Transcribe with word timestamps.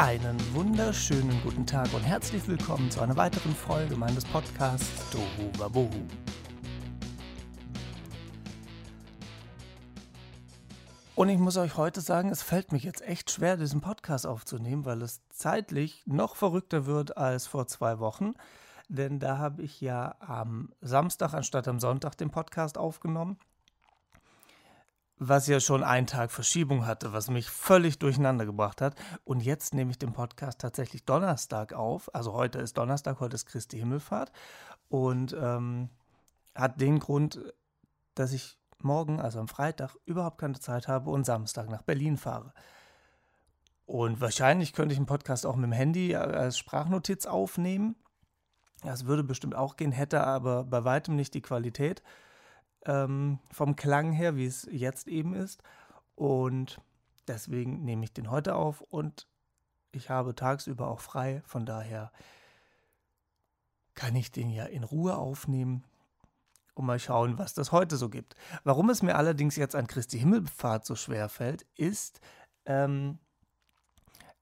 Einen 0.00 0.38
wunderschönen 0.54 1.42
guten 1.42 1.66
Tag 1.66 1.92
und 1.92 2.00
herzlich 2.00 2.48
willkommen 2.48 2.90
zu 2.90 3.02
einer 3.02 3.18
weiteren 3.18 3.54
Folge 3.54 3.96
meines 3.96 4.24
Podcasts 4.24 5.10
Tohu 5.10 5.50
Wabohu. 5.58 5.90
Und 11.14 11.28
ich 11.28 11.36
muss 11.36 11.58
euch 11.58 11.76
heute 11.76 12.00
sagen, 12.00 12.30
es 12.30 12.40
fällt 12.40 12.72
mir 12.72 12.78
jetzt 12.78 13.02
echt 13.02 13.30
schwer, 13.30 13.58
diesen 13.58 13.82
Podcast 13.82 14.26
aufzunehmen, 14.26 14.86
weil 14.86 15.02
es 15.02 15.20
zeitlich 15.28 16.02
noch 16.06 16.34
verrückter 16.34 16.86
wird 16.86 17.18
als 17.18 17.46
vor 17.46 17.66
zwei 17.66 17.98
Wochen. 17.98 18.32
Denn 18.88 19.18
da 19.18 19.36
habe 19.36 19.60
ich 19.60 19.82
ja 19.82 20.14
am 20.20 20.72
Samstag 20.80 21.34
anstatt 21.34 21.68
am 21.68 21.78
Sonntag 21.78 22.16
den 22.16 22.30
Podcast 22.30 22.78
aufgenommen 22.78 23.36
was 25.22 25.46
ja 25.46 25.60
schon 25.60 25.84
einen 25.84 26.06
Tag 26.06 26.32
Verschiebung 26.32 26.86
hatte, 26.86 27.12
was 27.12 27.28
mich 27.28 27.50
völlig 27.50 27.98
durcheinander 27.98 28.46
gebracht 28.46 28.80
hat. 28.80 28.94
Und 29.22 29.40
jetzt 29.40 29.74
nehme 29.74 29.90
ich 29.90 29.98
den 29.98 30.14
Podcast 30.14 30.58
tatsächlich 30.58 31.04
Donnerstag 31.04 31.74
auf. 31.74 32.12
Also 32.14 32.32
heute 32.32 32.58
ist 32.58 32.78
Donnerstag, 32.78 33.20
heute 33.20 33.34
ist 33.34 33.44
Christi 33.44 33.78
Himmelfahrt. 33.78 34.32
Und 34.88 35.36
ähm, 35.38 35.90
hat 36.54 36.80
den 36.80 37.00
Grund, 37.00 37.38
dass 38.14 38.32
ich 38.32 38.58
morgen, 38.78 39.20
also 39.20 39.40
am 39.40 39.48
Freitag, 39.48 39.94
überhaupt 40.06 40.38
keine 40.38 40.58
Zeit 40.58 40.88
habe 40.88 41.10
und 41.10 41.24
Samstag 41.26 41.68
nach 41.68 41.82
Berlin 41.82 42.16
fahre. 42.16 42.54
Und 43.84 44.22
wahrscheinlich 44.22 44.72
könnte 44.72 44.94
ich 44.94 44.98
einen 44.98 45.06
Podcast 45.06 45.44
auch 45.44 45.56
mit 45.56 45.64
dem 45.64 45.72
Handy 45.72 46.16
als 46.16 46.56
Sprachnotiz 46.56 47.26
aufnehmen. 47.26 47.94
Das 48.84 49.04
würde 49.04 49.22
bestimmt 49.22 49.54
auch 49.54 49.76
gehen, 49.76 49.92
hätte 49.92 50.24
aber 50.24 50.64
bei 50.64 50.82
weitem 50.84 51.14
nicht 51.14 51.34
die 51.34 51.42
Qualität 51.42 52.02
ähm, 52.86 53.38
vom 53.50 53.76
Klang 53.76 54.12
her, 54.12 54.36
wie 54.36 54.46
es 54.46 54.68
jetzt 54.70 55.08
eben 55.08 55.34
ist. 55.34 55.62
Und 56.14 56.80
deswegen 57.28 57.84
nehme 57.84 58.04
ich 58.04 58.12
den 58.12 58.30
heute 58.30 58.54
auf 58.54 58.80
und 58.80 59.26
ich 59.92 60.10
habe 60.10 60.34
tagsüber 60.34 60.88
auch 60.88 61.00
frei. 61.00 61.42
Von 61.44 61.66
daher 61.66 62.12
kann 63.94 64.14
ich 64.16 64.30
den 64.30 64.50
ja 64.50 64.64
in 64.64 64.84
Ruhe 64.84 65.16
aufnehmen 65.16 65.84
und 66.74 66.86
mal 66.86 66.98
schauen, 66.98 67.38
was 67.38 67.54
das 67.54 67.72
heute 67.72 67.96
so 67.96 68.08
gibt. 68.08 68.34
Warum 68.64 68.90
es 68.90 69.02
mir 69.02 69.16
allerdings 69.16 69.56
jetzt 69.56 69.74
an 69.74 69.86
Christi 69.86 70.18
Himmelfahrt 70.18 70.86
so 70.86 70.94
schwer 70.94 71.28
fällt, 71.28 71.66
ist, 71.76 72.20
ähm, 72.64 73.18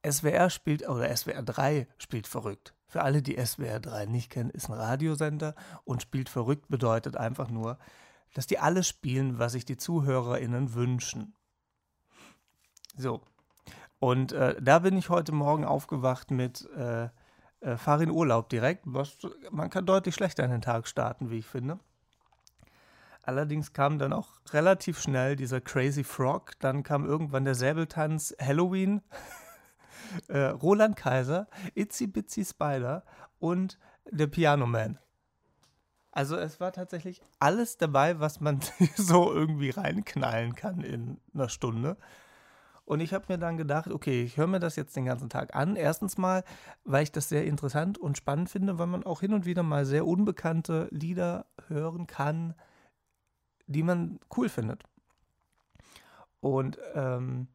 SWR 0.09 0.51
spielt, 0.51 0.89
oder 0.89 1.15
SWR 1.15 1.43
3 1.43 1.89
spielt 1.99 2.27
verrückt. 2.27 2.75
Für 2.87 3.03
alle, 3.03 3.21
die 3.21 3.45
SWR 3.45 3.81
3 3.81 4.07
nicht 4.07 4.31
kennen, 4.31 4.51
ist 4.51 4.69
ein 4.69 4.75
Radiosender 4.75 5.55
und 5.85 6.03
spielt 6.03 6.29
verrückt 6.29 6.69
bedeutet 6.69 7.17
einfach 7.17 7.51
nur, 7.51 7.79
dass 8.35 8.47
die 8.47 8.59
alles 8.59 8.89
spielen, 8.89 9.39
was 9.39 9.53
sich 9.53 9.65
die 9.65 9.77
ZuhörerInnen 9.77 10.75
wünschen. 10.75 11.35
So. 12.97 13.23
Und 14.01 14.33
äh, 14.33 14.57
da 14.61 14.81
bin 14.81 14.97
ich 14.97 15.09
heute 15.09 15.33
Morgen 15.33 15.65
aufgewacht 15.65 16.31
mit 16.31 16.69
äh, 16.77 17.09
äh, 17.61 17.77
Fahr 17.77 18.01
in 18.01 18.11
Urlaub 18.11 18.49
direkt. 18.49 18.83
Was, 18.87 19.19
man 19.51 19.71
kann 19.71 19.87
deutlich 19.87 20.15
schlechter 20.15 20.45
in 20.45 20.51
den 20.51 20.63
Tag 20.63 20.87
starten, 20.87 21.31
wie 21.31 21.39
ich 21.39 21.47
finde. 21.47 21.79
Allerdings 23.23 23.73
kam 23.73 23.99
dann 23.99 24.13
auch 24.13 24.29
relativ 24.53 25.01
schnell 25.01 25.37
dieser 25.37 25.61
Crazy 25.61 26.05
Frog. 26.05 26.53
Dann 26.61 26.83
kam 26.83 27.05
irgendwann 27.05 27.45
der 27.45 27.55
Säbeltanz 27.55 28.35
Halloween, 28.41 29.03
äh, 30.29 30.39
Roland 30.39 30.97
Kaiser, 30.97 31.49
Itzy 31.75 32.07
Bitsy 32.07 32.45
Spider 32.45 33.05
und 33.39 33.79
der 34.11 34.29
Piano 34.29 34.67
Man. 34.67 34.99
Also 36.11 36.37
es 36.37 36.59
war 36.59 36.73
tatsächlich 36.73 37.23
alles 37.39 37.77
dabei, 37.77 38.19
was 38.21 38.41
man 38.41 38.61
so 38.97 39.33
irgendwie 39.33 39.71
reinknallen 39.71 40.55
kann 40.55 40.81
in 40.83 41.21
einer 41.35 41.49
Stunde. 41.49 41.97
Und 42.89 43.01
ich 43.01 43.13
habe 43.13 43.27
mir 43.29 43.39
dann 43.39 43.59
gedacht, 43.59 43.91
okay, 43.91 44.23
ich 44.23 44.39
höre 44.39 44.47
mir 44.47 44.61
das 44.61 44.75
jetzt 44.77 44.97
den 44.97 45.05
ganzen 45.05 45.29
Tag 45.29 45.55
an. 45.55 45.77
Erstens 45.77 46.17
mal, 46.17 46.43
weil 46.85 47.03
ich 47.03 47.13
das 47.13 47.29
sehr 47.29 47.45
interessant 47.45 47.99
und 47.99 48.17
spannend 48.17 48.49
finde, 48.49 48.79
weil 48.79 48.87
man 48.87 49.05
auch 49.05 49.21
hin 49.21 49.35
und 49.35 49.45
wieder 49.45 49.63
mal 49.63 49.85
sehr 49.85 50.07
unbekannte 50.07 50.89
Lieder 50.91 51.45
hören 51.67 52.07
kann, 52.07 52.55
die 53.67 53.83
man 53.83 54.19
cool 54.35 54.49
findet. 54.49 54.85
Und 56.41 56.79
ähm, 56.95 57.49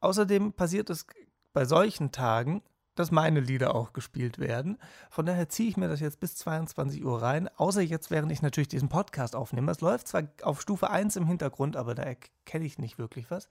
außerdem 0.00 0.54
passiert 0.54 0.88
es 0.88 1.06
bei 1.52 1.66
solchen 1.66 2.10
Tagen 2.10 2.62
dass 2.98 3.10
meine 3.10 3.40
Lieder 3.40 3.74
auch 3.74 3.92
gespielt 3.92 4.38
werden. 4.38 4.78
Von 5.10 5.26
daher 5.26 5.48
ziehe 5.48 5.68
ich 5.68 5.76
mir 5.76 5.88
das 5.88 6.00
jetzt 6.00 6.20
bis 6.20 6.36
22 6.36 7.04
Uhr 7.04 7.22
rein, 7.22 7.48
außer 7.56 7.80
jetzt, 7.80 8.10
während 8.10 8.32
ich 8.32 8.42
natürlich 8.42 8.68
diesen 8.68 8.88
Podcast 8.88 9.36
aufnehme. 9.36 9.70
Es 9.70 9.80
läuft 9.80 10.08
zwar 10.08 10.24
auf 10.42 10.60
Stufe 10.60 10.90
1 10.90 11.16
im 11.16 11.26
Hintergrund, 11.26 11.76
aber 11.76 11.94
da 11.94 12.02
erkenne 12.02 12.64
ich 12.64 12.78
nicht 12.78 12.98
wirklich 12.98 13.30
was. 13.30 13.48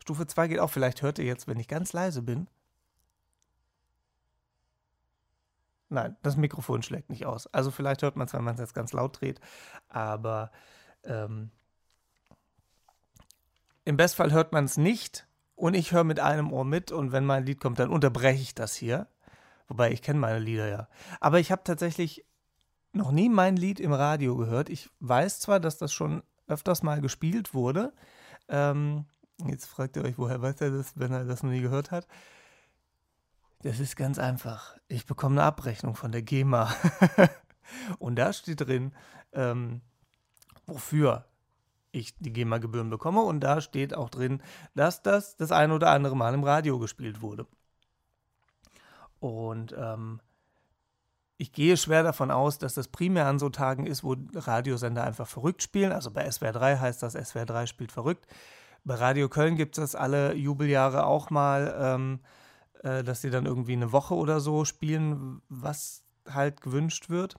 Stufe 0.00 0.26
2 0.26 0.48
geht 0.48 0.58
auch, 0.58 0.70
vielleicht 0.70 1.02
hört 1.02 1.18
ihr 1.18 1.24
jetzt, 1.24 1.46
wenn 1.48 1.58
ich 1.58 1.68
ganz 1.68 1.92
leise 1.92 2.22
bin. 2.22 2.48
Nein, 5.90 6.16
das 6.22 6.36
Mikrofon 6.36 6.82
schlägt 6.82 7.08
nicht 7.08 7.24
aus. 7.24 7.46
Also 7.46 7.70
vielleicht 7.70 8.02
hört 8.02 8.16
man 8.16 8.26
es, 8.26 8.34
wenn 8.34 8.44
man 8.44 8.54
es 8.54 8.60
jetzt 8.60 8.74
ganz 8.74 8.92
laut 8.92 9.20
dreht, 9.20 9.40
aber 9.88 10.50
ähm, 11.04 11.50
im 13.86 13.96
Bestfall 13.96 14.32
hört 14.32 14.52
man 14.52 14.66
es 14.66 14.76
nicht 14.76 15.27
und 15.58 15.74
ich 15.74 15.92
höre 15.92 16.04
mit 16.04 16.20
einem 16.20 16.52
Ohr 16.52 16.64
mit 16.64 16.92
und 16.92 17.10
wenn 17.10 17.26
mein 17.26 17.44
Lied 17.44 17.60
kommt, 17.60 17.80
dann 17.80 17.90
unterbreche 17.90 18.40
ich 18.40 18.54
das 18.54 18.74
hier. 18.76 19.08
Wobei 19.66 19.90
ich 19.90 20.02
kenne 20.02 20.20
meine 20.20 20.38
Lieder 20.38 20.68
ja. 20.68 20.88
Aber 21.20 21.40
ich 21.40 21.50
habe 21.50 21.64
tatsächlich 21.64 22.24
noch 22.92 23.10
nie 23.10 23.28
mein 23.28 23.56
Lied 23.56 23.80
im 23.80 23.92
Radio 23.92 24.36
gehört. 24.36 24.70
Ich 24.70 24.88
weiß 25.00 25.40
zwar, 25.40 25.58
dass 25.60 25.76
das 25.76 25.92
schon 25.92 26.22
öfters 26.46 26.82
mal 26.82 27.00
gespielt 27.00 27.54
wurde. 27.54 27.92
Ähm, 28.48 29.04
jetzt 29.46 29.66
fragt 29.66 29.96
ihr 29.96 30.04
euch, 30.04 30.16
woher 30.16 30.40
weiß 30.40 30.60
er 30.60 30.70
das, 30.70 30.92
wenn 30.94 31.12
er 31.12 31.24
das 31.24 31.42
noch 31.42 31.50
nie 31.50 31.60
gehört 31.60 31.90
hat. 31.90 32.06
Das 33.62 33.80
ist 33.80 33.96
ganz 33.96 34.18
einfach. 34.18 34.76
Ich 34.86 35.06
bekomme 35.06 35.40
eine 35.40 35.48
Abrechnung 35.48 35.96
von 35.96 36.12
der 36.12 36.22
GEMA. 36.22 36.72
und 37.98 38.16
da 38.16 38.32
steht 38.32 38.60
drin, 38.60 38.92
ähm, 39.32 39.82
wofür 40.66 41.27
ich 41.98 42.16
die 42.18 42.32
GEMA-Gebühren 42.32 42.90
bekomme. 42.90 43.20
Und 43.22 43.40
da 43.40 43.60
steht 43.60 43.94
auch 43.94 44.10
drin, 44.10 44.42
dass 44.74 45.02
das 45.02 45.36
das 45.36 45.52
ein 45.52 45.72
oder 45.72 45.90
andere 45.90 46.16
Mal 46.16 46.34
im 46.34 46.44
Radio 46.44 46.78
gespielt 46.78 47.22
wurde. 47.22 47.46
Und 49.20 49.74
ähm, 49.76 50.20
ich 51.38 51.52
gehe 51.52 51.76
schwer 51.76 52.02
davon 52.02 52.30
aus, 52.30 52.58
dass 52.58 52.74
das 52.74 52.88
primär 52.88 53.26
an 53.26 53.38
so 53.38 53.48
Tagen 53.48 53.86
ist, 53.86 54.02
wo 54.02 54.16
Radiosender 54.34 55.04
einfach 55.04 55.26
verrückt 55.26 55.62
spielen. 55.62 55.92
Also 55.92 56.10
bei 56.10 56.28
SWR 56.30 56.52
3 56.52 56.78
heißt 56.78 57.02
das, 57.02 57.12
SWR 57.12 57.46
3 57.46 57.66
spielt 57.66 57.92
verrückt. 57.92 58.26
Bei 58.84 58.94
Radio 58.94 59.28
Köln 59.28 59.56
gibt 59.56 59.78
es 59.78 59.82
das 59.82 59.94
alle 59.94 60.34
Jubeljahre 60.34 61.06
auch 61.06 61.30
mal, 61.30 61.76
ähm, 61.78 62.20
äh, 62.82 63.04
dass 63.04 63.20
sie 63.20 63.30
dann 63.30 63.46
irgendwie 63.46 63.74
eine 63.74 63.92
Woche 63.92 64.14
oder 64.14 64.40
so 64.40 64.64
spielen, 64.64 65.40
was 65.48 66.02
halt 66.28 66.60
gewünscht 66.60 67.08
wird. 67.08 67.36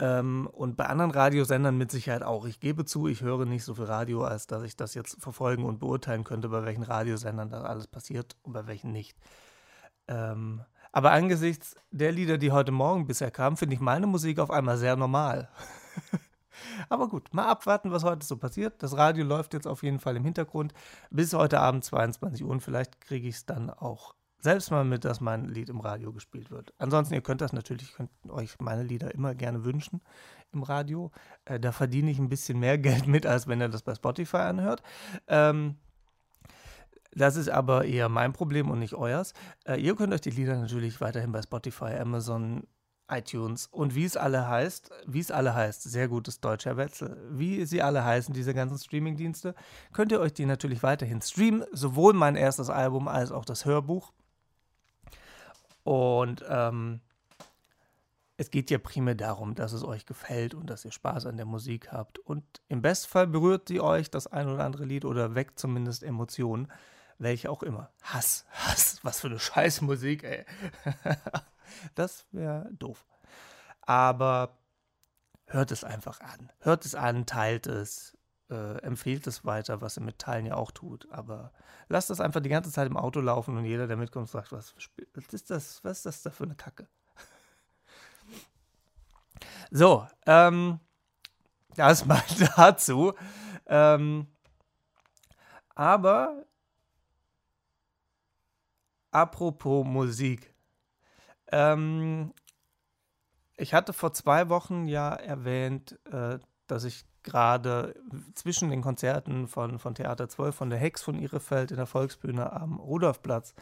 Ähm, 0.00 0.48
und 0.50 0.76
bei 0.76 0.86
anderen 0.86 1.10
Radiosendern 1.10 1.76
mit 1.76 1.90
Sicherheit 1.90 2.22
auch. 2.22 2.46
Ich 2.46 2.58
gebe 2.58 2.86
zu, 2.86 3.06
ich 3.06 3.20
höre 3.20 3.44
nicht 3.44 3.64
so 3.64 3.74
viel 3.74 3.84
Radio, 3.84 4.24
als 4.24 4.46
dass 4.46 4.62
ich 4.62 4.74
das 4.74 4.94
jetzt 4.94 5.20
verfolgen 5.20 5.64
und 5.64 5.78
beurteilen 5.78 6.24
könnte, 6.24 6.48
bei 6.48 6.64
welchen 6.64 6.82
Radiosendern 6.82 7.50
das 7.50 7.62
alles 7.64 7.86
passiert 7.86 8.34
und 8.42 8.54
bei 8.54 8.66
welchen 8.66 8.92
nicht. 8.92 9.18
Ähm, 10.08 10.62
aber 10.90 11.12
angesichts 11.12 11.76
der 11.90 12.12
Lieder, 12.12 12.38
die 12.38 12.50
heute 12.50 12.72
Morgen 12.72 13.06
bisher 13.06 13.30
kamen, 13.30 13.58
finde 13.58 13.74
ich 13.74 13.80
meine 13.80 14.06
Musik 14.06 14.38
auf 14.38 14.50
einmal 14.50 14.78
sehr 14.78 14.96
normal. 14.96 15.48
Aber 16.88 17.08
gut, 17.08 17.32
mal 17.32 17.46
abwarten, 17.48 17.92
was 17.92 18.04
heute 18.04 18.26
so 18.26 18.36
passiert. 18.36 18.82
Das 18.82 18.96
Radio 18.96 19.24
läuft 19.24 19.54
jetzt 19.54 19.66
auf 19.66 19.82
jeden 19.82 19.98
Fall 19.98 20.16
im 20.16 20.24
Hintergrund 20.24 20.72
bis 21.10 21.32
heute 21.32 21.60
Abend 21.60 21.84
22 21.84 22.44
Uhr 22.44 22.50
und 22.50 22.60
vielleicht 22.60 23.00
kriege 23.00 23.28
ich 23.28 23.36
es 23.36 23.46
dann 23.46 23.70
auch 23.70 24.14
selbst 24.40 24.70
mal 24.70 24.84
mit, 24.84 25.04
dass 25.04 25.20
mein 25.20 25.46
Lied 25.46 25.68
im 25.68 25.80
Radio 25.80 26.12
gespielt 26.12 26.50
wird. 26.50 26.72
Ansonsten, 26.78 27.14
ihr 27.14 27.20
könnt 27.20 27.40
das 27.40 27.52
natürlich, 27.52 27.92
könnt 27.92 28.10
euch 28.28 28.58
meine 28.58 28.82
Lieder 28.82 29.14
immer 29.14 29.34
gerne 29.34 29.64
wünschen 29.64 30.00
im 30.52 30.62
Radio. 30.62 31.10
Äh, 31.44 31.60
da 31.60 31.72
verdiene 31.72 32.10
ich 32.10 32.18
ein 32.18 32.28
bisschen 32.28 32.58
mehr 32.58 32.78
Geld 32.78 33.06
mit, 33.06 33.26
als 33.26 33.46
wenn 33.46 33.60
ihr 33.60 33.68
das 33.68 33.82
bei 33.82 33.94
Spotify 33.94 34.38
anhört. 34.38 34.82
Ähm, 35.26 35.76
das 37.12 37.36
ist 37.36 37.48
aber 37.48 37.84
eher 37.84 38.08
mein 38.08 38.32
Problem 38.32 38.70
und 38.70 38.78
nicht 38.78 38.94
euers. 38.94 39.34
Äh, 39.64 39.80
ihr 39.80 39.96
könnt 39.96 40.12
euch 40.12 40.20
die 40.20 40.30
Lieder 40.30 40.56
natürlich 40.56 41.00
weiterhin 41.00 41.32
bei 41.32 41.42
Spotify, 41.42 41.96
Amazon, 41.98 42.66
iTunes 43.10 43.66
und 43.66 43.94
wie 43.94 44.04
es 44.04 44.16
alle 44.16 44.48
heißt, 44.48 44.90
wie 45.06 45.18
es 45.18 45.30
alle 45.30 45.54
heißt, 45.54 45.82
sehr 45.82 46.08
gutes 46.08 46.40
deutscher 46.40 46.76
Wetzel, 46.76 47.16
wie 47.30 47.64
sie 47.66 47.82
alle 47.82 48.04
heißen, 48.04 48.32
diese 48.32 48.54
ganzen 48.54 48.78
Streamingdienste, 48.78 49.54
könnt 49.92 50.12
ihr 50.12 50.20
euch 50.20 50.32
die 50.32 50.46
natürlich 50.46 50.82
weiterhin 50.82 51.20
streamen, 51.20 51.64
sowohl 51.72 52.12
mein 52.12 52.36
erstes 52.36 52.70
Album 52.70 53.08
als 53.08 53.32
auch 53.32 53.44
das 53.44 53.64
Hörbuch. 53.64 54.12
Und 55.82 56.44
ähm, 56.48 57.00
es 58.36 58.50
geht 58.50 58.70
ja 58.70 58.78
primär 58.78 59.14
darum, 59.14 59.54
dass 59.54 59.72
es 59.72 59.84
euch 59.84 60.06
gefällt 60.06 60.54
und 60.54 60.70
dass 60.70 60.84
ihr 60.84 60.92
Spaß 60.92 61.26
an 61.26 61.36
der 61.36 61.46
Musik 61.46 61.92
habt. 61.92 62.18
Und 62.18 62.42
im 62.68 62.80
Bestfall 62.80 63.26
berührt 63.26 63.68
sie 63.68 63.80
euch 63.80 64.10
das 64.10 64.26
ein 64.26 64.48
oder 64.48 64.64
andere 64.64 64.86
Lied 64.86 65.04
oder 65.04 65.34
weckt 65.34 65.58
zumindest 65.58 66.02
Emotionen, 66.02 66.72
welche 67.18 67.50
auch 67.50 67.62
immer. 67.62 67.90
Hass, 68.02 68.46
Hass, 68.50 68.98
was 69.02 69.20
für 69.20 69.26
eine 69.26 69.38
Scheißmusik, 69.38 70.24
ey. 70.24 70.46
das 71.94 72.26
wäre 72.32 72.70
doof. 72.72 73.04
Aber 73.82 74.56
hört 75.44 75.70
es 75.70 75.84
einfach 75.84 76.20
an. 76.20 76.50
Hört 76.60 76.86
es 76.86 76.94
an, 76.94 77.26
teilt 77.26 77.66
es, 77.66 78.16
äh, 78.50 78.78
empfehlt 78.82 79.26
es 79.26 79.44
weiter, 79.44 79.80
was 79.80 79.96
er 79.96 80.02
mit 80.02 80.18
Teilen 80.18 80.46
ja 80.46 80.56
auch 80.56 80.70
tut. 80.70 81.10
Aber 81.10 81.52
lasst 81.88 82.10
das 82.10 82.20
einfach 82.20 82.40
die 82.40 82.48
ganze 82.48 82.70
Zeit 82.70 82.86
im 82.88 82.96
Auto 82.96 83.20
laufen 83.20 83.56
und 83.56 83.64
jeder, 83.64 83.86
der 83.86 83.96
mitkommt, 83.96 84.28
sagt, 84.28 84.52
was, 84.52 84.74
was 85.14 85.32
ist 85.32 85.50
das, 85.50 85.84
was 85.84 85.98
ist 85.98 86.06
das 86.06 86.22
da 86.22 86.30
für 86.30 86.44
eine 86.44 86.54
Kacke? 86.54 86.88
So, 89.72 90.04
ähm, 90.26 90.80
das 91.76 92.04
mal 92.04 92.22
dazu. 92.56 93.14
Ähm, 93.66 94.26
aber 95.76 96.44
apropos 99.12 99.86
Musik. 99.86 100.52
Ähm, 101.52 102.34
ich 103.56 103.74
hatte 103.74 103.92
vor 103.92 104.12
zwei 104.12 104.48
Wochen 104.48 104.86
ja 104.86 105.14
erwähnt, 105.14 105.98
äh, 106.10 106.38
dass 106.66 106.84
ich 106.84 107.04
gerade 107.22 107.94
zwischen 108.34 108.70
den 108.70 108.82
Konzerten 108.82 109.46
von, 109.46 109.78
von 109.78 109.94
Theater 109.94 110.28
12, 110.28 110.54
von 110.54 110.70
der 110.70 110.78
Hex 110.78 111.02
von 111.02 111.18
Ihrefeld 111.18 111.70
in 111.70 111.76
der 111.76 111.86
Volksbühne 111.86 112.52
am 112.52 112.78
Rudolfplatz 112.78 113.54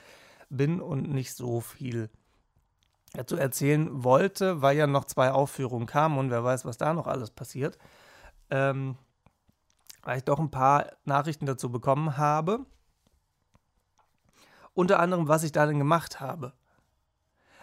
bin 0.48 0.80
und 0.80 1.10
nicht 1.10 1.34
so 1.34 1.60
viel 1.60 2.10
dazu 3.14 3.36
erzählen 3.36 4.04
wollte, 4.04 4.62
weil 4.62 4.76
ja 4.76 4.86
noch 4.86 5.04
zwei 5.04 5.32
Aufführungen 5.32 5.86
kamen 5.86 6.18
und 6.18 6.30
wer 6.30 6.44
weiß, 6.44 6.64
was 6.64 6.76
da 6.76 6.94
noch 6.94 7.06
alles 7.06 7.30
passiert. 7.30 7.78
Ähm, 8.50 8.96
weil 10.02 10.18
ich 10.18 10.24
doch 10.24 10.38
ein 10.38 10.50
paar 10.50 10.86
Nachrichten 11.04 11.46
dazu 11.46 11.70
bekommen 11.70 12.16
habe. 12.16 12.64
Unter 14.74 15.00
anderem, 15.00 15.28
was 15.28 15.42
ich 15.42 15.52
da 15.52 15.66
denn 15.66 15.78
gemacht 15.78 16.20
habe. 16.20 16.52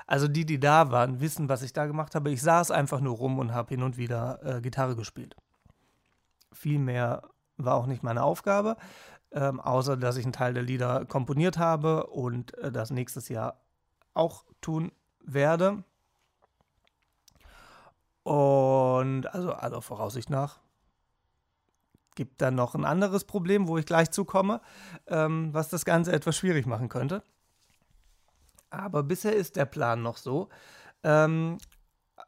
Also 0.06 0.28
die, 0.28 0.46
die 0.46 0.60
da 0.60 0.92
waren, 0.92 1.22
wissen, 1.22 1.50
was 1.50 1.64
ich 1.64 1.74
da 1.74 1.88
gemacht 1.88 2.14
habe. 2.14 2.30
Ich 2.30 2.42
saß 2.42 2.72
einfach 2.72 3.00
nur 3.00 3.16
rum 3.16 3.40
und 3.40 3.54
habe 3.54 3.70
hin 3.70 3.82
und 3.82 3.98
wieder 3.98 4.40
äh, 4.44 4.62
Gitarre 4.62 4.96
gespielt. 4.96 5.36
Viel 6.56 6.80
mehr 6.80 7.22
war 7.58 7.76
auch 7.76 7.86
nicht 7.86 8.04
meine 8.04 8.24
Aufgabe, 8.24 8.78
ähm, 9.32 9.60
außer 9.60 9.98
dass 9.98 10.18
ich 10.18 10.26
einen 10.26 10.34
Teil 10.34 10.54
der 10.54 10.64
Lieder 10.64 11.06
komponiert 11.06 11.58
habe 11.58 12.08
und 12.08 12.58
äh, 12.58 12.72
das 12.72 12.92
nächstes 12.92 13.30
Jahr 13.30 13.62
auch 14.14 14.46
tun 14.62 14.92
werde. 15.20 15.84
Und 18.24 19.28
also, 19.28 19.54
also 19.54 19.82
Voraussicht 19.82 20.30
nach 20.30 20.60
gibt 22.16 22.42
dann 22.42 22.56
noch 22.56 22.74
ein 22.76 22.86
anderes 22.86 23.26
Problem, 23.26 23.68
wo 23.68 23.78
ich 23.78 23.86
gleich 23.86 24.10
zukomme, 24.10 24.62
ähm, 25.08 25.54
was 25.54 25.70
das 25.70 25.86
Ganze 25.86 26.14
etwas 26.14 26.38
schwierig 26.38 26.66
machen 26.66 26.90
könnte. 26.90 27.24
Aber 28.70 29.04
bisher 29.04 29.36
ist 29.36 29.58
der 29.58 29.66
Plan 29.66 30.02
noch 30.02 30.18
so. 30.18 30.50
Ähm, 31.04 31.58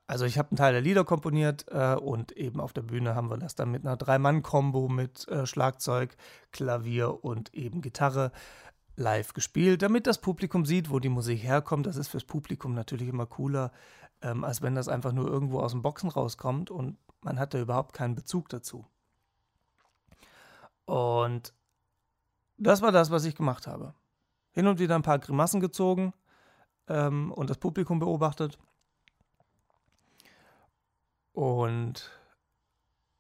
also 0.08 0.24
ich 0.24 0.38
habe 0.38 0.52
einen 0.52 0.58
Teil 0.58 0.72
der 0.72 0.82
Lieder 0.82 1.04
komponiert 1.04 1.66
äh, 1.70 1.96
und 1.96 2.32
eben 2.32 2.62
auf 2.62 2.72
der 2.72 2.82
Bühne 2.82 3.14
haben 3.14 3.30
wir 3.30 3.38
das 3.38 3.56
dann 3.56 3.72
mit 3.72 3.86
einer 3.86 3.98
Drei-Mann-Kombo 3.98 4.88
mit 4.88 5.28
äh, 5.28 5.46
Schlagzeug, 5.46 6.16
Klavier 6.52 7.26
und 7.26 7.54
eben 7.54 7.82
Gitarre 7.82 8.32
live 8.96 9.34
gespielt, 9.34 9.82
damit 9.82 10.08
das 10.08 10.20
Publikum 10.20 10.66
sieht, 10.66 10.90
wo 10.90 11.00
die 11.00 11.10
Musik 11.10 11.44
herkommt. 11.44 11.86
Das 11.86 11.98
ist 11.98 12.08
fürs 12.08 12.24
Publikum 12.24 12.74
natürlich 12.74 13.10
immer 13.10 13.26
cooler, 13.26 13.72
ähm, 14.22 14.46
als 14.46 14.62
wenn 14.62 14.76
das 14.76 14.88
einfach 14.88 15.12
nur 15.12 15.28
irgendwo 15.28 15.60
aus 15.60 15.74
dem 15.74 15.82
Boxen 15.82 16.10
rauskommt 16.10 16.72
und 16.72 16.98
man 17.22 17.38
hat 17.38 17.54
da 17.54 17.60
überhaupt 17.60 17.94
keinen 17.94 18.16
Bezug 18.16 18.48
dazu. 18.48 18.86
Und 20.86 21.54
das 22.58 22.82
war 22.82 22.94
das, 22.94 23.12
was 23.12 23.26
ich 23.26 23.36
gemacht 23.36 23.68
habe. 23.68 23.94
Hin 24.52 24.68
und 24.68 24.80
wieder 24.80 24.96
ein 24.96 25.04
paar 25.04 25.20
Grimassen 25.20 25.60
gezogen 25.60 26.14
ähm, 26.88 27.34
und 27.34 27.50
das 27.50 27.58
Publikum 27.58 28.00
beobachtet. 28.00 28.58
Und 31.38 32.10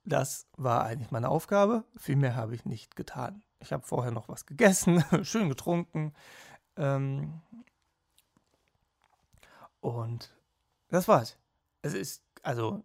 das 0.04 0.48
war 0.58 0.86
eigentlich 0.86 1.12
meine 1.12 1.30
Aufgabe. 1.30 1.84
Viel 1.98 2.16
mehr 2.16 2.36
habe 2.36 2.56
ich 2.56 2.66
nicht 2.66 2.96
getan. 2.96 3.44
Ich 3.60 3.72
habe 3.72 3.86
vorher 3.86 4.12
noch 4.12 4.28
was 4.28 4.48
gegessen, 4.48 5.04
schön 5.24 5.50
getrunken. 5.50 6.16
Ähm, 6.78 7.42
und 9.82 10.34
das 10.88 11.08
war's. 11.08 11.38
Es 11.84 11.94
ist, 11.94 12.24
also, 12.42 12.84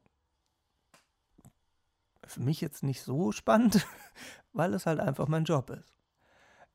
für 2.27 2.43
mich 2.43 2.61
jetzt 2.61 2.83
nicht 2.83 3.01
so 3.01 3.33
spannend, 3.33 3.87
weil 4.53 4.75
es 4.75 4.85
halt 4.85 5.01
einfach 5.01 5.29
mein 5.29 5.45
Job 5.45 5.71
ist. 5.71 5.95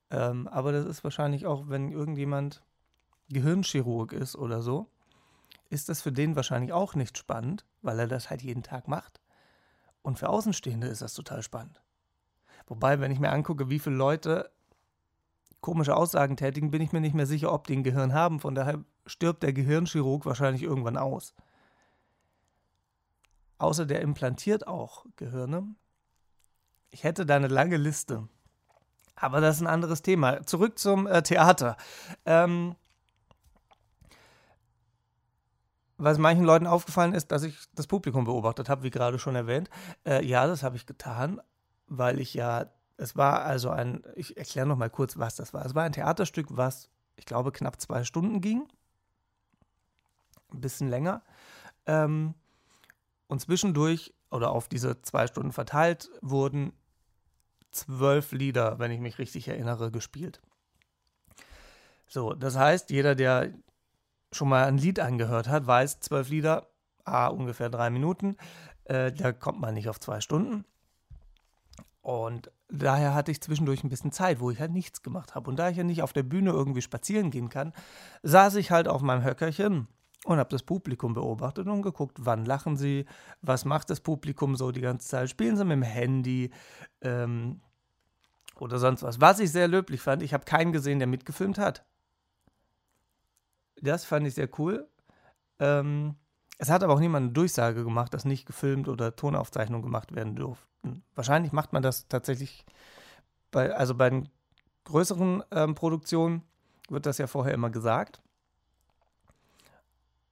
Ähm, 0.09 0.47
aber 0.47 0.71
das 0.71 0.87
ist 0.87 1.03
wahrscheinlich 1.03 1.45
auch, 1.45 1.69
wenn 1.69 1.91
irgendjemand 1.91 2.63
Gehirnchirurg 3.29 4.13
ist 4.13 4.35
oder 4.35 4.63
so, 4.63 4.89
ist 5.69 5.89
das 5.89 6.01
für 6.01 6.11
den 6.11 6.35
wahrscheinlich 6.35 6.73
auch 6.73 6.95
nicht 6.95 7.17
spannend, 7.17 7.65
weil 7.81 7.99
er 7.99 8.07
das 8.07 8.29
halt 8.29 8.41
jeden 8.41 8.63
Tag 8.63 8.87
macht. 8.87 9.21
Und 10.01 10.19
für 10.19 10.29
Außenstehende 10.29 10.87
ist 10.87 11.01
das 11.01 11.13
total 11.13 11.41
spannend. 11.43 11.81
Wobei, 12.67 12.99
wenn 12.99 13.11
ich 13.11 13.19
mir 13.19 13.31
angucke, 13.31 13.69
wie 13.69 13.79
viele 13.79 13.95
Leute 13.95 14.51
komische 15.61 15.95
Aussagen 15.95 16.37
tätigen, 16.37 16.71
bin 16.71 16.81
ich 16.81 16.91
mir 16.91 17.01
nicht 17.01 17.15
mehr 17.15 17.25
sicher, 17.25 17.51
ob 17.51 17.67
die 17.67 17.75
ein 17.75 17.83
Gehirn 17.83 18.13
haben. 18.13 18.39
Von 18.39 18.55
daher 18.55 18.83
stirbt 19.05 19.43
der 19.43 19.53
Gehirnchirurg 19.53 20.25
wahrscheinlich 20.25 20.63
irgendwann 20.63 20.97
aus. 20.97 21.33
Außer 23.57 23.85
der 23.85 24.01
implantiert 24.01 24.67
auch 24.67 25.05
Gehirne. 25.15 25.75
Ich 26.91 27.03
hätte 27.03 27.25
da 27.25 27.35
eine 27.35 27.47
lange 27.47 27.77
Liste. 27.77 28.27
Aber 29.15 29.41
das 29.41 29.57
ist 29.57 29.61
ein 29.61 29.67
anderes 29.67 30.03
Thema. 30.03 30.45
Zurück 30.45 30.77
zum 30.77 31.07
äh, 31.07 31.23
Theater. 31.23 31.75
Ähm, 32.25 32.75
was 35.97 36.17
manchen 36.17 36.43
Leuten 36.43 36.67
aufgefallen 36.67 37.13
ist, 37.13 37.31
dass 37.31 37.43
ich 37.43 37.57
das 37.73 37.87
Publikum 37.87 38.25
beobachtet 38.25 38.69
habe, 38.69 38.83
wie 38.83 38.89
gerade 38.89 39.19
schon 39.19 39.35
erwähnt. 39.35 39.69
Äh, 40.05 40.25
ja, 40.25 40.45
das 40.45 40.63
habe 40.63 40.75
ich 40.75 40.85
getan, 40.85 41.41
weil 41.87 42.19
ich 42.19 42.33
ja, 42.33 42.71
es 42.97 43.15
war 43.15 43.43
also 43.43 43.69
ein, 43.69 44.03
ich 44.15 44.37
erkläre 44.37 44.67
noch 44.67 44.77
mal 44.77 44.89
kurz, 44.89 45.17
was 45.17 45.35
das 45.35 45.53
war. 45.53 45.65
Es 45.65 45.75
war 45.75 45.83
ein 45.83 45.93
Theaterstück, 45.93 46.47
was, 46.49 46.89
ich 47.15 47.25
glaube, 47.25 47.51
knapp 47.51 47.81
zwei 47.81 48.03
Stunden 48.03 48.41
ging. 48.41 48.67
Ein 50.51 50.61
bisschen 50.61 50.89
länger. 50.89 51.23
Ähm, 51.85 52.35
und 53.27 53.41
zwischendurch 53.41 54.13
oder 54.29 54.51
auf 54.51 54.67
diese 54.67 55.01
zwei 55.01 55.27
Stunden 55.27 55.51
verteilt 55.51 56.09
wurden 56.21 56.73
zwölf 57.71 58.31
Lieder, 58.31 58.79
wenn 58.79 58.91
ich 58.91 58.99
mich 58.99 59.19
richtig 59.19 59.47
erinnere, 59.47 59.91
gespielt. 59.91 60.41
So, 62.07 62.33
das 62.33 62.55
heißt, 62.55 62.89
jeder, 62.89 63.15
der 63.15 63.53
schon 64.31 64.49
mal 64.49 64.65
ein 64.65 64.77
Lied 64.77 64.99
angehört 64.99 65.47
hat, 65.47 65.67
weiß, 65.67 65.99
zwölf 65.99 66.29
Lieder, 66.29 66.67
ah, 67.05 67.27
ungefähr 67.27 67.69
drei 67.69 67.89
Minuten, 67.89 68.37
äh, 68.85 69.11
da 69.11 69.31
kommt 69.31 69.59
man 69.59 69.73
nicht 69.73 69.89
auf 69.89 69.99
zwei 69.99 70.21
Stunden. 70.21 70.65
Und 72.01 72.51
daher 72.69 73.13
hatte 73.13 73.31
ich 73.31 73.41
zwischendurch 73.41 73.83
ein 73.83 73.89
bisschen 73.89 74.11
Zeit, 74.11 74.39
wo 74.39 74.49
ich 74.49 74.59
halt 74.59 74.71
nichts 74.71 75.03
gemacht 75.03 75.35
habe. 75.35 75.49
Und 75.49 75.57
da 75.57 75.69
ich 75.69 75.77
ja 75.77 75.83
nicht 75.83 76.01
auf 76.01 76.13
der 76.13 76.23
Bühne 76.23 76.51
irgendwie 76.51 76.81
spazieren 76.81 77.31
gehen 77.31 77.49
kann, 77.49 77.73
saß 78.23 78.55
ich 78.55 78.71
halt 78.71 78.87
auf 78.87 79.01
meinem 79.01 79.25
Höckerchen 79.25 79.87
und 80.25 80.37
habe 80.37 80.49
das 80.49 80.63
Publikum 80.63 81.13
beobachtet 81.13 81.67
und 81.67 81.81
geguckt, 81.81 82.17
wann 82.21 82.45
lachen 82.45 82.77
sie, 82.77 83.05
was 83.41 83.65
macht 83.65 83.89
das 83.89 83.99
Publikum 83.99 84.55
so 84.55 84.71
die 84.71 84.81
ganze 84.81 85.07
Zeit, 85.07 85.29
spielen 85.29 85.57
sie 85.57 85.65
mit 85.65 85.75
dem 85.75 85.83
Handy 85.83 86.51
ähm, 87.01 87.61
oder 88.59 88.79
sonst 88.79 89.03
was. 89.03 89.21
Was 89.21 89.39
ich 89.39 89.51
sehr 89.51 89.67
löblich 89.67 90.01
fand, 90.01 90.23
ich 90.23 90.33
habe 90.33 90.45
keinen 90.45 90.71
gesehen, 90.71 90.99
der 90.99 91.07
mitgefilmt 91.07 91.57
hat. 91.57 91.85
Das 93.81 94.05
fand 94.05 94.27
ich 94.27 94.35
sehr 94.35 94.49
cool. 94.57 94.87
Ähm, 95.59 96.15
es 96.57 96.69
hat 96.69 96.83
aber 96.83 96.93
auch 96.93 96.99
niemand 96.99 97.25
eine 97.25 97.33
Durchsage 97.33 97.83
gemacht, 97.83 98.13
dass 98.13 98.23
nicht 98.25 98.45
gefilmt 98.45 98.87
oder 98.87 99.15
Tonaufzeichnungen 99.15 99.83
gemacht 99.83 100.15
werden 100.15 100.35
durften. 100.35 101.03
Wahrscheinlich 101.15 101.51
macht 101.51 101.73
man 101.73 101.81
das 101.83 102.07
tatsächlich 102.07 102.65
bei, 103.51 103.75
also 103.75 103.95
bei 103.95 104.09
den 104.09 104.29
größeren 104.85 105.43
ähm, 105.51 105.75
Produktionen 105.75 106.43
wird 106.89 107.05
das 107.05 107.17
ja 107.17 107.27
vorher 107.27 107.53
immer 107.53 107.69
gesagt. 107.69 108.21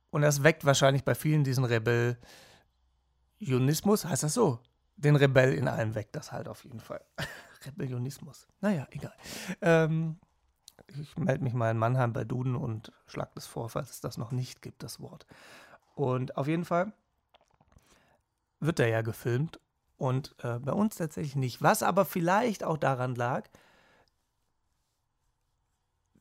Und 0.10 0.22
das 0.22 0.44
weckt 0.44 0.64
wahrscheinlich 0.66 1.04
bei 1.04 1.14
vielen 1.14 1.44
diesen 1.44 1.66
Rebellionismus, 1.66 4.06
heißt 4.06 4.24
das 4.24 4.34
so? 4.34 4.60
Den 4.96 5.18
Rebell 5.18 5.54
in 5.54 5.68
allen 5.68 5.94
weckt 5.94 6.16
das 6.16 6.32
halt 6.32 6.48
auf 6.48 6.64
jeden 6.64 6.80
Fall. 6.80 7.04
Rebellionismus. 7.66 8.48
Naja, 8.62 8.88
egal. 8.92 9.14
Ähm, 9.62 10.18
ich 11.00 11.18
melde 11.18 11.44
mich 11.44 11.54
mal 11.54 11.72
in 11.72 11.78
Mannheim 11.78 12.14
bei 12.14 12.24
Duden 12.24 12.56
und 12.56 12.92
schlag 13.08 13.34
das 13.36 13.48
vor, 13.48 13.70
falls 13.70 13.92
es 13.92 14.02
das 14.02 14.18
noch 14.18 14.32
nicht 14.32 14.62
gibt, 14.62 14.84
das 14.84 15.00
Wort. 15.00 15.26
Und 15.96 16.38
auf 16.38 16.48
jeden 16.48 16.66
Fall 16.66 16.94
wird 18.60 18.80
er 18.80 18.88
ja 18.88 19.02
gefilmt 19.02 19.60
und 19.98 20.36
äh, 20.44 20.60
bei 20.60 20.72
uns 20.74 20.96
tatsächlich 20.96 21.36
nicht. 21.36 21.62
Was 21.62 21.84
aber 21.84 22.06
vielleicht 22.06 22.64
auch 22.64 22.78
daran 22.78 23.16
lag, 23.16 23.48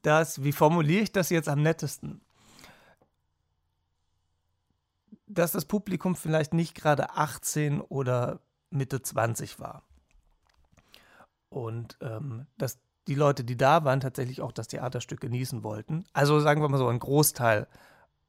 dass, 0.03 0.43
wie 0.43 0.53
formuliere 0.53 1.03
ich 1.03 1.13
das 1.13 1.31
jetzt 1.31 1.49
am 1.49 1.63
nettesten? 1.63 2.21
dass 5.27 5.53
das 5.53 5.65
Publikum 5.65 6.17
vielleicht 6.17 6.55
nicht 6.55 6.75
gerade 6.75 7.11
18 7.11 7.81
oder 7.81 8.41
Mitte 8.71 9.03
20 9.03 9.59
war. 9.59 9.83
Und 11.49 11.99
ähm, 12.01 12.47
dass 12.59 12.79
die 13.07 13.15
Leute, 13.15 13.45
die 13.45 13.57
da 13.57 13.85
waren, 13.85 14.01
tatsächlich 14.01 14.41
auch 14.41 14.53
das 14.53 14.69
Theaterstück 14.69 15.21
genießen 15.21 15.63
wollten. 15.63 16.05
Also 16.13 16.41
sagen 16.41 16.63
wir 16.63 16.69
mal 16.69 16.79
so, 16.79 16.89
ein 16.89 16.99
Großteil 16.99 17.67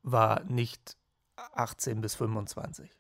war 0.03 0.43
nicht 0.43 0.97
18 1.53 2.01
bis 2.01 2.15
25. 2.15 2.91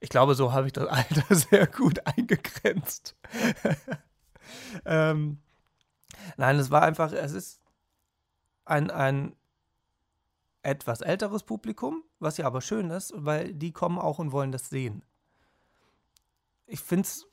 Ich 0.00 0.10
glaube, 0.10 0.34
so 0.34 0.52
habe 0.52 0.66
ich 0.66 0.72
das 0.72 0.86
Alter 0.88 1.34
sehr 1.34 1.66
gut 1.66 2.06
eingegrenzt. 2.06 3.16
ähm, 4.84 5.38
nein, 6.36 6.58
es 6.58 6.70
war 6.70 6.82
einfach, 6.82 7.12
es 7.12 7.32
ist 7.32 7.60
ein, 8.64 8.90
ein 8.90 9.34
etwas 10.62 11.00
älteres 11.00 11.44
Publikum, 11.44 12.04
was 12.18 12.36
ja 12.36 12.46
aber 12.46 12.60
schön 12.60 12.90
ist, 12.90 13.12
weil 13.16 13.54
die 13.54 13.72
kommen 13.72 13.98
auch 13.98 14.18
und 14.18 14.32
wollen 14.32 14.52
das 14.52 14.68
sehen. 14.68 15.04
Ich 16.66 16.80
finde 16.80 17.06
es, 17.06 17.26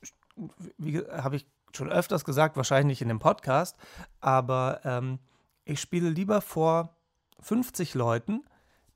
wie 0.77 0.99
habe 0.99 1.35
ich 1.35 1.45
schon 1.75 1.89
öfters 1.89 2.25
gesagt, 2.25 2.57
wahrscheinlich 2.57 3.01
in 3.01 3.07
dem 3.07 3.19
Podcast, 3.19 3.77
aber 4.21 4.81
ähm, 4.83 5.19
ich 5.63 5.79
spiele 5.79 6.09
lieber 6.09 6.41
vor 6.41 6.95
50 7.39 7.93
Leuten, 7.93 8.43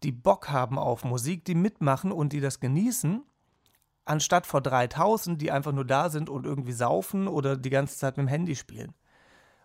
die 0.04 0.12
Bock 0.12 0.50
haben 0.50 0.80
auf 0.80 1.04
Musik, 1.04 1.46
die 1.46 1.56
mitmachen 1.56 2.12
und 2.12 2.32
die 2.32 2.40
das 2.40 2.60
genießen, 2.60 3.24
anstatt 4.06 4.48
vor 4.48 4.62
3000, 4.62 5.42
die 5.42 5.52
einfach 5.52 5.72
nur 5.72 5.86
da 5.86 6.10
sind 6.10 6.30
und 6.30 6.46
irgendwie 6.46 6.72
saufen 6.72 7.28
oder 7.28 7.58
die 7.58 7.70
ganze 7.70 7.98
Zeit 7.98 8.18
mit 8.18 8.26
dem 8.26 8.30
Handy 8.30 8.56
spielen. 8.56 8.94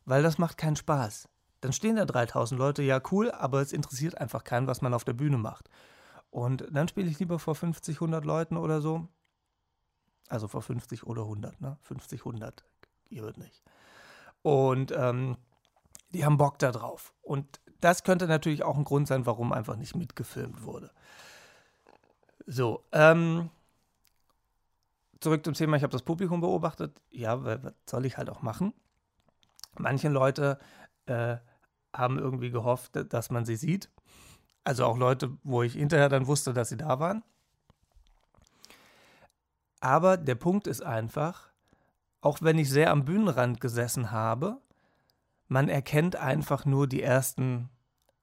Weil 0.05 0.23
das 0.23 0.39
macht 0.39 0.59
keinen 0.59 0.77
Spaß. 0.77 1.29
Dann 1.61 1.73
stehen 1.73 1.97
da 1.97 2.05
3000 2.05 2.59
Leute, 2.59 2.83
ja 2.83 3.01
cool, 3.11 3.31
aber 3.31 3.63
es 3.63 3.73
interessiert 3.73 4.19
einfach 4.19 4.45
keinen, 4.45 4.67
was 4.67 4.83
man 4.83 4.93
auf 4.93 5.05
der 5.05 5.15
Bühne 5.15 5.39
macht. 5.39 5.71
Und 6.31 6.67
dann 6.71 6.89
spiele 6.89 7.09
ich 7.09 7.19
lieber 7.19 7.39
vor 7.39 7.55
50, 7.55 7.97
100 7.97 8.25
Leuten 8.25 8.57
oder 8.57 8.81
so. 8.83 9.09
Also 10.29 10.49
vor 10.49 10.63
50 10.63 11.07
oder 11.07 11.23
100, 11.23 11.61
ne? 11.61 11.79
50, 11.83 12.21
100, 12.21 12.65
ihr 13.09 13.23
hört 13.23 13.39
nicht. 13.39 13.63
Und 14.43 14.93
ähm, 14.93 15.37
die 16.11 16.25
haben 16.25 16.37
Bock 16.37 16.59
da 16.59 16.71
drauf. 16.71 17.13
Und 17.23 17.61
das 17.81 18.05
könnte 18.05 18.27
natürlich 18.27 18.63
auch 18.63 18.77
ein 18.77 18.85
Grund 18.85 19.09
sein, 19.09 19.27
warum 19.27 19.53
einfach 19.53 19.77
nicht 19.77 19.97
mitgefilmt 19.97 20.63
wurde. 20.65 20.91
So, 22.47 22.85
ähm, 22.93 23.51
zurück 25.21 25.45
zum 25.45 25.55
Thema, 25.55 25.77
ich 25.77 25.83
habe 25.83 25.93
das 25.93 26.03
Publikum 26.03 26.41
beobachtet. 26.41 27.01
Ja, 27.11 27.45
was 27.45 27.61
soll 27.87 28.07
ich 28.07 28.17
halt 28.17 28.31
auch 28.31 28.43
machen? 28.43 28.73
Manche 29.77 30.09
Leute 30.09 30.59
äh, 31.07 31.37
haben 31.93 32.19
irgendwie 32.19 32.51
gehofft, 32.51 32.93
dass 33.13 33.31
man 33.31 33.45
sie 33.45 33.57
sieht. 33.57 33.91
Also 34.63 34.85
auch 34.85 34.97
Leute, 34.97 35.37
wo 35.43 35.63
ich 35.63 35.75
hinterher 35.75 36.09
dann 36.09 36.27
wusste, 36.27 36.53
dass 36.53 36.69
sie 36.69 36.77
da 36.77 37.01
waren. 37.01 37.23
Aber 39.81 40.17
der 40.17 40.35
Punkt 40.35 40.67
ist 40.67 40.83
einfach, 40.83 41.51
auch 42.25 42.39
wenn 42.41 42.59
ich 42.59 42.71
sehr 42.71 42.91
am 42.91 43.05
Bühnenrand 43.05 43.61
gesessen 43.61 44.11
habe, 44.11 44.57
man 45.47 45.69
erkennt 45.69 46.17
einfach 46.17 46.65
nur 46.65 46.87
die 46.87 47.03
ersten, 47.03 47.69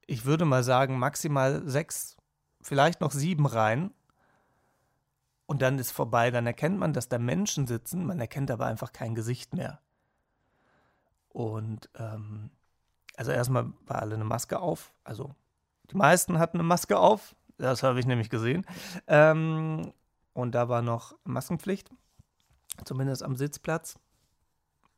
ich 0.07 0.25
würde 0.25 0.43
mal 0.43 0.63
sagen, 0.63 0.97
maximal 0.97 1.61
sechs, 1.69 2.17
vielleicht 2.61 2.99
noch 2.99 3.11
sieben 3.11 3.45
Reihen. 3.45 3.93
Und 5.45 5.61
dann 5.61 5.77
ist 5.77 5.91
vorbei. 5.91 6.31
Dann 6.31 6.47
erkennt 6.47 6.79
man, 6.79 6.93
dass 6.93 7.09
da 7.09 7.19
Menschen 7.19 7.67
sitzen, 7.67 8.05
man 8.05 8.19
erkennt 8.19 8.49
aber 8.49 8.65
einfach 8.65 8.91
kein 8.91 9.13
Gesicht 9.13 9.53
mehr. 9.53 9.79
Und 11.29 11.89
ähm, 11.95 12.49
also 13.17 13.31
erstmal 13.31 13.71
war 13.85 14.01
alle 14.01 14.15
eine 14.15 14.23
Maske 14.23 14.59
auf. 14.59 14.93
Also 15.03 15.35
die 15.91 15.97
meisten 15.97 16.39
hatten 16.39 16.57
eine 16.57 16.67
Maske 16.67 16.97
auf. 16.97 17.35
Das 17.59 17.83
habe 17.83 17.99
ich 17.99 18.07
nämlich 18.07 18.31
gesehen. 18.31 18.65
Ähm, 19.05 19.93
und 20.33 20.55
da 20.55 20.69
war 20.69 20.81
noch 20.81 21.15
Maskenpflicht, 21.23 21.91
zumindest 22.85 23.23
am 23.23 23.35
Sitzplatz. 23.35 23.95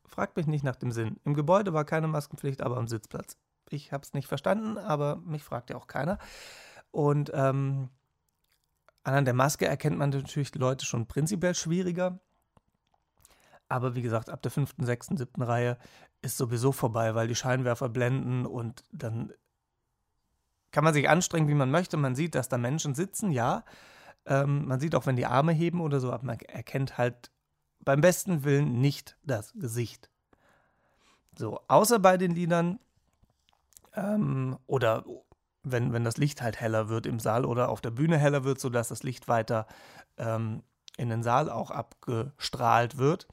Fragt 0.06 0.38
mich 0.38 0.48
nicht 0.48 0.63
nach 0.63 0.75
dem 0.75 0.92
Sinn. 0.92 1.20
Im 1.24 1.34
Gebäude 1.34 1.74
war 1.74 1.86
keine 1.86 2.08
Maskenpflicht, 2.08 2.62
aber 2.62 2.77
am 2.77 2.88
Sitzplatz. 2.88 3.38
Ich 3.70 3.92
habe 3.92 4.03
es 4.03 4.13
nicht 4.13 4.27
verstanden, 4.27 4.77
aber 4.77 5.15
mich 5.18 5.44
fragt 5.44 5.70
ja 5.70 5.75
auch 5.75 5.88
keiner. 5.88 6.20
Und 6.92 7.32
ähm, 7.34 7.89
anhand 9.03 9.27
der 9.27 9.34
Maske 9.34 9.65
erkennt 9.65 9.98
man 9.98 10.10
natürlich 10.10 10.53
Leute 10.56 10.86
schon 10.86 11.08
prinzipiell 11.08 11.56
schwieriger. 11.56 12.20
Aber 13.70 13.96
wie 13.96 14.01
gesagt, 14.01 14.30
ab 14.30 14.42
der 14.44 14.51
fünften, 14.51 14.86
sechsten, 14.86 15.18
siebten 15.18 15.42
Reihe 15.42 15.77
ist 16.22 16.38
sowieso 16.38 16.72
vorbei, 16.72 17.15
weil 17.15 17.27
die 17.27 17.36
Scheinwerfer 17.36 17.89
blenden 17.89 18.46
und 18.46 18.84
dann 18.92 19.34
kann 20.72 20.84
man 20.84 20.94
sich 20.94 21.10
anstrengen, 21.10 21.48
wie 21.48 21.53
man 21.53 21.72
möchte. 21.72 21.98
Man 21.98 22.15
sieht, 22.15 22.36
dass 22.36 22.50
da 22.50 22.58
Menschen 22.58 22.96
sitzen, 22.96 23.32
ja. 23.32 23.63
Ähm, 24.25 24.68
man 24.68 24.80
sieht 24.80 24.96
auch, 24.96 25.06
wenn 25.06 25.15
die 25.15 25.25
Arme 25.25 25.51
heben 25.51 25.82
oder 25.82 26.00
so, 26.00 26.12
aber 26.12 26.25
man 26.25 26.39
erkennt 26.39 26.98
halt 26.98 27.32
beim 27.84 28.02
besten 28.02 28.44
Willen 28.44 28.80
nicht 28.80 29.18
das 29.24 29.54
Gesicht. 29.54 30.10
So, 31.38 31.60
außer 31.68 32.00
bei 32.00 32.18
den 32.18 32.32
Liedern 32.32 32.80
ähm, 33.96 34.58
oder 34.68 35.04
wenn, 35.63 35.94
wenn 35.94 36.04
das 36.04 36.18
Licht 36.18 36.42
halt 36.42 36.60
heller 36.60 36.90
wird 36.90 37.06
im 37.06 37.20
Saal 37.20 37.46
oder 37.46 37.70
auf 37.70 37.82
der 37.82 37.92
Bühne 37.92 38.18
heller 38.18 38.44
wird, 38.44 38.60
sodass 38.60 38.90
das 38.90 39.04
Licht 39.04 39.28
weiter 39.28 39.66
ähm, 40.18 40.62
in 40.98 41.10
den 41.10 41.24
Saal 41.24 41.50
auch 41.50 41.72
abgestrahlt 41.72 42.98
wird. 42.98 43.28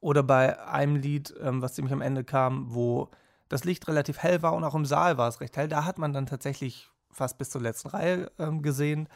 Oder 0.00 0.22
bei 0.22 0.60
einem 0.66 0.96
Lied, 0.96 1.32
ähm, 1.40 1.62
was 1.62 1.74
ziemlich 1.74 1.92
am 1.92 2.00
Ende 2.00 2.24
kam, 2.24 2.74
wo 2.74 3.10
das 3.48 3.64
Licht 3.64 3.86
relativ 3.86 4.18
hell 4.18 4.42
war 4.42 4.54
und 4.54 4.64
auch 4.64 4.74
im 4.74 4.84
Saal 4.84 5.16
war 5.16 5.28
es 5.28 5.40
recht 5.40 5.56
hell, 5.56 5.68
da 5.68 5.84
hat 5.84 5.98
man 5.98 6.12
dann 6.12 6.26
tatsächlich 6.26 6.90
fast 7.10 7.38
bis 7.38 7.50
zur 7.50 7.60
letzten 7.60 7.88
Reihe 7.88 8.32
ähm, 8.38 8.62
gesehen. 8.62 9.08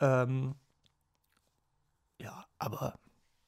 Ähm, 0.00 0.54
ja, 2.18 2.46
aber 2.58 2.94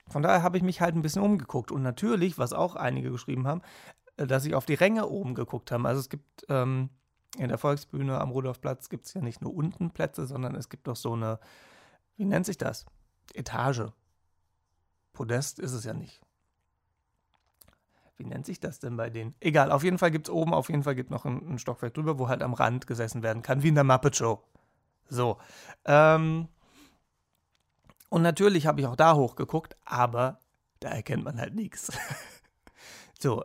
von 0.09 0.23
daher 0.23 0.43
habe 0.43 0.57
ich 0.57 0.63
mich 0.63 0.81
halt 0.81 0.95
ein 0.95 1.03
bisschen 1.03 1.23
umgeguckt. 1.23 1.71
Und 1.73 1.83
natürlich, 1.83 2.39
was 2.39 2.53
auch 2.53 2.77
einige 2.77 3.11
geschrieben 3.11 3.47
haben, 3.47 3.63
äh, 4.17 4.27
dass 4.27 4.43
sie 4.43 4.55
auf 4.55 4.67
die 4.67 4.75
Ränge 4.75 5.09
oben 5.09 5.35
geguckt 5.35 5.71
haben. 5.71 5.87
Also 5.87 6.01
es 6.01 6.09
gibt 6.09 6.47
ähm, 6.49 6.91
in 7.37 7.49
der 7.49 7.59
Volksbühne 7.59 8.21
am 8.21 8.31
Rudolfplatz 8.31 8.89
gibt 8.89 9.07
es 9.07 9.15
ja 9.15 9.21
nicht 9.21 9.43
nur 9.43 9.55
unten 9.55 9.91
Plätze, 9.91 10.27
sondern 10.27 10.55
es 10.55 10.69
gibt 10.69 10.89
auch 10.89 10.97
so 10.97 11.13
eine, 11.13 11.39
wie 12.17 12.25
nennt 12.25 12.47
sich 12.47 12.57
das? 12.57 12.87
Etage. 13.35 13.93
Podest 15.13 15.59
ist 15.59 15.73
es 15.73 15.85
ja 15.85 15.93
nicht. 15.93 16.21
Wie 18.17 18.25
nennt 18.25 18.47
sich 18.47 18.61
das 18.61 18.79
denn 18.79 18.97
bei 18.97 19.11
denen? 19.11 19.35
Egal, 19.41 19.71
auf 19.71 19.85
jeden 19.85 19.99
Fall 19.99 20.11
gibt 20.11 20.29
es 20.29 20.33
oben, 20.33 20.55
auf 20.55 20.71
jeden 20.71 20.83
Fall 20.83 20.95
gibt 20.95 21.11
es 21.11 21.13
noch 21.13 21.27
ein, 21.27 21.55
ein, 21.55 21.59
Stockwerk 21.59 21.93
drüber, 21.93 22.19
wo 22.19 22.29
halt 22.29 22.43
am 22.43 22.55
Rand 22.55 22.87
gesessen 22.87 23.23
werden 23.23 23.43
kann, 23.43 23.63
wie 23.63 23.69
in 23.69 23.75
der 23.75 23.85
Muppet 23.85 24.17
Show. 24.17 24.43
So. 25.09 25.37
Ähm, 25.85 26.49
und 28.09 28.23
natürlich 28.23 28.67
habe 28.67 28.81
ich 28.81 28.87
auch 28.87 28.97
da 28.97 29.15
hochgeguckt, 29.15 29.77
aber 29.85 30.39
da 30.81 30.89
erkennt 30.89 31.25
man 31.25 31.41
halt 31.41 31.55
nichts. 31.55 31.93
So, 33.19 33.45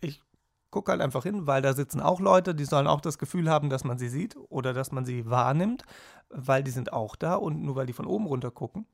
ich 0.00 0.22
gucke 0.70 0.90
halt 0.90 1.02
einfach 1.02 1.22
hin, 1.22 1.46
weil 1.46 1.60
da 1.60 1.74
sitzen 1.74 2.00
auch 2.00 2.18
Leute, 2.18 2.54
die 2.54 2.64
sollen 2.64 2.86
auch 2.86 3.02
das 3.02 3.18
Gefühl 3.18 3.50
haben, 3.50 3.68
dass 3.68 3.84
man 3.84 3.98
sie 3.98 4.08
sieht 4.08 4.36
oder 4.48 4.72
dass 4.72 4.90
man 4.90 5.04
sie 5.04 5.28
wahrnimmt, 5.28 5.84
weil 6.30 6.62
die 6.62 6.70
sind 6.70 6.94
auch 6.94 7.14
da 7.14 7.34
und 7.34 7.62
nur 7.62 7.76
weil 7.76 7.84
die 7.84 7.92
von 7.92 8.06
oben 8.06 8.26
runter 8.26 8.50
gucken, 8.50 8.86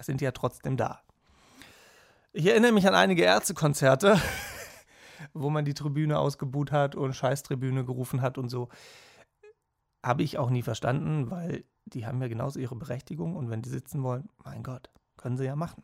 sind 0.00 0.20
die 0.20 0.24
ja 0.24 0.32
trotzdem 0.32 0.76
da. 0.76 1.00
Ich 2.32 2.46
erinnere 2.46 2.72
mich 2.72 2.88
an 2.88 2.94
einige 2.94 3.22
Ärztekonzerte, 3.22 4.20
wo 5.32 5.48
man 5.48 5.64
die 5.64 5.74
Tribüne 5.74 6.18
ausgebuht 6.18 6.72
hat 6.72 6.96
und 6.96 7.14
Scheißtribüne 7.14 7.84
gerufen 7.84 8.20
hat 8.20 8.36
und 8.36 8.48
so. 8.48 8.68
Habe 10.02 10.24
ich 10.24 10.38
auch 10.38 10.50
nie 10.50 10.62
verstanden, 10.62 11.30
weil 11.30 11.64
die 11.86 12.06
haben 12.06 12.20
ja 12.22 12.28
genauso 12.28 12.58
ihre 12.58 12.76
Berechtigung 12.76 13.36
und 13.36 13.50
wenn 13.50 13.62
die 13.62 13.70
sitzen 13.70 14.02
wollen, 14.02 14.28
mein 14.44 14.62
Gott, 14.62 14.90
können 15.16 15.36
sie 15.36 15.44
ja 15.44 15.56
machen. 15.56 15.82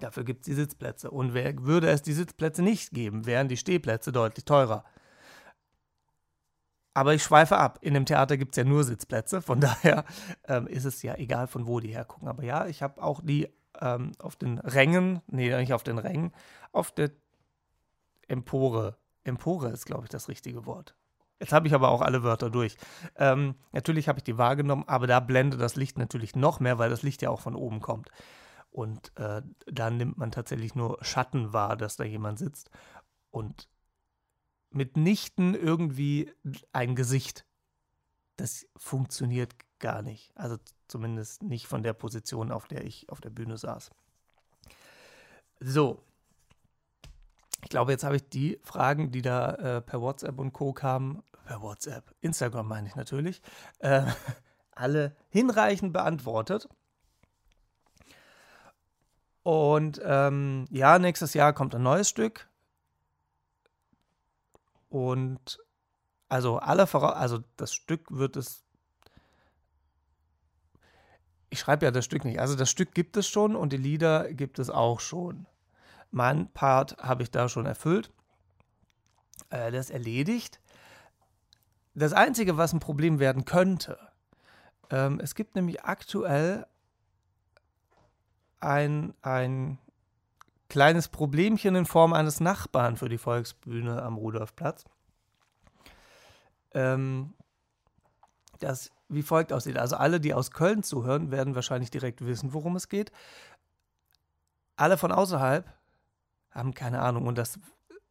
Dafür 0.00 0.24
gibt 0.24 0.40
es 0.40 0.46
die 0.46 0.54
Sitzplätze. 0.54 1.10
Und 1.10 1.34
wer, 1.34 1.62
würde 1.62 1.88
es 1.90 2.02
die 2.02 2.12
Sitzplätze 2.12 2.62
nicht 2.62 2.92
geben, 2.92 3.26
wären 3.26 3.48
die 3.48 3.56
Stehplätze 3.56 4.12
deutlich 4.12 4.44
teurer. 4.44 4.84
Aber 6.94 7.14
ich 7.14 7.22
schweife 7.22 7.56
ab. 7.56 7.78
In 7.82 7.94
dem 7.94 8.06
Theater 8.06 8.36
gibt 8.36 8.52
es 8.52 8.56
ja 8.56 8.64
nur 8.64 8.84
Sitzplätze. 8.84 9.42
Von 9.42 9.60
daher 9.60 10.04
ähm, 10.48 10.66
ist 10.66 10.84
es 10.84 11.02
ja 11.02 11.14
egal, 11.16 11.46
von 11.46 11.66
wo 11.66 11.80
die 11.80 11.94
hergucken. 11.94 12.28
Aber 12.28 12.42
ja, 12.42 12.66
ich 12.66 12.82
habe 12.82 13.02
auch 13.02 13.20
die 13.22 13.48
ähm, 13.80 14.12
auf 14.18 14.36
den 14.36 14.58
Rängen, 14.58 15.20
nee, 15.26 15.54
nicht 15.56 15.72
auf 15.72 15.82
den 15.82 15.98
Rängen, 15.98 16.32
auf 16.72 16.90
der 16.90 17.10
Empore. 18.26 18.96
Empore 19.24 19.68
ist, 19.68 19.86
glaube 19.86 20.04
ich, 20.04 20.10
das 20.10 20.28
richtige 20.28 20.66
Wort. 20.66 20.94
Jetzt 21.40 21.52
habe 21.52 21.66
ich 21.66 21.74
aber 21.74 21.88
auch 21.88 22.02
alle 22.02 22.22
Wörter 22.22 22.50
durch. 22.50 22.76
Ähm, 23.16 23.54
natürlich 23.72 24.08
habe 24.08 24.18
ich 24.18 24.24
die 24.24 24.36
wahrgenommen, 24.36 24.84
aber 24.86 25.06
da 25.06 25.20
blendet 25.20 25.60
das 25.60 25.74
Licht 25.74 25.98
natürlich 25.98 26.36
noch 26.36 26.60
mehr, 26.60 26.78
weil 26.78 26.90
das 26.90 27.02
Licht 27.02 27.22
ja 27.22 27.30
auch 27.30 27.40
von 27.40 27.56
oben 27.56 27.80
kommt. 27.80 28.10
Und 28.70 29.16
äh, 29.16 29.42
da 29.66 29.90
nimmt 29.90 30.18
man 30.18 30.30
tatsächlich 30.30 30.74
nur 30.74 31.02
Schatten 31.02 31.52
wahr, 31.52 31.76
dass 31.76 31.96
da 31.96 32.04
jemand 32.04 32.38
sitzt. 32.38 32.70
Und 33.30 33.68
mitnichten 34.70 35.54
irgendwie 35.54 36.32
ein 36.72 36.94
Gesicht. 36.94 37.46
Das 38.36 38.66
funktioniert 38.76 39.54
gar 39.78 40.02
nicht. 40.02 40.32
Also 40.36 40.58
zumindest 40.88 41.42
nicht 41.42 41.66
von 41.66 41.82
der 41.82 41.94
Position, 41.94 42.52
auf 42.52 42.68
der 42.68 42.84
ich 42.84 43.08
auf 43.08 43.20
der 43.20 43.30
Bühne 43.30 43.56
saß. 43.56 43.90
So. 45.58 46.04
Ich 47.62 47.68
glaube, 47.68 47.92
jetzt 47.92 48.04
habe 48.04 48.16
ich 48.16 48.28
die 48.28 48.58
Fragen, 48.62 49.10
die 49.10 49.22
da 49.22 49.54
äh, 49.54 49.80
per 49.80 50.00
WhatsApp 50.00 50.38
und 50.38 50.52
Co. 50.52 50.72
kamen, 50.72 51.22
per 51.44 51.62
WhatsApp, 51.62 52.14
Instagram 52.20 52.68
meine 52.68 52.88
ich 52.88 52.96
natürlich, 52.96 53.42
äh, 53.80 54.02
alle 54.74 55.16
hinreichend 55.28 55.92
beantwortet. 55.92 56.68
Und 59.42 60.00
ähm, 60.04 60.66
ja, 60.70 60.98
nächstes 60.98 61.34
Jahr 61.34 61.52
kommt 61.52 61.74
ein 61.74 61.82
neues 61.82 62.08
Stück. 62.08 62.48
Und 64.88 65.58
also 66.28 66.58
alle 66.58 66.92
also 66.92 67.40
das 67.56 67.72
Stück 67.72 68.10
wird 68.10 68.36
es. 68.36 68.64
ich 71.48 71.58
schreibe 71.58 71.84
ja 71.84 71.90
das 71.90 72.04
Stück 72.04 72.24
nicht. 72.24 72.40
Also 72.40 72.54
das 72.54 72.70
Stück 72.70 72.94
gibt 72.94 73.16
es 73.16 73.26
schon 73.28 73.56
und 73.56 73.72
die 73.72 73.76
Lieder 73.76 74.32
gibt 74.32 74.58
es 74.58 74.70
auch 74.70 75.00
schon. 75.00 75.46
Mein 76.10 76.52
Part 76.52 76.96
habe 76.98 77.22
ich 77.22 77.30
da 77.30 77.48
schon 77.48 77.66
erfüllt. 77.66 78.10
Äh, 79.50 79.70
das 79.70 79.90
erledigt. 79.90 80.60
Das 81.94 82.12
Einzige, 82.12 82.56
was 82.56 82.72
ein 82.72 82.80
Problem 82.80 83.18
werden 83.18 83.44
könnte, 83.44 83.98
ähm, 84.90 85.20
es 85.20 85.34
gibt 85.34 85.54
nämlich 85.54 85.84
aktuell 85.84 86.66
ein, 88.60 89.14
ein 89.22 89.78
kleines 90.68 91.08
Problemchen 91.08 91.74
in 91.74 91.86
Form 91.86 92.12
eines 92.12 92.40
Nachbarn 92.40 92.96
für 92.96 93.08
die 93.08 93.18
Volksbühne 93.18 94.02
am 94.02 94.16
Rudolfplatz. 94.16 94.84
Ähm, 96.72 97.34
das 98.60 98.90
wie 99.10 99.22
folgt 99.22 99.52
aussieht. 99.52 99.76
Also 99.76 99.96
alle, 99.96 100.20
die 100.20 100.32
aus 100.32 100.52
Köln 100.52 100.82
zuhören, 100.82 101.30
werden 101.30 101.54
wahrscheinlich 101.54 101.90
direkt 101.90 102.24
wissen, 102.24 102.54
worum 102.54 102.76
es 102.76 102.88
geht. 102.88 103.10
Alle 104.76 104.96
von 104.96 105.12
außerhalb 105.12 105.66
haben 106.50 106.74
keine 106.74 107.00
Ahnung. 107.00 107.26
Und 107.26 107.38
das 107.38 107.58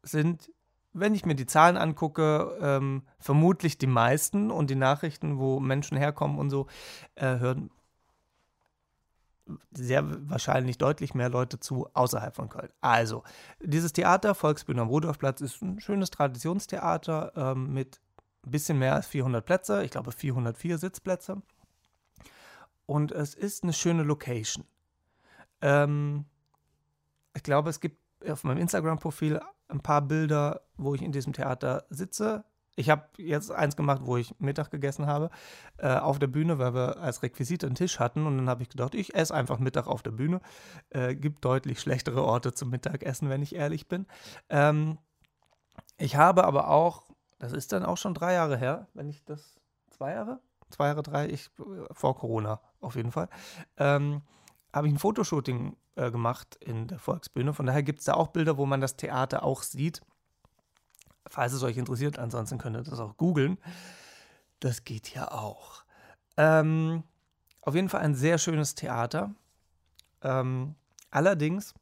sind, 0.02 0.50
wenn 0.92 1.14
ich 1.14 1.26
mir 1.26 1.34
die 1.34 1.46
Zahlen 1.46 1.76
angucke, 1.76 2.58
ähm, 2.60 3.02
vermutlich 3.18 3.78
die 3.78 3.86
meisten 3.86 4.50
und 4.50 4.70
die 4.70 4.76
Nachrichten, 4.76 5.38
wo 5.38 5.60
Menschen 5.60 5.96
herkommen 5.96 6.38
und 6.38 6.50
so, 6.50 6.66
äh, 7.14 7.38
hören 7.38 7.70
sehr 9.72 10.04
wahrscheinlich 10.28 10.78
deutlich 10.78 11.14
mehr 11.14 11.28
Leute 11.28 11.58
zu 11.58 11.88
außerhalb 11.94 12.34
von 12.34 12.48
Köln. 12.48 12.70
Also, 12.80 13.24
dieses 13.60 13.92
Theater, 13.92 14.34
Volksbühne 14.34 14.82
am 14.82 14.88
Rudolfplatz, 14.88 15.40
ist 15.40 15.60
ein 15.62 15.80
schönes 15.80 16.10
Traditionstheater 16.10 17.32
ähm, 17.34 17.72
mit 17.72 18.00
ein 18.44 18.50
bisschen 18.50 18.78
mehr 18.78 18.94
als 18.94 19.06
400 19.06 19.44
Plätze, 19.44 19.84
ich 19.84 19.90
glaube 19.90 20.12
404 20.12 20.78
Sitzplätze. 20.78 21.42
Und 22.86 23.12
es 23.12 23.34
ist 23.34 23.62
eine 23.62 23.72
schöne 23.72 24.02
Location. 24.02 24.64
Ähm, 25.60 26.24
ich 27.34 27.42
glaube, 27.42 27.70
es 27.70 27.80
gibt 27.80 27.99
auf 28.28 28.44
meinem 28.44 28.58
Instagram-Profil 28.58 29.40
ein 29.68 29.80
paar 29.80 30.02
Bilder, 30.02 30.62
wo 30.76 30.94
ich 30.94 31.02
in 31.02 31.12
diesem 31.12 31.32
Theater 31.32 31.84
sitze. 31.90 32.44
Ich 32.76 32.88
habe 32.88 33.04
jetzt 33.18 33.50
eins 33.50 33.76
gemacht, 33.76 34.02
wo 34.04 34.16
ich 34.16 34.34
Mittag 34.38 34.70
gegessen 34.70 35.06
habe, 35.06 35.30
äh, 35.78 35.96
auf 35.96 36.18
der 36.18 36.28
Bühne, 36.28 36.58
weil 36.58 36.74
wir 36.74 36.98
als 36.98 37.22
Requisite 37.22 37.66
einen 37.66 37.74
Tisch 37.74 37.98
hatten. 37.98 38.26
Und 38.26 38.38
dann 38.38 38.48
habe 38.48 38.62
ich 38.62 38.68
gedacht, 38.68 38.94
ich 38.94 39.14
esse 39.14 39.34
einfach 39.34 39.58
Mittag 39.58 39.86
auf 39.86 40.02
der 40.02 40.12
Bühne. 40.12 40.40
Äh, 40.90 41.14
gibt 41.14 41.44
deutlich 41.44 41.80
schlechtere 41.80 42.24
Orte 42.24 42.52
zum 42.52 42.70
Mittagessen, 42.70 43.28
wenn 43.28 43.42
ich 43.42 43.54
ehrlich 43.54 43.88
bin. 43.88 44.06
Ähm, 44.48 44.98
ich 45.98 46.16
habe 46.16 46.44
aber 46.44 46.68
auch 46.68 47.10
das 47.40 47.52
ist 47.52 47.72
dann 47.72 47.84
auch 47.84 47.96
schon 47.96 48.14
drei 48.14 48.34
Jahre 48.34 48.56
her, 48.56 48.86
wenn 48.94 49.08
ich 49.08 49.24
das. 49.24 49.58
Zwei 49.90 50.12
Jahre? 50.12 50.40
Zwei 50.68 50.86
Jahre, 50.86 51.02
drei, 51.02 51.28
ich, 51.28 51.50
vor 51.90 52.16
Corona 52.16 52.60
auf 52.80 52.94
jeden 52.94 53.10
Fall. 53.10 53.28
Ähm, 53.76 54.22
habe 54.72 54.88
ich 54.88 54.94
ein 54.94 54.98
Fotoshooting 54.98 55.76
äh, 55.96 56.10
gemacht 56.10 56.56
in 56.60 56.86
der 56.86 56.98
Volksbühne. 56.98 57.52
Von 57.52 57.66
daher 57.66 57.82
gibt 57.82 58.00
es 58.00 58.06
da 58.06 58.14
auch 58.14 58.28
Bilder, 58.28 58.56
wo 58.56 58.66
man 58.66 58.80
das 58.80 58.96
Theater 58.96 59.42
auch 59.42 59.62
sieht. 59.62 60.00
Falls 61.26 61.52
es 61.52 61.62
euch 61.62 61.76
interessiert, 61.76 62.18
ansonsten 62.18 62.58
könnt 62.58 62.76
ihr 62.76 62.82
das 62.82 63.00
auch 63.00 63.16
googeln. 63.16 63.58
Das 64.60 64.84
geht 64.84 65.14
ja 65.14 65.30
auch. 65.30 65.84
Ähm, 66.36 67.04
auf 67.62 67.74
jeden 67.74 67.88
Fall 67.88 68.00
ein 68.00 68.14
sehr 68.14 68.38
schönes 68.38 68.74
Theater. 68.74 69.34
Ähm, 70.22 70.74
allerdings 71.10 71.74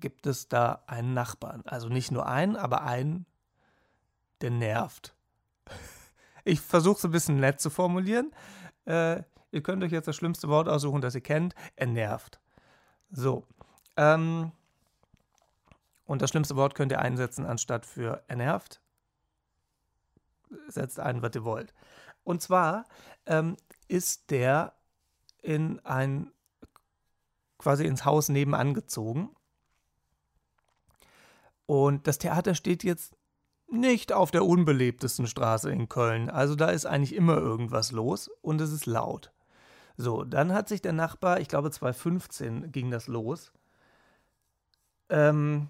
gibt 0.00 0.26
es 0.26 0.48
da 0.48 0.82
einen 0.86 1.14
Nachbarn. 1.14 1.62
Also 1.66 1.88
nicht 1.88 2.10
nur 2.10 2.26
einen, 2.26 2.56
aber 2.56 2.82
einen, 2.82 3.26
der 4.40 4.50
nervt. 4.50 5.14
Ich 6.48 6.60
versuche 6.60 6.96
es 6.96 7.04
ein 7.04 7.10
bisschen 7.10 7.40
nett 7.40 7.60
zu 7.60 7.70
formulieren. 7.70 8.32
Äh, 8.84 9.24
ihr 9.50 9.62
könnt 9.62 9.82
euch 9.82 9.92
jetzt 9.92 10.08
das 10.08 10.16
schlimmste 10.16 10.48
Wort 10.48 10.68
aussuchen, 10.68 11.00
das 11.00 11.14
ihr 11.14 11.20
kennt. 11.20 11.54
Er 11.76 11.86
nervt. 11.86 12.40
So. 13.10 13.44
Ähm, 13.96 14.52
und 16.04 16.22
das 16.22 16.30
schlimmste 16.30 16.56
Wort 16.56 16.74
könnt 16.74 16.92
ihr 16.92 17.00
einsetzen 17.00 17.46
anstatt 17.46 17.86
für 17.86 18.22
er 18.28 18.36
nervt. 18.36 18.80
Setzt 20.68 21.00
ein, 21.00 21.22
was 21.22 21.34
ihr 21.34 21.44
wollt. 21.44 21.74
Und 22.24 22.42
zwar 22.42 22.86
ähm, 23.26 23.56
ist 23.88 24.30
der 24.30 24.74
in 25.42 25.80
ein 25.84 26.32
quasi 27.58 27.84
ins 27.84 28.04
Haus 28.04 28.28
nebenan 28.28 28.74
gezogen. 28.74 29.30
Und 31.66 32.06
das 32.06 32.18
Theater 32.18 32.54
steht 32.54 32.84
jetzt 32.84 33.16
nicht 33.68 34.12
auf 34.12 34.30
der 34.30 34.44
unbelebtesten 34.44 35.26
Straße 35.26 35.70
in 35.70 35.88
Köln. 35.88 36.30
Also 36.30 36.54
da 36.54 36.70
ist 36.70 36.86
eigentlich 36.86 37.14
immer 37.14 37.36
irgendwas 37.36 37.90
los 37.90 38.28
und 38.42 38.60
es 38.60 38.72
ist 38.72 38.86
laut. 38.86 39.32
So, 39.96 40.24
dann 40.24 40.52
hat 40.52 40.68
sich 40.68 40.82
der 40.82 40.92
Nachbar, 40.92 41.40
ich 41.40 41.48
glaube 41.48 41.70
2015 41.70 42.72
ging 42.72 42.90
das 42.90 43.06
los, 43.06 43.52
ähm, 45.08 45.68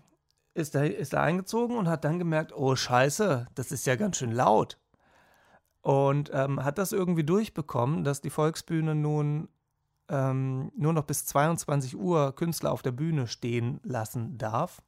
ist, 0.55 0.75
da, 0.75 0.85
ist 0.85 1.13
da 1.13 1.23
eingezogen 1.23 1.77
und 1.77 1.89
hat 1.89 2.05
dann 2.05 2.19
gemerkt, 2.19 2.53
oh 2.55 2.75
scheiße, 2.75 3.47
das 3.55 3.73
ist 3.73 3.87
ja 3.87 3.97
ganz 3.97 4.17
schön 4.17 4.33
laut. 4.33 4.79
Und 5.83 6.31
ähm, 6.33 6.65
hat 6.65 6.79
das 6.79 6.93
irgendwie 6.93 7.23
durchbekommen, 7.23 8.03
dass 8.03 8.21
die 8.21 8.31
Volksbühne 8.31 8.95
nun 8.95 9.49
ähm, 10.09 10.73
nur 10.77 10.93
noch 10.93 11.05
bis 11.05 11.27
22 11.27 11.97
Uhr 11.97 12.35
Künstler 12.35 12.73
auf 12.73 12.83
der 12.83 12.93
Bühne 12.93 13.29
stehen 13.29 13.81
lassen 13.85 14.39
darf 14.39 14.83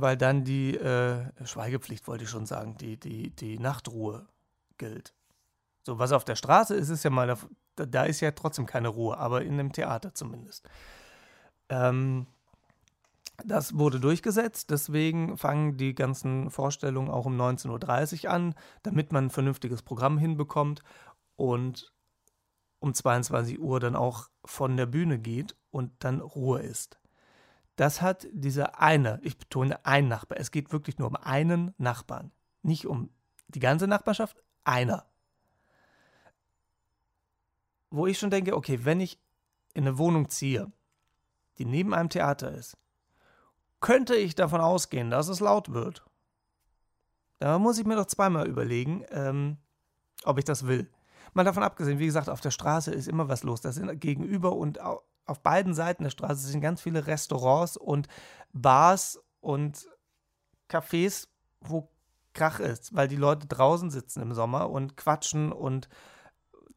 weil 0.00 0.16
dann 0.16 0.44
die 0.44 0.76
äh, 0.76 1.26
Schweigepflicht, 1.44 2.06
wollte 2.06 2.24
ich 2.24 2.30
schon 2.30 2.46
sagen, 2.46 2.76
die, 2.78 2.98
die, 2.98 3.30
die 3.30 3.58
Nachtruhe 3.58 4.26
gilt. 4.76 5.14
So, 5.88 5.98
was 5.98 6.12
auf 6.12 6.24
der 6.26 6.36
Straße 6.36 6.74
ist, 6.74 6.90
ist 6.90 7.04
ja 7.04 7.08
mal, 7.08 7.34
da, 7.76 8.04
ist 8.04 8.20
ja 8.20 8.32
trotzdem 8.32 8.66
keine 8.66 8.88
Ruhe, 8.88 9.16
aber 9.16 9.40
in 9.40 9.54
einem 9.54 9.72
Theater 9.72 10.12
zumindest. 10.12 10.68
Ähm, 11.70 12.26
das 13.42 13.78
wurde 13.78 13.98
durchgesetzt, 13.98 14.68
deswegen 14.68 15.38
fangen 15.38 15.78
die 15.78 15.94
ganzen 15.94 16.50
Vorstellungen 16.50 17.08
auch 17.08 17.24
um 17.24 17.40
19.30 17.40 18.26
Uhr 18.26 18.30
an, 18.30 18.54
damit 18.82 19.12
man 19.12 19.28
ein 19.28 19.30
vernünftiges 19.30 19.80
Programm 19.80 20.18
hinbekommt 20.18 20.82
und 21.36 21.90
um 22.80 22.92
22 22.92 23.58
Uhr 23.58 23.80
dann 23.80 23.96
auch 23.96 24.28
von 24.44 24.76
der 24.76 24.84
Bühne 24.84 25.18
geht 25.18 25.56
und 25.70 25.92
dann 26.00 26.20
Ruhe 26.20 26.60
ist. 26.60 27.00
Das 27.76 28.02
hat 28.02 28.26
dieser 28.30 28.78
eine, 28.78 29.20
ich 29.22 29.38
betone 29.38 29.86
ein 29.86 30.06
Nachbar. 30.06 30.38
Es 30.38 30.50
geht 30.50 30.70
wirklich 30.70 30.98
nur 30.98 31.08
um 31.08 31.16
einen 31.16 31.72
Nachbarn. 31.78 32.30
Nicht 32.60 32.86
um 32.86 33.08
die 33.46 33.60
ganze 33.60 33.86
Nachbarschaft, 33.86 34.36
einer. 34.64 35.07
Wo 37.90 38.06
ich 38.06 38.18
schon 38.18 38.30
denke, 38.30 38.56
okay, 38.56 38.84
wenn 38.84 39.00
ich 39.00 39.18
in 39.74 39.86
eine 39.86 39.98
Wohnung 39.98 40.28
ziehe, 40.28 40.70
die 41.58 41.64
neben 41.64 41.94
einem 41.94 42.08
Theater 42.08 42.52
ist, 42.52 42.76
könnte 43.80 44.16
ich 44.16 44.34
davon 44.34 44.60
ausgehen, 44.60 45.10
dass 45.10 45.28
es 45.28 45.40
laut 45.40 45.72
wird. 45.72 46.04
Da 47.38 47.58
muss 47.58 47.78
ich 47.78 47.86
mir 47.86 47.96
doch 47.96 48.06
zweimal 48.06 48.48
überlegen, 48.48 49.04
ähm, 49.10 49.58
ob 50.24 50.38
ich 50.38 50.44
das 50.44 50.66
will. 50.66 50.90
Mal 51.34 51.44
davon 51.44 51.62
abgesehen, 51.62 51.98
wie 51.98 52.06
gesagt, 52.06 52.28
auf 52.28 52.40
der 52.40 52.50
Straße 52.50 52.90
ist 52.92 53.06
immer 53.06 53.28
was 53.28 53.44
los. 53.44 53.60
Da 53.60 53.70
sind 53.70 54.00
gegenüber 54.00 54.56
und 54.56 54.80
auf 54.80 55.40
beiden 55.42 55.74
Seiten 55.74 56.02
der 56.02 56.10
Straße 56.10 56.46
sind 56.46 56.60
ganz 56.60 56.80
viele 56.80 57.06
Restaurants 57.06 57.76
und 57.76 58.08
Bars 58.52 59.22
und 59.40 59.86
Cafés, 60.68 61.28
wo 61.60 61.88
Krach 62.32 62.60
ist, 62.60 62.94
weil 62.94 63.08
die 63.08 63.16
Leute 63.16 63.46
draußen 63.46 63.90
sitzen 63.90 64.22
im 64.22 64.32
Sommer 64.32 64.70
und 64.70 64.96
quatschen 64.96 65.52
und 65.52 65.88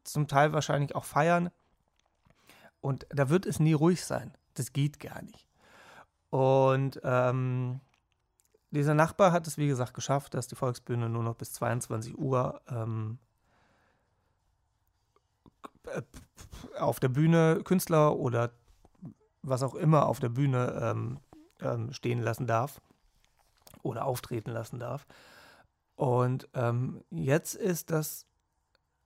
zum 0.03 0.27
Teil 0.27 0.53
wahrscheinlich 0.53 0.95
auch 0.95 1.05
feiern. 1.05 1.49
Und 2.81 3.05
da 3.09 3.29
wird 3.29 3.45
es 3.45 3.59
nie 3.59 3.73
ruhig 3.73 4.03
sein. 4.03 4.35
Das 4.55 4.73
geht 4.73 4.99
gar 4.99 5.21
nicht. 5.21 5.47
Und 6.29 6.99
ähm, 7.03 7.79
dieser 8.71 8.93
Nachbar 8.93 9.31
hat 9.31 9.47
es, 9.47 9.57
wie 9.57 9.67
gesagt, 9.67 9.93
geschafft, 9.93 10.33
dass 10.33 10.47
die 10.47 10.55
Volksbühne 10.55 11.09
nur 11.09 11.23
noch 11.23 11.35
bis 11.35 11.53
22 11.53 12.17
Uhr 12.17 12.61
ähm, 12.69 13.19
äh, 15.87 16.01
auf 16.79 16.99
der 16.99 17.09
Bühne 17.09 17.61
Künstler 17.63 18.15
oder 18.15 18.51
was 19.41 19.63
auch 19.63 19.75
immer 19.75 20.05
auf 20.05 20.19
der 20.19 20.29
Bühne 20.29 20.79
ähm, 20.81 21.19
ähm, 21.59 21.91
stehen 21.93 22.21
lassen 22.21 22.47
darf 22.47 22.81
oder 23.83 24.05
auftreten 24.05 24.51
lassen 24.51 24.79
darf. 24.79 25.05
Und 25.95 26.47
ähm, 26.53 27.03
jetzt 27.09 27.55
ist 27.55 27.91
das 27.91 28.25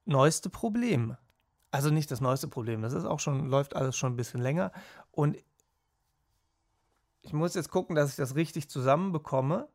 neueste 0.06 0.50
Problem. 0.50 1.18
Also 1.72 1.90
nicht 1.90 2.10
das 2.10 2.22
neueste 2.22 2.48
Problem, 2.48 2.82
das 2.82 2.94
ist 2.94 3.06
auch 3.06 3.20
schon, 3.20 3.48
läuft 3.48 3.76
alles 3.76 3.98
schon 3.98 4.14
ein 4.14 4.16
bisschen 4.16 4.42
länger. 4.42 4.72
Und 5.12 5.38
ich 7.22 7.34
muss 7.34 7.56
jetzt 7.56 7.70
gucken, 7.70 7.96
dass 7.96 8.12
ich 8.12 8.16
das 8.16 8.36
richtig 8.36 8.70
zusammenbekomme. 8.70 9.68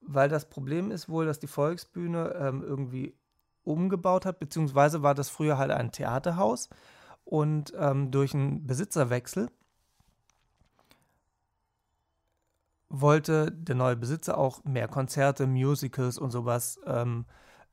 Weil 0.00 0.28
das 0.28 0.48
Problem 0.48 0.90
ist 0.90 1.08
wohl, 1.08 1.26
dass 1.26 1.38
die 1.38 1.46
Volksbühne 1.46 2.34
ähm, 2.38 2.62
irgendwie 2.62 3.16
umgebaut 3.64 4.26
hat, 4.26 4.40
beziehungsweise 4.40 5.02
war 5.02 5.14
das 5.14 5.30
früher 5.30 5.58
halt 5.58 5.70
ein 5.70 5.92
Theaterhaus 5.92 6.68
und 7.24 7.72
ähm, 7.76 8.10
durch 8.10 8.34
einen 8.34 8.66
Besitzerwechsel 8.66 9.48
wollte 12.92 13.50
der 13.50 13.74
neue 13.74 13.96
Besitzer 13.96 14.36
auch 14.36 14.62
mehr 14.64 14.86
Konzerte, 14.86 15.46
Musicals 15.46 16.18
und 16.18 16.30
sowas 16.30 16.78
ähm, 16.86 17.24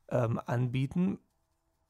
ähm, 0.08 0.40
anbieten, 0.46 1.18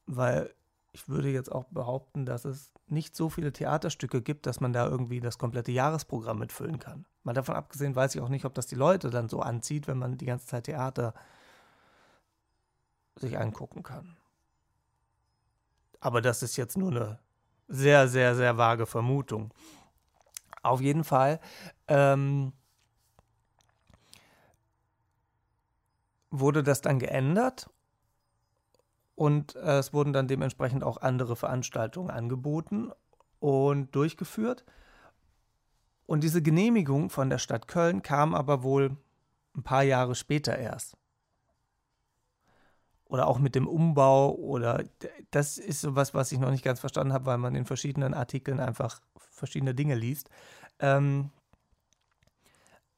weil 0.05 0.53
ich 0.91 1.07
würde 1.07 1.29
jetzt 1.29 1.49
auch 1.49 1.63
behaupten, 1.69 2.25
dass 2.25 2.43
es 2.43 2.73
nicht 2.87 3.15
so 3.15 3.29
viele 3.29 3.53
Theaterstücke 3.53 4.21
gibt, 4.21 4.45
dass 4.45 4.59
man 4.59 4.73
da 4.73 4.85
irgendwie 4.85 5.21
das 5.21 5.37
komplette 5.37 5.71
Jahresprogramm 5.71 6.39
mitfüllen 6.39 6.79
kann. 6.79 7.05
Mal 7.23 7.31
davon 7.31 7.55
abgesehen 7.55 7.95
weiß 7.95 8.15
ich 8.15 8.21
auch 8.21 8.27
nicht, 8.27 8.43
ob 8.43 8.53
das 8.53 8.67
die 8.67 8.75
Leute 8.75 9.09
dann 9.09 9.29
so 9.29 9.39
anzieht, 9.39 9.87
wenn 9.87 9.97
man 9.97 10.17
die 10.17 10.25
ganze 10.25 10.47
Zeit 10.47 10.65
Theater 10.65 11.13
sich 13.15 13.39
angucken 13.39 13.81
kann. 13.81 14.17
Aber 16.01 16.21
das 16.21 16.43
ist 16.43 16.57
jetzt 16.57 16.77
nur 16.77 16.91
eine 16.91 17.19
sehr, 17.69 18.09
sehr, 18.09 18.35
sehr 18.35 18.57
vage 18.57 18.85
Vermutung. 18.85 19.53
Auf 20.63 20.81
jeden 20.81 21.05
Fall 21.05 21.39
ähm, 21.87 22.51
wurde 26.31 26.63
das 26.63 26.81
dann 26.81 26.97
geändert 26.97 27.69
und 29.15 29.55
äh, 29.55 29.77
es 29.77 29.93
wurden 29.93 30.13
dann 30.13 30.27
dementsprechend 30.27 30.83
auch 30.83 30.97
andere 30.97 31.35
Veranstaltungen 31.35 32.09
angeboten 32.09 32.91
und 33.39 33.93
durchgeführt. 33.93 34.65
Und 36.07 36.23
diese 36.23 36.41
Genehmigung 36.41 37.09
von 37.09 37.29
der 37.29 37.37
Stadt 37.37 37.67
Köln 37.67 38.01
kam 38.01 38.33
aber 38.33 38.63
wohl 38.63 38.97
ein 39.55 39.63
paar 39.63 39.83
Jahre 39.83 40.15
später 40.15 40.57
erst. 40.57 40.97
Oder 43.05 43.27
auch 43.27 43.39
mit 43.39 43.55
dem 43.55 43.67
Umbau 43.67 44.33
oder 44.33 44.85
das 45.31 45.57
ist 45.57 45.81
sowas, 45.81 46.13
was 46.13 46.31
ich 46.31 46.39
noch 46.39 46.49
nicht 46.49 46.63
ganz 46.63 46.79
verstanden 46.79 47.13
habe, 47.13 47.25
weil 47.25 47.37
man 47.37 47.55
in 47.55 47.65
verschiedenen 47.65 48.13
Artikeln 48.13 48.61
einfach 48.61 49.01
verschiedene 49.17 49.75
Dinge 49.75 49.95
liest. 49.95 50.29
Ähm, 50.79 51.29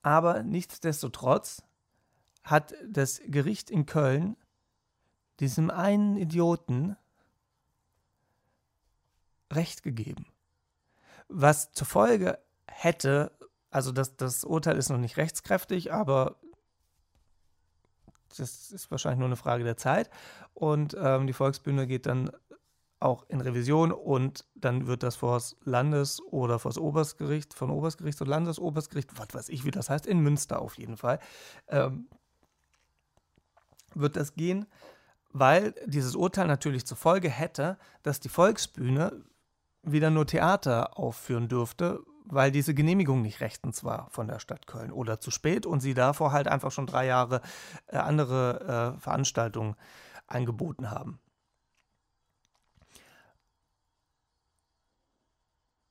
aber 0.04 0.43
nichtsdestotrotz 0.43 1.63
hat 2.43 2.73
das 2.86 3.21
Gericht 3.25 3.69
in 3.69 3.86
Köln 3.86 4.36
diesem 5.39 5.69
einen 5.69 6.17
Idioten 6.17 6.95
Recht 9.51 9.84
gegeben. 9.84 10.25
Was 11.27 11.71
zur 11.73 11.88
Folge 11.88 12.39
hätte, 12.67 13.32
also 13.69 13.91
das, 13.91 14.17
das 14.17 14.43
Urteil 14.43 14.77
ist 14.77 14.89
noch 14.89 14.97
nicht 14.97 15.17
rechtskräftig, 15.17 15.93
aber 15.93 16.38
das 18.38 18.71
ist 18.71 18.89
wahrscheinlich 18.89 19.19
nur 19.19 19.27
eine 19.27 19.36
Frage 19.36 19.63
der 19.63 19.77
Zeit. 19.77 20.10
Und 20.53 20.95
ähm, 20.99 21.27
die 21.27 21.34
Volksbühne 21.34 21.88
geht 21.88 22.08
dann 22.08 22.32
auch 22.99 23.25
in 23.27 23.41
Revision 23.41 23.91
und 23.91 24.45
dann 24.56 24.88
wird 24.88 25.03
das 25.03 25.17
vor 25.17 25.36
das 25.36 25.58
Landes- 25.63 26.21
oder 26.21 26.58
vor 26.58 26.69
das 26.69 26.77
Obergericht, 26.77 27.53
von 27.53 27.69
Obergericht 27.69 28.21
und 28.21 28.27
Landesobergericht, 28.27 29.19
was 29.19 29.34
weiß 29.34 29.49
ich, 29.49 29.65
wie 29.65 29.71
das 29.71 29.89
heißt, 29.89 30.08
in 30.08 30.19
Münster 30.19 30.62
auf 30.62 30.77
jeden 30.77 30.95
Fall, 30.95 31.19
ähm, 31.67 32.08
wird 33.95 34.15
das 34.15 34.36
gehen, 34.36 34.65
weil 35.32 35.73
dieses 35.86 36.15
Urteil 36.15 36.47
natürlich 36.47 36.86
zur 36.86 36.97
Folge 36.97 37.29
hätte, 37.29 37.77
dass 38.03 38.19
die 38.19 38.29
Volksbühne 38.29 39.23
wieder 39.82 40.10
nur 40.10 40.25
Theater 40.25 40.97
aufführen 40.97 41.47
dürfte, 41.47 41.99
weil 42.25 42.51
diese 42.51 42.73
Genehmigung 42.73 43.21
nicht 43.21 43.41
rechtens 43.41 43.84
war 43.84 44.10
von 44.12 44.27
der 44.27 44.39
Stadt 44.39 44.67
Köln 44.67 44.91
oder 44.91 45.19
zu 45.19 45.32
spät 45.32 45.65
und 45.65 45.82
sie 45.82 45.93
davor 45.93 46.32
halt 46.32 46.47
einfach 46.47 46.71
schon 46.71 46.88
drei 46.88 47.06
Jahre 47.06 47.41
äh, 47.88 47.97
andere 47.97 48.95
äh, 48.97 49.01
Veranstaltungen 49.01 49.75
angeboten 50.27 50.89
haben. 50.89 51.19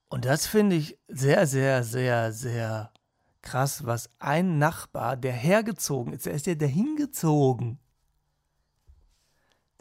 Und 0.09 0.25
das 0.25 0.47
finde 0.47 0.77
ich 0.77 0.99
sehr, 1.09 1.47
sehr, 1.47 1.85
sehr, 1.85 2.33
sehr 2.33 2.93
krass, 3.41 3.87
was 3.87 4.11
ein 4.19 4.59
Nachbar, 4.59 5.17
der 5.17 5.33
hergezogen 5.33 6.13
ist, 6.13 6.27
der 6.27 6.35
ist 6.35 6.47
ja 6.47 6.55
dahin 6.55 6.97
gezogen. 6.97 7.79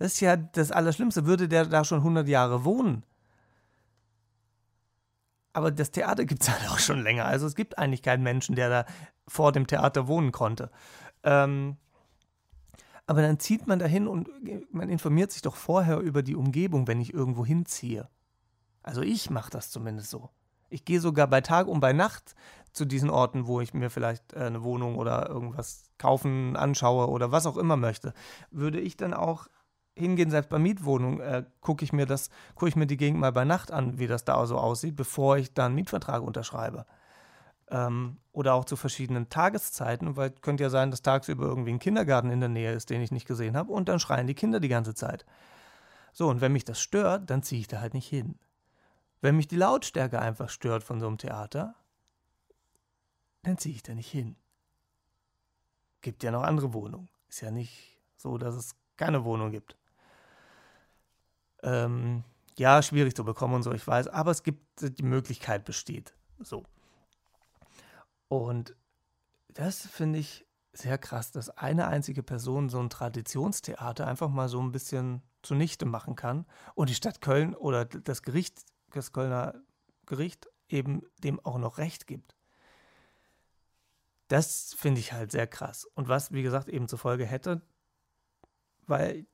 Das 0.01 0.13
ist 0.13 0.19
ja 0.19 0.35
das 0.35 0.71
Allerschlimmste. 0.71 1.27
Würde 1.27 1.47
der 1.47 1.67
da 1.67 1.83
schon 1.83 1.99
100 1.99 2.27
Jahre 2.27 2.65
wohnen? 2.65 3.03
Aber 5.53 5.69
das 5.69 5.91
Theater 5.91 6.25
gibt 6.25 6.41
es 6.41 6.49
halt 6.51 6.71
auch 6.71 6.79
schon 6.79 7.03
länger. 7.03 7.25
Also 7.25 7.45
es 7.45 7.53
gibt 7.53 7.77
eigentlich 7.77 8.01
keinen 8.01 8.23
Menschen, 8.23 8.55
der 8.55 8.69
da 8.69 8.85
vor 9.27 9.51
dem 9.51 9.67
Theater 9.67 10.07
wohnen 10.07 10.31
konnte. 10.31 10.71
Ähm, 11.21 11.77
aber 13.05 13.21
dann 13.21 13.37
zieht 13.37 13.67
man 13.67 13.77
dahin 13.77 14.07
und 14.07 14.27
man 14.73 14.89
informiert 14.89 15.31
sich 15.31 15.43
doch 15.43 15.55
vorher 15.55 15.99
über 15.99 16.23
die 16.23 16.35
Umgebung, 16.35 16.87
wenn 16.87 16.99
ich 16.99 17.13
irgendwo 17.13 17.45
hinziehe. 17.45 18.09
Also 18.81 19.03
ich 19.03 19.29
mache 19.29 19.51
das 19.51 19.69
zumindest 19.69 20.09
so. 20.09 20.31
Ich 20.71 20.83
gehe 20.83 20.99
sogar 20.99 21.27
bei 21.27 21.41
Tag 21.41 21.67
und 21.67 21.79
bei 21.79 21.93
Nacht 21.93 22.33
zu 22.73 22.85
diesen 22.85 23.11
Orten, 23.11 23.45
wo 23.45 23.61
ich 23.61 23.75
mir 23.75 23.91
vielleicht 23.91 24.33
äh, 24.33 24.39
eine 24.39 24.63
Wohnung 24.63 24.97
oder 24.97 25.29
irgendwas 25.29 25.91
kaufen, 25.99 26.55
anschaue 26.55 27.07
oder 27.07 27.31
was 27.31 27.45
auch 27.45 27.57
immer 27.57 27.77
möchte. 27.77 28.15
Würde 28.49 28.79
ich 28.79 28.97
dann 28.97 29.13
auch 29.13 29.47
hingehen, 29.95 30.31
selbst 30.31 30.49
bei 30.49 30.59
Mietwohnungen, 30.59 31.19
äh, 31.19 31.43
gucke 31.59 31.83
ich 31.83 31.93
mir 31.93 32.05
das, 32.05 32.29
gucke 32.55 32.69
ich 32.69 32.75
mir 32.75 32.87
die 32.87 32.97
Gegend 32.97 33.19
mal 33.19 33.31
bei 33.31 33.45
Nacht 33.45 33.71
an, 33.71 33.99
wie 33.99 34.07
das 34.07 34.23
da 34.23 34.45
so 34.45 34.57
aussieht, 34.57 34.95
bevor 34.95 35.37
ich 35.37 35.53
dann 35.53 35.67
einen 35.67 35.75
Mietvertrag 35.75 36.23
unterschreibe. 36.23 36.85
Ähm, 37.69 38.17
oder 38.31 38.53
auch 38.53 38.65
zu 38.65 38.75
verschiedenen 38.75 39.29
Tageszeiten, 39.29 40.15
weil 40.15 40.31
es 40.31 40.41
könnte 40.41 40.63
ja 40.63 40.69
sein, 40.69 40.91
dass 40.91 41.01
tagsüber 41.01 41.45
irgendwie 41.45 41.71
ein 41.71 41.79
Kindergarten 41.79 42.29
in 42.29 42.39
der 42.39 42.49
Nähe 42.49 42.73
ist, 42.73 42.89
den 42.89 43.01
ich 43.01 43.11
nicht 43.11 43.27
gesehen 43.27 43.57
habe, 43.57 43.71
und 43.71 43.89
dann 43.89 43.99
schreien 43.99 44.27
die 44.27 44.33
Kinder 44.33 44.59
die 44.59 44.69
ganze 44.69 44.93
Zeit. 44.93 45.25
So, 46.13 46.27
und 46.29 46.41
wenn 46.41 46.53
mich 46.53 46.65
das 46.65 46.81
stört, 46.81 47.29
dann 47.29 47.43
ziehe 47.43 47.61
ich 47.61 47.67
da 47.67 47.79
halt 47.79 47.93
nicht 47.93 48.07
hin. 48.07 48.37
Wenn 49.21 49.35
mich 49.35 49.47
die 49.47 49.55
Lautstärke 49.55 50.19
einfach 50.19 50.49
stört 50.49 50.83
von 50.83 50.99
so 50.99 51.07
einem 51.07 51.17
Theater, 51.17 51.75
dann 53.43 53.57
ziehe 53.57 53.75
ich 53.75 53.83
da 53.83 53.93
nicht 53.93 54.09
hin. 54.09 54.35
Gibt 56.01 56.23
ja 56.23 56.31
noch 56.31 56.43
andere 56.43 56.73
Wohnungen. 56.73 57.09
Ist 57.29 57.41
ja 57.41 57.51
nicht 57.51 58.01
so, 58.17 58.37
dass 58.37 58.55
es 58.55 58.75
keine 58.97 59.23
Wohnung 59.23 59.51
gibt. 59.51 59.77
Ähm, 61.63 62.23
ja, 62.57 62.81
schwierig 62.81 63.15
zu 63.15 63.23
bekommen 63.23 63.55
und 63.55 63.63
so, 63.63 63.71
ich 63.71 63.85
weiß, 63.85 64.07
aber 64.07 64.31
es 64.31 64.43
gibt, 64.43 64.61
die 64.81 65.03
Möglichkeit 65.03 65.65
besteht. 65.65 66.13
So. 66.39 66.63
Und 68.27 68.75
das 69.49 69.85
finde 69.85 70.19
ich 70.19 70.45
sehr 70.73 70.97
krass, 70.97 71.31
dass 71.31 71.49
eine 71.49 71.87
einzige 71.87 72.23
Person 72.23 72.69
so 72.69 72.79
ein 72.79 72.89
Traditionstheater 72.89 74.07
einfach 74.07 74.29
mal 74.29 74.47
so 74.47 74.61
ein 74.61 74.71
bisschen 74.71 75.21
zunichte 75.41 75.85
machen 75.85 76.15
kann 76.15 76.45
und 76.75 76.89
die 76.89 76.95
Stadt 76.95 77.21
Köln 77.21 77.55
oder 77.55 77.85
das 77.85 78.21
Gericht, 78.21 78.63
das 78.91 79.11
Kölner 79.11 79.55
Gericht 80.05 80.47
eben 80.69 81.01
dem 81.23 81.39
auch 81.39 81.57
noch 81.57 81.77
Recht 81.77 82.07
gibt. 82.07 82.35
Das 84.27 84.73
finde 84.77 85.01
ich 85.01 85.11
halt 85.11 85.31
sehr 85.31 85.47
krass. 85.47 85.85
Und 85.93 86.07
was, 86.07 86.31
wie 86.31 86.43
gesagt, 86.43 86.69
eben 86.69 86.87
zur 86.87 86.99
Folge 86.99 87.25
hätte, 87.25 87.61
weil 88.87 89.25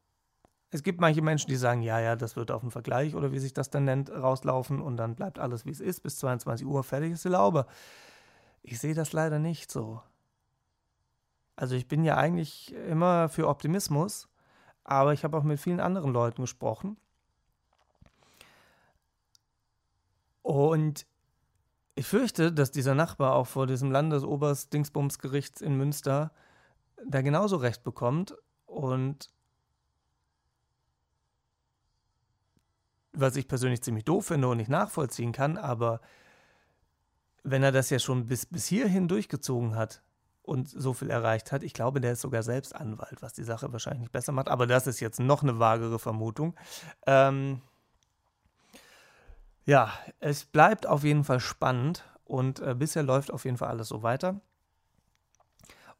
es 0.69 0.83
gibt 0.83 0.99
manche 0.99 1.21
Menschen, 1.21 1.49
die 1.49 1.55
sagen, 1.55 1.81
ja, 1.81 1.99
ja, 1.99 2.15
das 2.15 2.35
wird 2.35 2.51
auf 2.51 2.61
den 2.61 2.71
Vergleich 2.71 3.15
oder 3.15 3.31
wie 3.31 3.39
sich 3.39 3.53
das 3.53 3.69
dann 3.69 3.85
nennt, 3.85 4.09
rauslaufen 4.09 4.81
und 4.81 4.97
dann 4.97 5.15
bleibt 5.15 5.39
alles, 5.39 5.65
wie 5.65 5.71
es 5.71 5.79
ist, 5.79 6.01
bis 6.01 6.17
22 6.19 6.67
Uhr 6.67 6.83
fertig 6.83 7.13
ist 7.13 7.23
die 7.23 7.29
Laube. 7.29 7.65
Ich 8.63 8.79
sehe 8.79 8.93
das 8.93 9.13
leider 9.13 9.39
nicht 9.39 9.71
so. 9.71 10.01
Also 11.55 11.75
ich 11.75 11.87
bin 11.87 12.03
ja 12.03 12.17
eigentlich 12.17 12.73
immer 12.73 13.29
für 13.29 13.47
Optimismus, 13.47 14.27
aber 14.83 15.13
ich 15.13 15.23
habe 15.23 15.37
auch 15.37 15.43
mit 15.43 15.59
vielen 15.59 15.79
anderen 15.79 16.11
Leuten 16.11 16.43
gesprochen. 16.43 16.97
Und 20.41 21.07
ich 21.95 22.05
fürchte, 22.05 22.53
dass 22.53 22.71
dieser 22.71 22.93
Nachbar 22.93 23.33
auch 23.33 23.47
vor 23.47 23.67
diesem 23.67 23.91
Landesoberst-Dingsbumsgericht 23.91 25.61
in 25.61 25.75
Münster 25.77 26.31
da 27.05 27.21
genauso 27.21 27.55
recht 27.57 27.83
bekommt 27.83 28.35
und 28.65 29.31
was 33.19 33.35
ich 33.35 33.47
persönlich 33.47 33.81
ziemlich 33.81 34.05
doof 34.05 34.27
finde 34.27 34.47
und 34.47 34.57
nicht 34.57 34.69
nachvollziehen 34.69 35.31
kann, 35.31 35.57
aber 35.57 36.01
wenn 37.43 37.63
er 37.63 37.71
das 37.71 37.89
ja 37.89 37.99
schon 37.99 38.25
bis, 38.27 38.45
bis 38.45 38.67
hierhin 38.67 39.07
durchgezogen 39.07 39.75
hat 39.75 40.01
und 40.41 40.69
so 40.69 40.93
viel 40.93 41.09
erreicht 41.09 41.51
hat, 41.51 41.63
ich 41.63 41.73
glaube, 41.73 42.01
der 42.01 42.13
ist 42.13 42.21
sogar 42.21 42.43
selbst 42.43 42.75
Anwalt, 42.75 43.21
was 43.21 43.33
die 43.33 43.43
Sache 43.43 43.71
wahrscheinlich 43.71 44.01
nicht 44.01 44.11
besser 44.11 44.31
macht, 44.31 44.49
aber 44.49 44.67
das 44.67 44.87
ist 44.87 44.99
jetzt 44.99 45.19
noch 45.19 45.43
eine 45.43 45.59
vagere 45.59 45.99
Vermutung. 45.99 46.55
Ähm 47.05 47.61
ja, 49.65 49.91
es 50.19 50.45
bleibt 50.45 50.87
auf 50.87 51.03
jeden 51.03 51.25
Fall 51.25 51.41
spannend 51.41 52.05
und 52.23 52.59
äh, 52.61 52.73
bisher 52.73 53.03
läuft 53.03 53.31
auf 53.31 53.43
jeden 53.43 53.57
Fall 53.57 53.69
alles 53.69 53.89
so 53.89 54.01
weiter. 54.01 54.39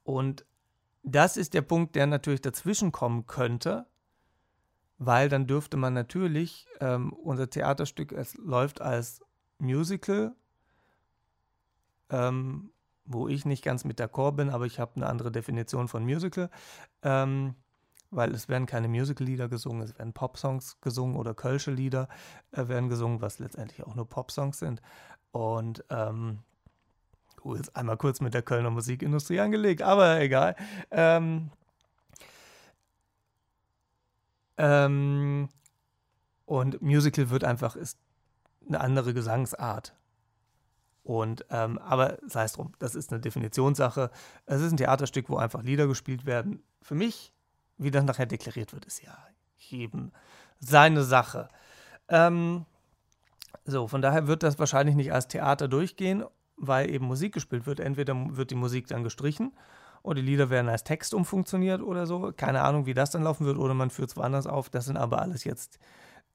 Und 0.04 0.46
das 1.04 1.36
ist 1.36 1.54
der 1.54 1.62
Punkt, 1.62 1.96
der 1.96 2.08
natürlich 2.08 2.42
dazwischen 2.42 2.94
kommen 2.94 3.28
könnte, 3.28 3.86
weil 4.98 5.30
dann 5.30 5.48
dürfte 5.48 5.78
man 5.78 5.94
natürlich, 5.94 6.68
ähm, 6.80 7.14
unser 7.14 7.50
Theaterstück 7.50 8.12
es 8.12 8.36
läuft 8.38 8.82
als 8.82 9.22
Musical, 9.60 10.36
ähm, 12.10 12.72
wo 13.06 13.28
ich 13.28 13.46
nicht 13.46 13.64
ganz 13.64 13.86
mit 13.86 14.00
d'accord 14.00 14.34
bin, 14.34 14.50
aber 14.50 14.66
ich 14.66 14.80
habe 14.80 14.96
eine 14.96 15.08
andere 15.08 15.32
Definition 15.32 15.88
von 15.88 16.04
Musical, 16.04 16.50
ähm, 17.04 17.56
weil 18.10 18.34
es 18.34 18.48
werden 18.48 18.66
keine 18.66 18.88
Musical-Lieder 18.88 19.50
gesungen, 19.50 19.82
es 19.82 19.98
werden 19.98 20.14
Pop-Songs 20.14 20.80
gesungen 20.82 21.16
oder 21.16 21.34
Kölsche 21.34 21.72
Lieder 21.72 22.08
äh, 22.52 22.68
werden 22.68 22.90
gesungen, 22.90 23.22
was 23.22 23.40
letztendlich 23.40 23.86
auch 23.86 23.96
nur 23.96 24.08
Pop-Songs 24.08 24.60
sind. 24.60 24.82
Und 25.32 25.84
ähm, 25.90 26.40
gut, 27.42 27.58
jetzt 27.58 27.76
einmal 27.76 27.98
kurz 27.98 28.22
mit 28.22 28.34
der 28.34 28.42
Kölner 28.42 28.70
Musikindustrie 28.70 29.40
angelegt, 29.40 29.82
aber 29.82 30.20
egal. 30.22 30.56
Ähm, 30.90 31.52
Ähm, 34.58 35.50
und 36.46 36.82
Musical 36.82 37.30
wird 37.30 37.44
einfach, 37.44 37.76
ist 37.76 38.00
eine 38.68 38.82
andere 38.82 39.14
Gesangsart. 39.14 39.96
Und, 41.04 41.46
ähm, 41.52 41.78
aber 41.78 42.18
sei 42.26 42.44
es 42.44 42.54
drum, 42.54 42.74
das 42.80 42.96
ist 42.96 43.12
eine 43.12 43.22
Definitionssache. 43.22 44.12
Es 44.46 44.62
ist 44.62 44.72
ein 44.72 44.78
Theaterstück, 44.78 45.30
wo 45.30 45.38
einfach 45.38 45.64
Lieder 45.64 45.88
gespielt 45.88 46.26
werden. 46.26 46.64
Für 46.82 46.96
mich, 46.96 47.34
wie 47.78 47.92
das 47.92 48.04
nachher 48.04 48.26
deklariert 48.26 48.74
wird, 48.74 48.86
ist 48.86 49.02
ja 49.02 49.18
jedem 49.58 50.12
seine 50.60 51.04
Sache. 51.04 51.50
Ähm, 52.10 52.66
so, 53.64 53.88
von 53.88 54.02
daher 54.02 54.28
wird 54.28 54.44
das 54.44 54.60
wahrscheinlich 54.60 54.96
nicht 54.96 55.14
als 55.14 55.28
Theater 55.28 55.68
durchgehen, 55.68 56.26
weil 56.58 56.90
eben 56.90 57.06
Musik 57.06 57.34
gespielt 57.34 57.66
wird. 57.66 57.80
Entweder 57.80 58.16
wird 58.36 58.52
die 58.52 58.56
Musik 58.56 58.88
dann 58.88 59.04
gestrichen 59.04 59.54
oder 60.08 60.22
die 60.22 60.28
Lieder 60.28 60.50
werden 60.50 60.70
als 60.70 60.86
Text 60.86 61.14
umfunktioniert 61.14 61.82
oder 61.82 62.08
so. 62.08 62.32
Keine 62.32 62.62
Ahnung, 62.62 62.86
wie 62.86 62.94
das 62.94 63.12
dann 63.12 63.24
laufen 63.24 63.46
wird 63.46 63.58
oder 63.58 63.74
man 63.74 63.90
führt 63.90 64.10
es 64.10 64.16
woanders 64.16 64.48
auf. 64.48 64.70
Das 64.70 64.86
sind 64.86 64.96
aber 64.96 65.22
alles 65.22 65.44
jetzt 65.44 65.80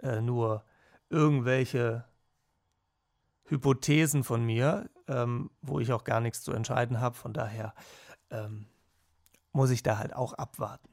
äh, 0.02 0.20
nur 0.20 0.62
irgendwelche 1.08 2.04
Hypothesen 3.46 4.24
von 4.24 4.44
mir, 4.44 4.90
ähm, 5.08 5.50
wo 5.62 5.80
ich 5.80 5.90
auch 5.90 6.04
gar 6.04 6.20
nichts 6.20 6.42
zu 6.42 6.52
entscheiden 6.52 7.00
habe. 7.00 7.14
Von 7.14 7.32
daher 7.32 7.72
ähm, 8.30 8.66
muss 9.52 9.70
ich 9.70 9.82
da 9.82 9.96
halt 9.96 10.14
auch 10.14 10.34
abwarten. 10.34 10.90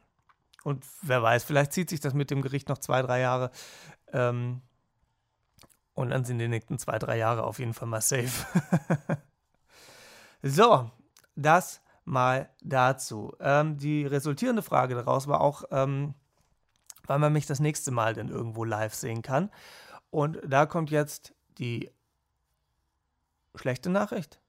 Und 0.64 0.86
wer 1.02 1.22
weiß, 1.22 1.44
vielleicht 1.44 1.74
zieht 1.74 1.90
sich 1.90 2.00
das 2.00 2.14
mit 2.14 2.32
dem 2.32 2.42
Gericht 2.42 2.70
noch 2.70 2.78
zwei, 2.78 3.02
drei 3.02 3.20
Jahre. 3.20 3.52
Ähm, 4.14 4.62
und 5.96 6.12
dann 6.12 6.24
sind 6.24 6.40
die 6.40 6.48
nächsten 6.48 6.80
zwei, 6.80 6.98
drei 6.98 7.18
Jahre 7.18 7.44
auf 7.44 7.60
jeden 7.60 7.74
Fall 7.74 7.90
mal 7.90 8.00
safe. 8.00 8.48
so, 10.42 10.90
das 11.36 11.82
mal 12.10 12.50
dazu. 12.62 13.34
Ähm, 13.40 13.78
die 13.78 14.06
resultierende 14.06 14.62
Frage 14.62 14.96
daraus 14.96 15.28
war 15.28 15.42
auch, 15.42 15.64
ähm, 15.72 16.16
wann 17.06 17.22
man 17.22 17.34
mich 17.34 17.46
das 17.46 17.60
nächste 17.60 17.92
Mal 17.92 18.14
denn 18.14 18.30
irgendwo 18.30 18.64
live 18.64 18.94
sehen 18.94 19.22
kann. 19.22 19.50
Und 20.10 20.40
da 20.46 20.66
kommt 20.66 20.90
jetzt 20.90 21.34
die 21.60 21.92
Schlechte 23.56 23.90
Nachricht? 23.90 24.40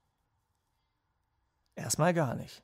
Erstmal 1.75 2.13
gar 2.13 2.35
nicht. 2.35 2.63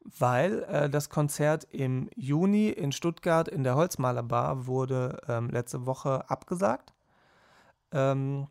Weil 0.00 0.62
äh, 0.64 0.90
das 0.90 1.10
Konzert 1.10 1.64
im 1.70 2.08
Juni 2.16 2.70
in 2.70 2.90
Stuttgart 2.92 3.48
in 3.48 3.62
der 3.62 3.74
Holzmalerbar 3.74 4.66
wurde 4.66 5.20
ähm, 5.28 5.50
letzte 5.50 5.86
Woche 5.86 6.28
abgesagt. 6.30 6.94
Ähm, 7.92 8.48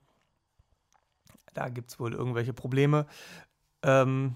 da 1.54 1.70
gibt 1.70 1.92
es 1.92 2.00
wohl 2.00 2.14
irgendwelche 2.14 2.54
Probleme. 2.54 3.08
Ähm, 3.82 4.36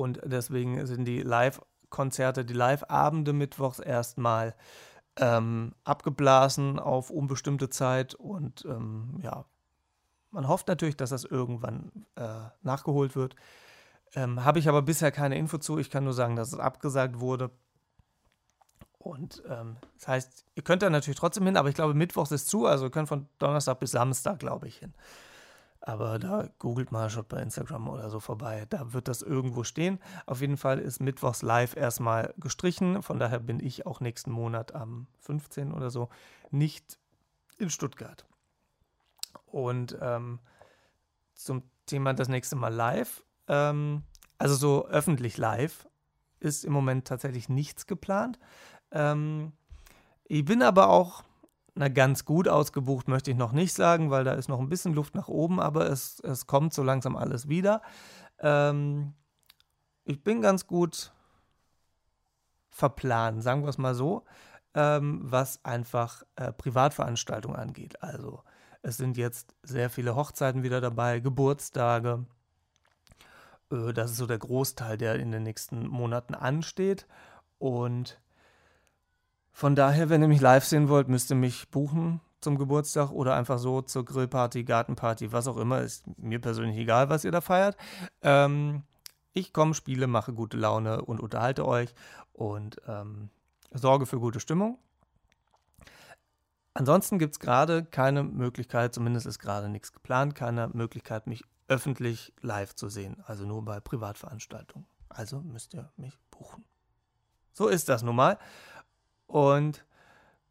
und 0.00 0.20
deswegen 0.24 0.86
sind 0.86 1.04
die 1.04 1.22
Live-Konzerte, 1.22 2.44
die 2.44 2.54
Live-Abende 2.54 3.32
mittwochs 3.32 3.78
erstmal 3.78 4.54
ähm, 5.16 5.74
abgeblasen 5.84 6.78
auf 6.78 7.10
unbestimmte 7.10 7.68
Zeit 7.68 8.14
und 8.14 8.64
ähm, 8.64 9.20
ja, 9.22 9.44
man 10.30 10.48
hofft 10.48 10.68
natürlich, 10.68 10.96
dass 10.96 11.10
das 11.10 11.24
irgendwann 11.24 12.06
äh, 12.16 12.48
nachgeholt 12.62 13.16
wird. 13.16 13.36
Ähm, 14.14 14.44
Habe 14.44 14.58
ich 14.58 14.68
aber 14.68 14.82
bisher 14.82 15.12
keine 15.12 15.36
Info 15.36 15.58
zu. 15.58 15.78
Ich 15.78 15.90
kann 15.90 16.04
nur 16.04 16.12
sagen, 16.12 16.36
dass 16.36 16.52
es 16.52 16.58
abgesagt 16.58 17.20
wurde. 17.20 17.50
Und 18.98 19.42
ähm, 19.48 19.76
das 19.98 20.08
heißt, 20.08 20.44
ihr 20.54 20.62
könnt 20.62 20.82
da 20.82 20.90
natürlich 20.90 21.18
trotzdem 21.18 21.46
hin, 21.46 21.56
aber 21.56 21.68
ich 21.68 21.74
glaube, 21.74 21.94
Mittwochs 21.94 22.30
ist 22.32 22.48
zu. 22.48 22.66
Also 22.66 22.86
ihr 22.86 22.90
könnt 22.90 23.08
von 23.08 23.28
Donnerstag 23.38 23.80
bis 23.80 23.92
Samstag, 23.92 24.38
glaube 24.38 24.68
ich, 24.68 24.76
hin. 24.76 24.94
Aber 25.82 26.18
da 26.18 26.48
googelt 26.58 26.92
mal, 26.92 27.08
schaut 27.08 27.28
bei 27.28 27.40
Instagram 27.40 27.88
oder 27.88 28.10
so 28.10 28.20
vorbei. 28.20 28.66
Da 28.68 28.92
wird 28.92 29.08
das 29.08 29.22
irgendwo 29.22 29.64
stehen. 29.64 29.98
Auf 30.26 30.42
jeden 30.42 30.58
Fall 30.58 30.78
ist 30.78 31.00
Mittwochs 31.00 31.42
live 31.42 31.74
erstmal 31.74 32.34
gestrichen. 32.36 33.02
Von 33.02 33.18
daher 33.18 33.38
bin 33.38 33.60
ich 33.60 33.86
auch 33.86 34.00
nächsten 34.00 34.30
Monat 34.30 34.74
am 34.74 35.06
15. 35.20 35.72
oder 35.72 35.90
so 35.90 36.10
nicht 36.50 36.98
in 37.58 37.70
Stuttgart. 37.70 38.26
Und 39.46 39.96
ähm, 40.00 40.38
zum 41.34 41.62
Thema 41.86 42.12
das 42.12 42.28
nächste 42.28 42.56
Mal 42.56 42.74
live. 42.74 43.24
Ähm, 43.48 44.02
also 44.38 44.54
so 44.54 44.86
öffentlich 44.86 45.38
live 45.38 45.88
ist 46.40 46.64
im 46.64 46.72
Moment 46.72 47.06
tatsächlich 47.06 47.48
nichts 47.48 47.86
geplant. 47.86 48.38
Ähm, 48.90 49.52
ich 50.24 50.44
bin 50.44 50.62
aber 50.62 50.88
auch 50.88 51.24
na, 51.74 51.88
ganz 51.88 52.24
gut 52.24 52.48
ausgebucht 52.48 53.08
möchte 53.08 53.30
ich 53.30 53.36
noch 53.36 53.52
nicht 53.52 53.72
sagen, 53.74 54.10
weil 54.10 54.24
da 54.24 54.32
ist 54.32 54.48
noch 54.48 54.60
ein 54.60 54.68
bisschen 54.68 54.94
Luft 54.94 55.14
nach 55.14 55.28
oben, 55.28 55.60
aber 55.60 55.88
es, 55.88 56.20
es 56.20 56.46
kommt 56.46 56.74
so 56.74 56.82
langsam 56.82 57.16
alles 57.16 57.48
wieder. 57.48 57.82
Ähm, 58.38 59.14
ich 60.04 60.22
bin 60.22 60.40
ganz 60.40 60.66
gut 60.66 61.12
verplant, 62.70 63.42
sagen 63.42 63.62
wir 63.62 63.68
es 63.68 63.78
mal 63.78 63.94
so, 63.94 64.24
ähm, 64.74 65.20
was 65.22 65.64
einfach 65.64 66.22
äh, 66.36 66.52
Privatveranstaltungen 66.52 67.58
angeht. 67.58 68.02
Also 68.02 68.42
es 68.82 68.96
sind 68.96 69.16
jetzt 69.16 69.54
sehr 69.62 69.90
viele 69.90 70.16
Hochzeiten 70.16 70.62
wieder 70.62 70.80
dabei, 70.80 71.20
Geburtstage. 71.20 72.24
Äh, 73.70 73.92
das 73.92 74.12
ist 74.12 74.16
so 74.16 74.26
der 74.26 74.38
Großteil, 74.38 74.96
der 74.96 75.16
in 75.16 75.32
den 75.32 75.42
nächsten 75.42 75.86
Monaten 75.86 76.34
ansteht. 76.34 77.06
Und 77.58 78.20
von 79.52 79.74
daher, 79.74 80.08
wenn 80.08 80.22
ihr 80.22 80.28
mich 80.28 80.40
live 80.40 80.64
sehen 80.64 80.88
wollt, 80.88 81.08
müsst 81.08 81.30
ihr 81.30 81.36
mich 81.36 81.68
buchen 81.70 82.20
zum 82.40 82.56
Geburtstag 82.56 83.10
oder 83.10 83.34
einfach 83.34 83.58
so 83.58 83.82
zur 83.82 84.04
Grillparty, 84.04 84.64
Gartenparty, 84.64 85.32
was 85.32 85.46
auch 85.46 85.56
immer. 85.56 85.80
Ist 85.80 86.04
mir 86.18 86.40
persönlich 86.40 86.78
egal, 86.78 87.10
was 87.10 87.24
ihr 87.24 87.32
da 87.32 87.40
feiert. 87.40 87.76
Ähm, 88.22 88.82
ich 89.32 89.52
komme, 89.52 89.74
spiele, 89.74 90.06
mache 90.06 90.32
gute 90.32 90.56
Laune 90.56 91.02
und 91.02 91.20
unterhalte 91.20 91.66
euch 91.66 91.94
und 92.32 92.80
ähm, 92.86 93.30
sorge 93.72 94.06
für 94.06 94.18
gute 94.18 94.40
Stimmung. 94.40 94.78
Ansonsten 96.72 97.18
gibt 97.18 97.34
es 97.34 97.40
gerade 97.40 97.84
keine 97.84 98.22
Möglichkeit, 98.22 98.94
zumindest 98.94 99.26
ist 99.26 99.38
gerade 99.38 99.68
nichts 99.68 99.92
geplant, 99.92 100.34
keine 100.34 100.68
Möglichkeit, 100.68 101.26
mich 101.26 101.44
öffentlich 101.68 102.32
live 102.40 102.74
zu 102.74 102.88
sehen, 102.88 103.22
also 103.26 103.44
nur 103.44 103.64
bei 103.64 103.80
Privatveranstaltungen. 103.80 104.86
Also 105.08 105.40
müsst 105.40 105.74
ihr 105.74 105.90
mich 105.96 106.18
buchen. 106.30 106.64
So 107.52 107.68
ist 107.68 107.88
das 107.88 108.02
nun 108.02 108.16
mal. 108.16 108.38
Und 109.30 109.84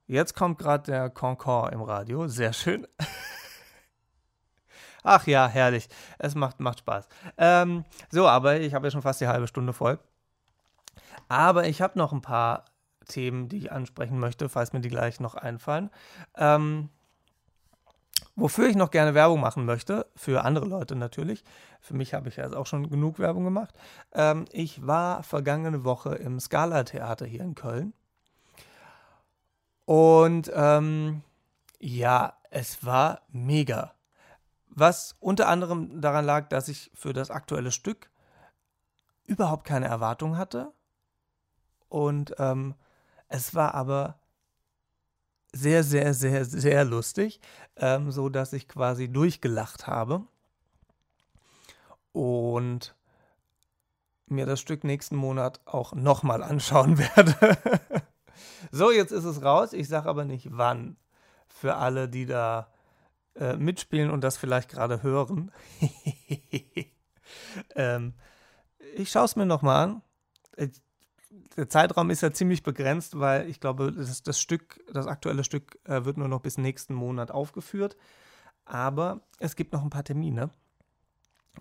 jetzt 0.08 0.36
kommt 0.36 0.58
gerade 0.58 0.90
der 0.90 1.10
Concord 1.10 1.74
im 1.74 1.82
Radio. 1.82 2.30
Sehr 2.30 2.54
schön. 2.54 2.88
Ach 5.04 5.28
ja, 5.28 5.48
herrlich. 5.48 5.90
Es 6.18 6.34
macht, 6.34 6.62
macht 6.62 6.80
Spaß. 6.80 7.08
Ähm, 7.38 7.84
so, 8.10 8.28
aber 8.28 8.62
ich 8.62 8.74
habe 8.74 8.88
ja 8.88 8.92
schon 8.92 9.02
fast 9.02 9.20
die 9.20 9.28
halbe 9.28 9.48
Stunde 9.48 9.74
voll. 9.74 10.00
Aber 11.28 11.68
ich 11.68 11.82
habe 11.82 12.00
noch 12.00 12.14
ein 12.14 12.22
paar 12.22 12.66
Themen, 13.08 13.50
die 13.50 13.58
ich 13.58 13.72
ansprechen 13.72 14.18
möchte, 14.18 14.48
falls 14.48 14.72
mir 14.72 14.80
die 14.80 14.90
gleich 14.90 15.20
noch 15.20 15.36
einfallen. 15.36 15.90
Ähm, 16.38 16.90
wofür 18.38 18.68
ich 18.68 18.78
noch 18.78 18.92
gerne 18.92 19.14
Werbung 19.14 19.42
machen 19.42 19.66
möchte, 19.66 20.06
für 20.16 20.46
andere 20.46 20.66
Leute 20.66 20.96
natürlich. 20.96 21.44
Für 21.82 21.96
mich 21.96 22.14
habe 22.14 22.30
ich 22.30 22.38
ja 22.38 22.54
auch 22.54 22.66
schon 22.66 22.90
genug 22.90 23.20
Werbung 23.20 23.44
gemacht. 23.44 23.74
Ähm, 24.14 24.46
ich 24.54 24.88
war 24.88 25.24
vergangene 25.24 25.84
Woche 25.84 26.16
im 26.16 26.40
Scala 26.40 26.86
Theater 26.86 27.26
hier 27.26 27.42
in 27.42 27.56
Köln. 27.56 27.94
Und 29.90 30.52
ähm, 30.54 31.24
ja, 31.80 32.38
es 32.52 32.86
war 32.86 33.24
mega. 33.30 33.96
Was 34.68 35.16
unter 35.20 35.48
anderem 35.48 36.00
daran 36.00 36.26
lag, 36.26 36.48
dass 36.50 36.68
ich 36.68 36.92
für 36.94 37.12
das 37.12 37.32
aktuelle 37.32 37.72
Stück 37.72 38.12
überhaupt 39.26 39.66
keine 39.66 39.88
Erwartung 39.88 40.38
hatte. 40.38 40.72
Und 41.88 42.36
ähm, 42.38 42.76
es 43.30 43.56
war 43.56 43.74
aber 43.74 44.20
sehr, 45.54 45.84
sehr, 45.84 46.14
sehr, 46.14 46.46
sehr 46.46 46.86
lustig, 46.86 47.42
ähm, 47.76 48.12
so 48.12 48.30
dass 48.30 48.54
ich 48.54 48.68
quasi 48.68 49.12
durchgelacht 49.12 49.88
habe 49.88 50.22
und 52.12 52.94
mir 54.28 54.46
das 54.46 54.60
Stück 54.60 54.84
nächsten 54.84 55.16
Monat 55.16 55.62
auch 55.66 55.94
nochmal 55.94 56.44
anschauen 56.44 57.00
werde. 57.00 58.04
So, 58.72 58.92
jetzt 58.92 59.12
ist 59.12 59.26
es 59.26 59.44
raus. 59.44 59.74
Ich 59.74 59.88
sage 59.88 60.10
aber 60.10 60.26
nicht 60.26 60.50
wann. 60.52 60.98
Für 61.48 61.76
alle, 61.76 62.08
die 62.08 62.26
da 62.26 62.72
äh, 63.36 63.56
mitspielen 63.56 64.12
und 64.12 64.24
das 64.24 64.38
vielleicht 64.38 64.70
gerade 64.70 65.04
hören. 65.04 65.52
ähm, 67.76 68.14
ich 68.96 69.10
schaue 69.12 69.26
es 69.26 69.36
mir 69.36 69.46
nochmal 69.46 69.84
an 69.90 70.02
der 71.58 71.70
Zeitraum 71.70 72.10
ist 72.10 72.22
ja 72.22 72.32
ziemlich 72.32 72.64
begrenzt, 72.64 73.20
weil 73.20 73.50
ich 73.50 73.60
glaube, 73.60 73.92
das, 73.92 74.24
das 74.24 74.40
Stück, 74.40 74.84
das 74.92 75.08
aktuelle 75.08 75.44
Stück 75.44 75.80
äh, 75.86 76.06
wird 76.06 76.18
nur 76.18 76.28
noch 76.28 76.42
bis 76.42 76.58
nächsten 76.58 76.94
Monat 76.94 77.32
aufgeführt. 77.32 77.98
Aber 78.66 79.22
es 79.40 79.56
gibt 79.56 79.74
noch 79.74 79.84
ein 79.84 79.90
paar 79.90 80.04
Termine. 80.04 80.52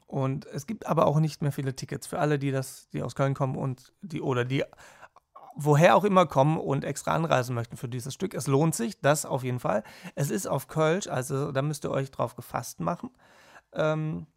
Und 0.07 0.47
es 0.47 0.67
gibt 0.67 0.87
aber 0.87 1.07
auch 1.07 1.19
nicht 1.19 1.43
mehr 1.43 1.53
viele 1.53 1.75
Tickets 1.75 2.07
für 2.07 2.19
alle, 2.19 2.39
die 2.39 2.51
das, 2.51 2.89
die 2.91 3.03
aus 3.03 3.15
Köln 3.15 3.35
kommen 3.35 3.57
und 3.57 3.93
die 4.01 4.21
oder 4.21 4.45
die 4.45 4.65
woher 5.61 5.97
auch 5.97 6.05
immer 6.05 6.25
kommen 6.25 6.57
und 6.57 6.85
extra 6.85 7.15
anreisen 7.15 7.55
möchten 7.55 7.77
für 7.77 7.89
dieses 7.89 8.15
Stück. 8.15 8.33
Es 8.33 8.47
lohnt 8.47 8.77
sich, 8.77 9.01
das 9.01 9.27
auf 9.27 9.43
jeden 9.43 9.59
Fall. 9.59 9.83
Es 10.15 10.31
ist 10.31 10.47
auf 10.47 10.69
Kölsch, 10.69 11.09
also 11.09 11.51
da 11.51 11.63
müsst 11.63 11.85
ihr 11.85 11.91
euch 11.91 12.13
drauf 12.13 12.37
gefasst 12.37 12.79
machen. 12.79 13.11
Ähm, 13.73 14.29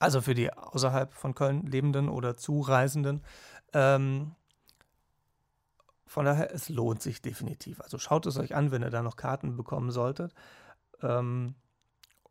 also 0.00 0.20
für 0.20 0.34
die 0.34 0.52
außerhalb 0.52 1.12
von 1.12 1.36
Köln 1.36 1.66
lebenden 1.66 2.08
oder 2.08 2.36
Zureisenden. 2.36 3.22
Ähm, 3.72 4.34
von 6.04 6.24
daher, 6.24 6.52
es 6.52 6.68
lohnt 6.68 7.00
sich 7.00 7.22
definitiv. 7.22 7.80
Also 7.80 7.98
schaut 7.98 8.26
es 8.26 8.36
euch 8.38 8.56
an, 8.56 8.72
wenn 8.72 8.82
ihr 8.82 8.90
da 8.90 9.02
noch 9.02 9.14
Karten 9.14 9.56
bekommen 9.56 9.92
solltet. 9.92 10.34
Ähm, 11.00 11.54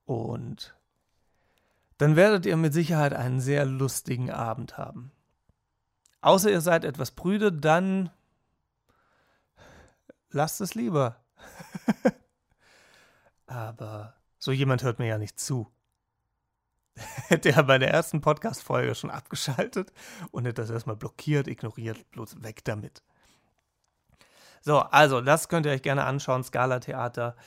und 0.04 0.76
dann 2.00 2.18
werdet 2.18 2.46
ihr 2.46 2.58
mit 2.58 2.74
Sicherheit 2.74 3.14
einen 3.14 3.40
sehr 3.40 3.66
lustigen 3.66 4.30
Abend 4.30 4.78
haben. 4.78 5.14
Außer 6.22 6.52
ihr 6.52 6.62
seid 6.62 6.84
etwas 6.84 7.12
prüde, 7.12 7.52
dann 7.52 8.10
lasst 10.30 10.62
es 10.62 10.76
lieber. 10.76 11.24
Aber 13.48 14.16
so 14.38 14.52
jemand 14.52 14.84
hört 14.84 15.00
mir 15.00 15.08
ja 15.08 15.18
nicht 15.18 15.40
zu. 15.40 15.72
Hätte 17.28 17.52
er 17.52 17.64
bei 17.64 17.78
der 17.78 17.92
ersten 17.92 18.22
Podcast-Folge 18.22 18.96
schon 18.96 19.10
abgeschaltet 19.10 19.94
und 20.32 20.46
hätte 20.46 20.62
das 20.62 20.70
erstmal 20.70 20.98
blockiert, 20.98 21.48
ignoriert, 21.48 22.10
bloß 22.12 22.44
weg 22.44 22.64
damit. 22.66 23.02
So, 24.62 24.80
also, 24.80 25.22
das 25.22 25.48
könnt 25.48 25.66
ihr 25.66 25.72
euch 25.72 25.82
gerne 25.82 26.04
anschauen. 26.04 26.44
Scala 26.44 26.80
Theater. 26.80 27.38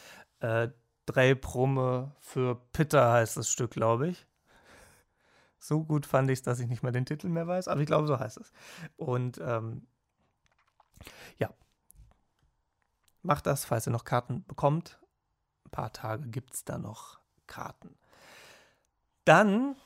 Äh, 0.40 0.68
Drei 1.06 1.34
Brumme 1.34 2.12
für 2.20 2.54
Pitter 2.72 3.12
heißt 3.12 3.36
das 3.36 3.50
Stück, 3.50 3.72
glaube 3.72 4.08
ich. 4.08 4.26
So 5.62 5.84
gut 5.84 6.06
fand 6.06 6.28
ich 6.28 6.40
es, 6.40 6.42
dass 6.42 6.58
ich 6.58 6.66
nicht 6.66 6.82
mehr 6.82 6.90
den 6.90 7.06
Titel 7.06 7.28
mehr 7.28 7.46
weiß, 7.46 7.68
aber 7.68 7.80
ich 7.80 7.86
glaube, 7.86 8.08
so 8.08 8.18
heißt 8.18 8.36
es. 8.38 8.52
Und 8.96 9.38
ähm, 9.38 9.86
ja, 11.38 11.54
macht 13.22 13.46
das, 13.46 13.64
falls 13.64 13.86
ihr 13.86 13.92
noch 13.92 14.02
Karten 14.02 14.44
bekommt. 14.46 14.98
Ein 15.64 15.70
paar 15.70 15.92
Tage 15.92 16.28
gibt 16.28 16.52
es 16.54 16.64
da 16.64 16.78
noch 16.78 17.20
Karten. 17.46 17.94
Dann 19.24 19.76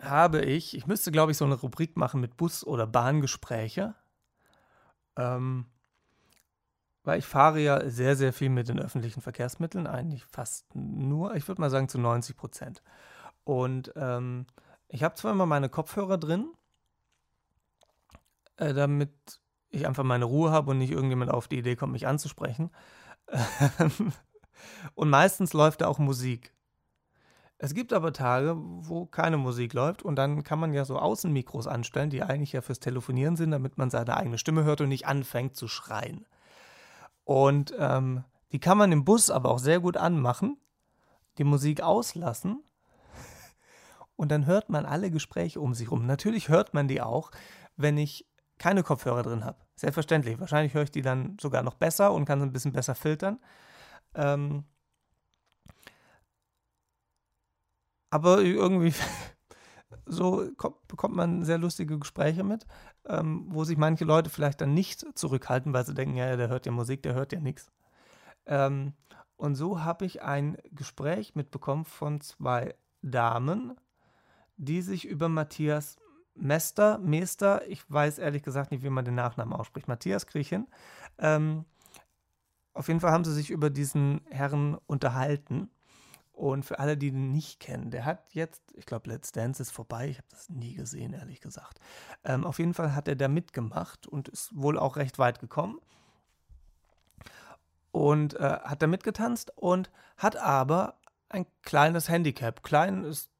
habe 0.00 0.42
ich, 0.42 0.76
ich 0.76 0.86
müsste 0.86 1.10
glaube 1.10 1.32
ich 1.32 1.38
so 1.38 1.44
eine 1.44 1.54
Rubrik 1.54 1.96
machen 1.96 2.20
mit 2.20 2.36
Bus- 2.36 2.64
oder 2.64 2.86
Bahngespräche. 2.86 3.96
Ähm, 5.16 5.66
weil 7.02 7.18
ich 7.18 7.26
fahre 7.26 7.58
ja 7.58 7.90
sehr, 7.90 8.14
sehr 8.14 8.32
viel 8.32 8.50
mit 8.50 8.68
den 8.68 8.78
öffentlichen 8.78 9.20
Verkehrsmitteln, 9.20 9.88
eigentlich 9.88 10.24
fast 10.26 10.72
nur, 10.76 11.34
ich 11.34 11.48
würde 11.48 11.60
mal 11.60 11.70
sagen 11.70 11.88
zu 11.88 11.98
90 11.98 12.36
Prozent. 12.36 12.82
Und 13.44 13.92
ähm, 13.96 14.46
ich 14.88 15.02
habe 15.02 15.14
zwar 15.14 15.32
immer 15.32 15.46
meine 15.46 15.68
Kopfhörer 15.68 16.18
drin, 16.18 16.48
äh, 18.56 18.72
damit 18.72 19.12
ich 19.70 19.86
einfach 19.86 20.04
meine 20.04 20.24
Ruhe 20.24 20.50
habe 20.50 20.70
und 20.70 20.78
nicht 20.78 20.92
irgendjemand 20.92 21.30
auf 21.30 21.48
die 21.48 21.58
Idee 21.58 21.76
kommt, 21.76 21.92
mich 21.92 22.06
anzusprechen. 22.06 22.70
und 24.94 25.10
meistens 25.10 25.52
läuft 25.52 25.80
da 25.80 25.88
auch 25.88 25.98
Musik. 25.98 26.54
Es 27.58 27.74
gibt 27.74 27.92
aber 27.92 28.12
Tage, 28.12 28.56
wo 28.56 29.06
keine 29.06 29.36
Musik 29.36 29.72
läuft 29.72 30.02
und 30.02 30.16
dann 30.16 30.42
kann 30.42 30.58
man 30.58 30.72
ja 30.74 30.84
so 30.84 30.98
Außenmikros 30.98 31.66
anstellen, 31.66 32.10
die 32.10 32.22
eigentlich 32.22 32.52
ja 32.52 32.60
fürs 32.60 32.80
Telefonieren 32.80 33.36
sind, 33.36 33.52
damit 33.52 33.78
man 33.78 33.90
seine 33.90 34.16
eigene 34.16 34.38
Stimme 34.38 34.64
hört 34.64 34.80
und 34.80 34.88
nicht 34.88 35.06
anfängt 35.06 35.56
zu 35.56 35.68
schreien. 35.68 36.26
Und 37.24 37.74
ähm, 37.78 38.24
die 38.52 38.60
kann 38.60 38.76
man 38.76 38.92
im 38.92 39.04
Bus 39.04 39.30
aber 39.30 39.50
auch 39.50 39.58
sehr 39.58 39.80
gut 39.80 39.96
anmachen, 39.96 40.58
die 41.38 41.44
Musik 41.44 41.80
auslassen 41.80 42.62
und 44.16 44.30
dann 44.30 44.46
hört 44.46 44.70
man 44.70 44.86
alle 44.86 45.10
Gespräche 45.10 45.60
um 45.60 45.74
sich 45.74 45.90
rum. 45.90 46.06
Natürlich 46.06 46.48
hört 46.48 46.74
man 46.74 46.88
die 46.88 47.00
auch, 47.00 47.30
wenn 47.76 47.98
ich 47.98 48.26
keine 48.58 48.82
Kopfhörer 48.82 49.22
drin 49.22 49.44
habe. 49.44 49.58
Selbstverständlich. 49.76 50.38
Wahrscheinlich 50.38 50.74
höre 50.74 50.84
ich 50.84 50.90
die 50.90 51.02
dann 51.02 51.36
sogar 51.40 51.62
noch 51.62 51.74
besser 51.74 52.12
und 52.12 52.24
kann 52.24 52.38
sie 52.40 52.46
ein 52.46 52.52
bisschen 52.52 52.72
besser 52.72 52.94
filtern. 52.94 53.40
Ähm, 54.14 54.64
aber 58.10 58.42
irgendwie 58.42 58.94
so 60.06 60.48
bekommt 60.86 61.16
man 61.16 61.44
sehr 61.44 61.58
lustige 61.58 61.98
Gespräche 61.98 62.44
mit, 62.44 62.66
ähm, 63.06 63.46
wo 63.48 63.64
sich 63.64 63.76
manche 63.76 64.04
Leute 64.04 64.30
vielleicht 64.30 64.60
dann 64.60 64.74
nicht 64.74 65.04
zurückhalten, 65.18 65.72
weil 65.72 65.84
sie 65.84 65.94
denken, 65.94 66.16
ja, 66.16 66.36
der 66.36 66.48
hört 66.48 66.66
ja 66.66 66.72
Musik, 66.72 67.02
der 67.02 67.14
hört 67.14 67.32
ja 67.32 67.40
nichts. 67.40 67.72
Ähm, 68.46 68.94
und 69.36 69.56
so 69.56 69.82
habe 69.82 70.04
ich 70.04 70.22
ein 70.22 70.56
Gespräch 70.70 71.34
mitbekommen 71.34 71.84
von 71.84 72.20
zwei 72.20 72.76
Damen, 73.02 73.74
die 74.56 74.82
sich 74.82 75.06
über 75.06 75.28
Matthias 75.28 75.96
Mester, 76.34 76.98
Mester, 76.98 77.66
ich 77.68 77.88
weiß 77.90 78.18
ehrlich 78.18 78.42
gesagt 78.42 78.72
nicht, 78.72 78.82
wie 78.82 78.90
man 78.90 79.04
den 79.04 79.14
Nachnamen 79.14 79.54
ausspricht, 79.54 79.88
Matthias 79.88 80.26
Griechen. 80.26 80.66
Ähm, 81.18 81.64
auf 82.72 82.88
jeden 82.88 83.00
Fall 83.00 83.12
haben 83.12 83.24
sie 83.24 83.32
sich 83.32 83.50
über 83.50 83.70
diesen 83.70 84.20
Herrn 84.30 84.76
unterhalten. 84.86 85.70
Und 86.32 86.64
für 86.64 86.80
alle, 86.80 86.96
die 86.96 87.08
ihn 87.08 87.30
nicht 87.30 87.60
kennen, 87.60 87.92
der 87.92 88.04
hat 88.04 88.34
jetzt, 88.34 88.60
ich 88.74 88.86
glaube, 88.86 89.08
Let's 89.08 89.30
Dance 89.30 89.62
ist 89.62 89.70
vorbei. 89.70 90.08
Ich 90.08 90.18
habe 90.18 90.26
das 90.30 90.48
nie 90.50 90.74
gesehen, 90.74 91.12
ehrlich 91.12 91.40
gesagt. 91.40 91.78
Ähm, 92.24 92.44
auf 92.44 92.58
jeden 92.58 92.74
Fall 92.74 92.96
hat 92.96 93.06
er 93.06 93.14
da 93.14 93.28
mitgemacht 93.28 94.08
und 94.08 94.28
ist 94.28 94.50
wohl 94.52 94.76
auch 94.76 94.96
recht 94.96 95.20
weit 95.20 95.38
gekommen. 95.38 95.78
Und 97.92 98.34
äh, 98.34 98.58
hat 98.64 98.82
da 98.82 98.88
mitgetanzt 98.88 99.52
und 99.56 99.92
hat 100.16 100.34
aber 100.34 100.98
ein 101.28 101.46
kleines 101.62 102.08
Handicap. 102.08 102.64
Klein 102.64 103.04
ist 103.04 103.30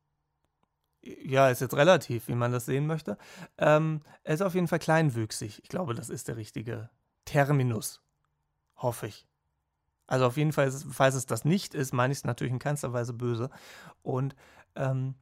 ja, 1.05 1.49
ist 1.49 1.61
jetzt 1.61 1.77
relativ, 1.77 2.29
wie 2.29 2.35
man 2.35 2.53
das 2.53 2.67
sehen 2.67 2.87
möchte. 2.87 3.19
Ähm, 3.59 4.01
er 4.23 4.35
ist 4.35 4.43
auf 4.43 4.55
jeden 4.55 4.69
Fall 4.69 4.79
kleinwüchsig. 4.79 5.61
Ich 5.63 5.69
glaube, 5.69 5.95
das 5.95 6.09
ist 6.09 6.29
der 6.29 6.37
richtige 6.37 6.91
Terminus. 7.25 8.01
Hoffe 8.77 9.07
ich. 9.07 9.27
Also 10.07 10.27
auf 10.27 10.37
jeden 10.37 10.53
Fall, 10.53 10.71
falls 10.71 11.15
es 11.15 11.27
das 11.27 11.45
nicht 11.45 11.75
ist, 11.75 11.93
meine 11.93 12.13
ich 12.13 12.19
es 12.19 12.25
natürlich 12.25 12.53
in 12.53 12.59
keinster 12.59 12.93
Weise 12.93 13.13
böse. 13.13 13.51
Und 14.03 14.35
ähm, 14.75 15.15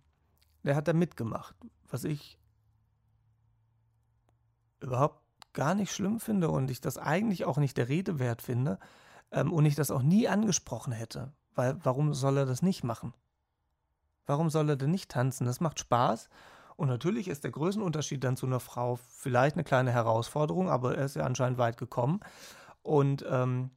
der 0.64 0.76
hat 0.76 0.88
da 0.88 0.92
mitgemacht, 0.92 1.54
was 1.88 2.04
ich 2.04 2.38
überhaupt 4.80 5.22
gar 5.52 5.74
nicht 5.74 5.92
schlimm 5.92 6.18
finde 6.18 6.48
und 6.48 6.70
ich 6.70 6.80
das 6.80 6.98
eigentlich 6.98 7.44
auch 7.44 7.58
nicht 7.58 7.76
der 7.76 7.88
Rede 7.88 8.18
wert 8.18 8.42
finde 8.42 8.78
ähm, 9.30 9.52
und 9.52 9.66
ich 9.66 9.74
das 9.74 9.90
auch 9.90 10.02
nie 10.02 10.28
angesprochen 10.28 10.92
hätte. 10.92 11.32
Weil 11.54 11.76
warum 11.84 12.14
soll 12.14 12.38
er 12.38 12.46
das 12.46 12.62
nicht 12.62 12.82
machen? 12.82 13.12
Warum 14.26 14.50
soll 14.50 14.68
er 14.68 14.76
denn 14.76 14.90
nicht 14.90 15.10
tanzen? 15.10 15.46
Das 15.46 15.60
macht 15.60 15.80
Spaß. 15.80 16.28
Und 16.76 16.88
natürlich 16.88 17.28
ist 17.28 17.44
der 17.44 17.50
Größenunterschied 17.50 18.22
dann 18.24 18.36
zu 18.36 18.46
einer 18.46 18.60
Frau 18.60 18.96
vielleicht 18.96 19.56
eine 19.56 19.64
kleine 19.64 19.92
Herausforderung, 19.92 20.70
aber 20.70 20.96
er 20.96 21.04
ist 21.04 21.16
ja 21.16 21.24
anscheinend 21.24 21.58
weit 21.58 21.76
gekommen 21.76 22.20
und 22.82 23.24
ähm, 23.28 23.70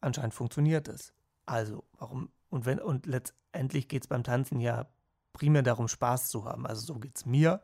anscheinend 0.00 0.34
funktioniert 0.34 0.88
es. 0.88 1.12
Also, 1.46 1.84
warum? 1.98 2.30
Und 2.50 2.64
wenn, 2.66 2.78
und 2.78 3.06
letztendlich 3.06 3.88
geht 3.88 4.02
es 4.02 4.08
beim 4.08 4.24
Tanzen 4.24 4.60
ja 4.60 4.86
primär 5.32 5.62
darum, 5.62 5.88
Spaß 5.88 6.28
zu 6.28 6.44
haben. 6.46 6.66
Also 6.66 6.84
so 6.84 6.98
geht 6.98 7.16
es 7.16 7.26
mir. 7.26 7.60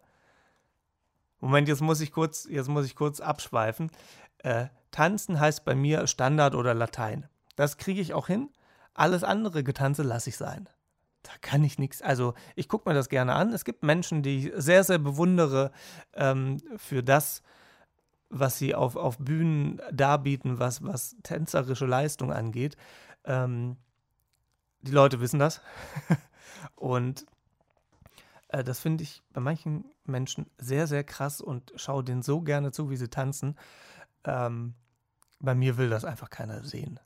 Moment, 1.40 1.68
jetzt 1.68 1.80
muss 1.80 2.00
ich 2.00 2.12
kurz, 2.12 2.46
jetzt 2.48 2.68
muss 2.68 2.86
ich 2.86 2.94
kurz 2.94 3.20
abschweifen. 3.20 3.90
Äh, 4.38 4.66
Tanzen 4.90 5.40
heißt 5.40 5.64
bei 5.64 5.74
mir 5.74 6.06
Standard 6.06 6.54
oder 6.54 6.74
Latein. 6.74 7.28
Das 7.56 7.78
kriege 7.78 8.00
ich 8.00 8.14
auch 8.14 8.26
hin. 8.26 8.50
Alles 8.92 9.24
andere 9.24 9.64
Getanze 9.64 10.02
lasse 10.02 10.30
ich 10.30 10.36
sein 10.36 10.68
da 11.24 11.32
kann 11.40 11.64
ich 11.64 11.78
nichts. 11.78 12.02
Also 12.02 12.34
ich 12.54 12.68
gucke 12.68 12.88
mir 12.88 12.94
das 12.94 13.08
gerne 13.08 13.34
an. 13.34 13.52
Es 13.52 13.64
gibt 13.64 13.82
Menschen, 13.82 14.22
die 14.22 14.48
ich 14.48 14.52
sehr, 14.56 14.84
sehr 14.84 14.98
bewundere 14.98 15.72
ähm, 16.12 16.58
für 16.76 17.02
das, 17.02 17.42
was 18.28 18.58
sie 18.58 18.74
auf, 18.74 18.94
auf 18.94 19.18
Bühnen 19.18 19.80
darbieten, 19.90 20.58
was, 20.58 20.84
was 20.84 21.16
tänzerische 21.22 21.86
Leistung 21.86 22.32
angeht. 22.32 22.76
Ähm, 23.24 23.76
die 24.82 24.92
Leute 24.92 25.20
wissen 25.20 25.38
das. 25.38 25.62
und 26.76 27.26
äh, 28.48 28.62
das 28.62 28.80
finde 28.80 29.02
ich 29.02 29.22
bei 29.32 29.40
manchen 29.40 29.86
Menschen 30.04 30.50
sehr, 30.58 30.86
sehr 30.86 31.04
krass 31.04 31.40
und 31.40 31.72
schaue 31.76 32.04
denen 32.04 32.22
so 32.22 32.42
gerne 32.42 32.70
zu, 32.70 32.90
wie 32.90 32.96
sie 32.96 33.08
tanzen. 33.08 33.56
Ähm, 34.24 34.74
bei 35.40 35.54
mir 35.54 35.78
will 35.78 35.88
das 35.88 36.04
einfach 36.04 36.28
keiner 36.28 36.64
sehen. 36.64 37.00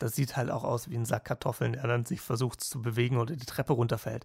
Das 0.00 0.16
sieht 0.16 0.36
halt 0.36 0.50
auch 0.50 0.64
aus 0.64 0.88
wie 0.88 0.96
ein 0.96 1.04
Sack 1.04 1.26
Kartoffeln, 1.26 1.74
der 1.74 1.86
dann 1.86 2.06
sich 2.06 2.22
versucht 2.22 2.62
zu 2.62 2.80
bewegen 2.80 3.18
oder 3.18 3.36
die 3.36 3.46
Treppe 3.46 3.74
runterfällt. 3.74 4.24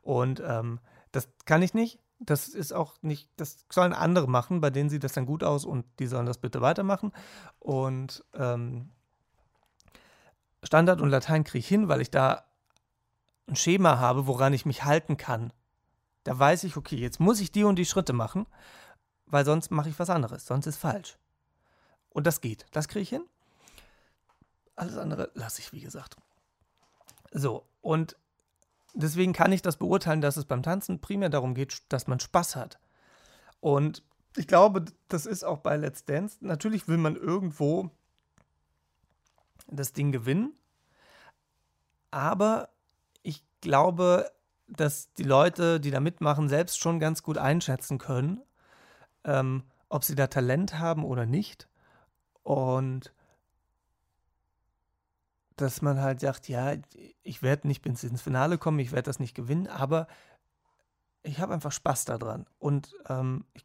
Und 0.00 0.40
ähm, 0.46 0.78
das 1.10 1.28
kann 1.44 1.62
ich 1.62 1.74
nicht. 1.74 1.98
Das 2.18 2.48
ist 2.48 2.72
auch 2.72 2.94
nicht, 3.02 3.28
das 3.36 3.66
sollen 3.70 3.92
andere 3.92 4.28
machen, 4.28 4.62
bei 4.62 4.70
denen 4.70 4.88
sieht 4.88 5.04
das 5.04 5.12
dann 5.12 5.26
gut 5.26 5.44
aus 5.44 5.66
und 5.66 5.84
die 5.98 6.06
sollen 6.06 6.24
das 6.24 6.38
bitte 6.38 6.62
weitermachen. 6.62 7.12
Und 7.58 8.24
ähm, 8.34 8.90
Standard 10.62 11.00
und 11.00 11.10
Latein 11.10 11.44
kriege 11.44 11.58
ich 11.58 11.68
hin, 11.68 11.88
weil 11.88 12.00
ich 12.00 12.10
da 12.10 12.44
ein 13.48 13.56
Schema 13.56 13.98
habe, 13.98 14.26
woran 14.26 14.54
ich 14.54 14.64
mich 14.64 14.84
halten 14.84 15.16
kann. 15.16 15.52
Da 16.24 16.38
weiß 16.38 16.64
ich, 16.64 16.76
okay, 16.76 16.96
jetzt 16.96 17.20
muss 17.20 17.40
ich 17.40 17.52
die 17.52 17.64
und 17.64 17.76
die 17.76 17.84
Schritte 17.84 18.12
machen, 18.12 18.46
weil 19.26 19.44
sonst 19.44 19.70
mache 19.70 19.88
ich 19.88 19.98
was 19.98 20.08
anderes, 20.08 20.46
sonst 20.46 20.66
ist 20.66 20.76
falsch. 20.76 21.18
Und 22.10 22.26
das 22.26 22.40
geht, 22.40 22.64
das 22.70 22.88
kriege 22.88 23.02
ich 23.02 23.10
hin. 23.10 23.24
Alles 24.76 24.96
andere 24.96 25.30
lasse 25.34 25.60
ich, 25.60 25.72
wie 25.72 25.80
gesagt. 25.80 26.16
So, 27.32 27.66
und 27.80 28.16
deswegen 28.94 29.32
kann 29.32 29.52
ich 29.52 29.62
das 29.62 29.76
beurteilen, 29.76 30.20
dass 30.20 30.36
es 30.36 30.44
beim 30.44 30.62
Tanzen 30.62 31.00
primär 31.00 31.30
darum 31.30 31.54
geht, 31.54 31.82
dass 31.88 32.06
man 32.06 32.20
Spaß 32.20 32.56
hat. 32.56 32.78
Und 33.60 34.02
ich 34.36 34.46
glaube, 34.46 34.84
das 35.08 35.26
ist 35.26 35.44
auch 35.44 35.58
bei 35.58 35.76
Let's 35.76 36.04
Dance. 36.04 36.38
Natürlich 36.40 36.88
will 36.88 36.98
man 36.98 37.16
irgendwo 37.16 37.90
das 39.66 39.92
Ding 39.92 40.12
gewinnen. 40.12 40.52
Aber 42.10 42.68
ich 43.22 43.42
glaube, 43.60 44.30
dass 44.68 45.12
die 45.14 45.24
Leute, 45.24 45.80
die 45.80 45.90
da 45.90 46.00
mitmachen, 46.00 46.48
selbst 46.48 46.78
schon 46.78 47.00
ganz 47.00 47.22
gut 47.22 47.38
einschätzen 47.38 47.98
können, 47.98 48.42
ähm, 49.24 49.64
ob 49.88 50.04
sie 50.04 50.14
da 50.14 50.26
Talent 50.26 50.78
haben 50.78 51.04
oder 51.04 51.26
nicht. 51.26 51.68
Und 52.42 53.12
dass 55.56 55.82
man 55.82 56.00
halt 56.00 56.20
sagt, 56.20 56.48
ja, 56.48 56.74
ich 57.22 57.42
werde 57.42 57.66
nicht 57.66 57.86
ins 57.86 58.22
Finale 58.22 58.58
kommen, 58.58 58.78
ich 58.78 58.92
werde 58.92 59.04
das 59.04 59.20
nicht 59.20 59.34
gewinnen, 59.34 59.66
aber 59.66 60.06
ich 61.22 61.40
habe 61.40 61.54
einfach 61.54 61.72
Spaß 61.72 62.04
daran. 62.04 62.46
Und 62.58 62.94
ähm, 63.08 63.44
ich 63.54 63.64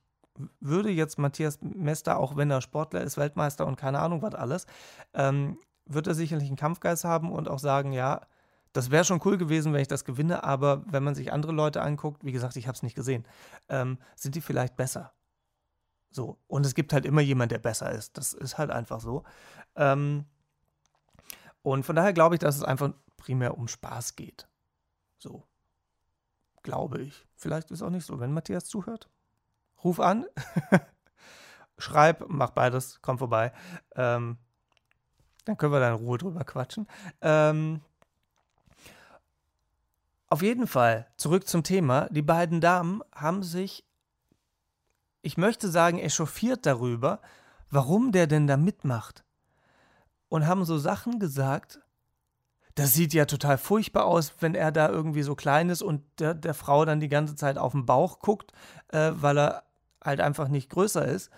würde 0.60 0.90
jetzt 0.90 1.20
Matthias 1.20 1.60
Mester, 1.62 2.18
auch 2.18 2.36
wenn 2.36 2.50
er 2.50 2.62
Sportler 2.62 3.02
ist, 3.02 3.18
Weltmeister 3.18 3.66
und 3.68 3.76
keine 3.76 4.00
Ahnung 4.00 4.22
was 4.22 4.36
alles, 4.36 4.66
ähm, 5.14 5.58
wird 5.86 6.08
er 6.08 6.16
sicherlich 6.16 6.48
einen 6.48 6.58
Kampfgeist 6.58 7.04
haben 7.04 7.32
und 7.32 7.50
auch 7.50 7.60
sagen, 7.60 7.92
ja, 7.92 8.22
das 8.74 8.90
wäre 8.90 9.04
schon 9.04 9.22
cool 9.26 9.38
gewesen, 9.38 9.74
wenn 9.74 9.82
ich 9.82 9.88
das 9.88 10.06
gewinne, 10.06 10.44
aber 10.44 10.84
wenn 10.88 11.04
man 11.04 11.16
sich 11.16 11.34
andere 11.34 11.52
Leute 11.52 11.82
anguckt, 11.82 12.24
wie 12.24 12.32
gesagt, 12.32 12.56
ich 12.56 12.68
habe 12.68 12.76
es 12.76 12.84
nicht 12.84 12.96
gesehen, 12.96 13.28
ähm, 13.68 13.98
sind 14.16 14.36
die 14.36 14.42
vielleicht 14.42 14.78
besser. 14.78 15.12
So. 16.10 16.38
Und 16.48 16.66
es 16.66 16.74
gibt 16.74 16.94
halt 16.94 17.06
immer 17.06 17.22
jemand, 17.22 17.52
der 17.52 17.60
besser 17.60 17.92
ist. 17.92 18.18
Das 18.18 18.34
ist 18.34 18.58
halt 18.58 18.72
einfach 18.72 19.02
so. 19.02 19.24
Ähm, 19.76 20.26
und 21.64 21.84
von 21.84 21.96
daher 21.96 22.14
glaube 22.14 22.36
ich, 22.36 22.40
dass 22.40 22.56
es 22.56 22.64
einfach 22.64 22.92
primär 23.18 23.58
um 23.58 23.68
Spaß 23.68 24.16
geht. 24.16 24.48
So. 25.18 25.44
Glaube 26.64 27.02
ich. 27.02 27.26
Vielleicht 27.36 27.72
ist 27.72 27.82
auch 27.82 27.90
nicht 27.90 28.06
so, 28.06 28.20
wenn 28.20 28.34
Matthias 28.34 28.66
zuhört. 28.66 29.10
Ruf 29.84 30.00
an. 30.00 30.26
Schreib, 31.78 32.26
mach 32.28 32.52
beides, 32.52 33.02
komm 33.02 33.18
vorbei. 33.18 33.52
Ähm, 33.96 34.38
dann 35.46 35.58
können 35.58 35.74
wir 35.74 35.80
da 35.80 35.90
in 35.90 35.96
Ruhe 35.96 36.18
drüber 36.18 36.44
quatschen. 36.44 36.88
Ähm, 37.22 37.82
auf 40.30 40.42
jeden 40.44 40.68
Fall, 40.68 41.08
zurück 41.18 41.48
zum 41.48 41.64
Thema. 41.64 42.08
Die 42.10 42.22
beiden 42.22 42.62
Damen 42.62 43.02
haben 43.14 43.44
sich, 43.44 43.84
ich 45.24 45.38
möchte 45.38 45.70
sagen, 45.70 46.00
echauffiert 46.00 46.66
darüber, 46.66 47.22
warum 47.70 48.12
der 48.12 48.28
denn 48.28 48.48
da 48.48 48.58
mitmacht 48.58 49.24
und 50.32 50.48
haben 50.48 50.64
so 50.64 50.78
Sachen 50.78 51.20
gesagt, 51.20 51.82
das 52.76 52.94
sieht 52.94 53.14
ja 53.14 53.26
total 53.26 53.58
furchtbar 53.58 54.06
aus, 54.06 54.34
wenn 54.40 54.56
er 54.56 54.72
da 54.72 54.88
irgendwie 54.88 55.24
so 55.24 55.36
klein 55.36 55.68
ist 55.70 55.82
und 55.82 56.04
der, 56.20 56.34
der 56.34 56.54
Frau 56.54 56.86
dann 56.86 57.02
die 57.02 57.10
ganze 57.10 57.36
Zeit 57.36 57.58
auf 57.58 57.74
den 57.74 57.86
Bauch 57.86 58.20
guckt, 58.20 58.54
äh, 58.94 59.12
weil 59.14 59.38
er 59.38 59.64
halt 60.02 60.22
einfach 60.22 60.48
nicht 60.48 60.70
größer 60.70 61.06
ist. 61.06 61.32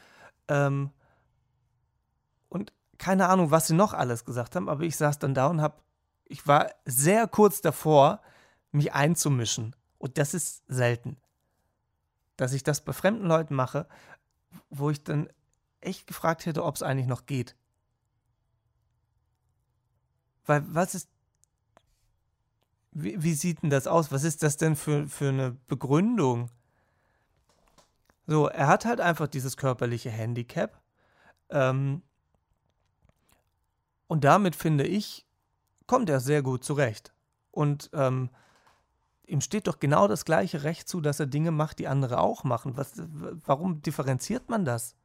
Ähm, 0.48 0.92
und 2.50 2.72
keine 3.00 3.30
Ahnung, 3.30 3.50
was 3.50 3.66
sie 3.66 3.74
noch 3.74 3.96
alles 3.96 4.26
gesagt 4.26 4.56
haben, 4.56 4.70
aber 4.70 4.84
ich 4.84 4.96
saß 4.96 5.18
dann 5.18 5.34
da 5.34 5.48
und 5.48 5.60
hab, 5.60 5.82
ich 6.26 6.46
war 6.46 6.70
sehr 6.86 7.28
kurz 7.28 7.62
davor, 7.62 8.22
mich 8.72 8.94
einzumischen. 8.94 9.76
Und 9.98 10.20
das 10.20 10.36
ist 10.36 10.62
selten. 10.68 11.18
Dass 12.38 12.54
ich 12.54 12.62
das 12.62 12.82
bei 12.82 12.94
fremden 12.94 13.26
Leuten 13.26 13.56
mache, 13.56 13.88
wo 14.70 14.92
ich 14.92 15.04
dann 15.04 15.30
echt 15.82 16.06
gefragt 16.06 16.46
hätte, 16.46 16.64
ob 16.64 16.76
es 16.76 16.84
eigentlich 16.84 17.08
noch 17.08 17.26
geht. 17.26 17.56
Weil 20.46 20.64
was 20.68 20.96
ist. 20.96 21.10
Wie, 22.92 23.22
wie, 23.24 23.34
sieht 23.34 23.64
denn 23.64 23.70
das 23.70 23.88
aus? 23.88 24.12
Was 24.12 24.24
ist 24.24 24.44
das 24.44 24.58
denn 24.58 24.76
für, 24.76 25.08
für 25.08 25.30
eine 25.30 25.58
Begründung? 25.68 26.50
So, 28.28 28.48
er 28.48 28.68
hat 28.68 28.86
halt 28.86 29.02
einfach 29.02 29.28
dieses 29.28 29.58
körperliche 29.58 30.12
Handicap. 30.12 30.80
Ähm, 31.50 32.04
und 34.08 34.24
damit 34.24 34.56
finde 34.56 34.86
ich, 34.86 35.26
kommt 35.88 36.10
er 36.10 36.20
sehr 36.20 36.44
gut 36.44 36.64
zurecht. 36.64 37.14
Und 37.52 37.90
ähm, 37.94 38.30
ihm 39.26 39.42
steht 39.42 39.68
doch 39.68 39.80
genau 39.80 40.08
das 40.08 40.26
gleiche 40.26 40.64
Recht 40.64 40.88
zu, 40.88 41.02
dass 41.02 41.20
er 41.20 41.26
Dinge 41.26 41.52
macht, 41.52 41.80
die 41.80 41.88
andere 41.88 42.20
auch 42.20 42.44
machen. 42.44 42.78
Was, 42.78 42.94
warum 42.98 43.82
differenziert 43.82 44.50
man 44.50 44.66
das? 44.66 44.96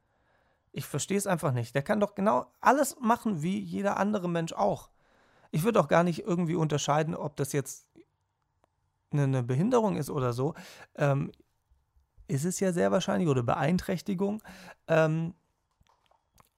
Ich 0.73 0.87
verstehe 0.87 1.19
es 1.19 1.27
einfach 1.27 1.53
nicht. 1.53 1.75
Der 1.75 1.83
kann 1.83 2.01
doch 2.01 2.15
genau 2.15 2.53
alles 2.61 2.97
machen 3.01 3.43
wie 3.43 3.59
jeder 3.59 3.97
andere 3.97 4.29
Mensch 4.29 4.53
auch. 4.53 4.91
Ich 5.51 5.65
würde 5.65 5.81
auch 5.81 5.89
gar 5.89 6.05
nicht 6.05 6.21
irgendwie 6.21 6.55
unterscheiden, 6.55 7.15
ob 7.15 7.37
das 7.37 7.53
jetzt 7.53 7.87
eine, 9.11 9.43
Behinderung 9.43 9.97
ist 9.97 10.11
oder 10.11 10.33
so. 10.33 10.55
Ähm, 10.95 11.33
ist 12.27 12.45
es 12.45 12.61
ja 12.61 12.73
sehr 12.73 12.93
wahrscheinlich 12.93 13.29
oder 13.29 13.43
Beeinträchtigung 13.43 14.43
ähm, 14.87 15.35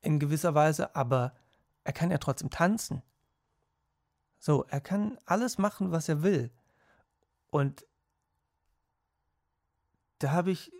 in 0.01 0.19
gewisser 0.19 0.55
Weise, 0.55 0.97
aber 0.97 1.35
er 1.85 1.93
kann 1.93 2.11
ja 2.11 2.19
trotzdem 2.19 2.51
tanzen. 2.51 3.03
So, 4.39 4.65
er 4.69 4.81
kann 4.81 5.19
alles 5.27 5.59
machen, 5.59 5.93
was 5.93 6.09
er 6.09 6.23
will. 6.23 6.51
Und 7.51 7.87
da 10.19 10.33
habe 10.33 10.51
ich, 10.51 10.73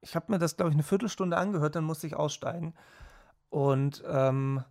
ich 0.00 0.16
habe 0.16 0.32
mir 0.32 0.38
das, 0.38 0.56
glaube 0.56 0.70
ich, 0.70 0.74
eine 0.74 0.82
Viertelstunde 0.82 1.36
angehört, 1.36 1.76
dann 1.76 1.84
musste 1.84 2.06
ich 2.06 2.16
aussteigen. 2.16 2.74
Und 3.50 4.02
ähm, 4.06 4.64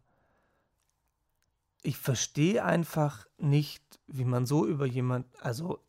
ich 1.83 1.97
verstehe 1.97 2.63
einfach 2.63 3.27
nicht, 3.37 3.83
wie 4.07 4.23
man 4.25 4.45
so 4.45 4.65
über 4.65 4.85
jemand, 4.85 5.27
also 5.41 5.83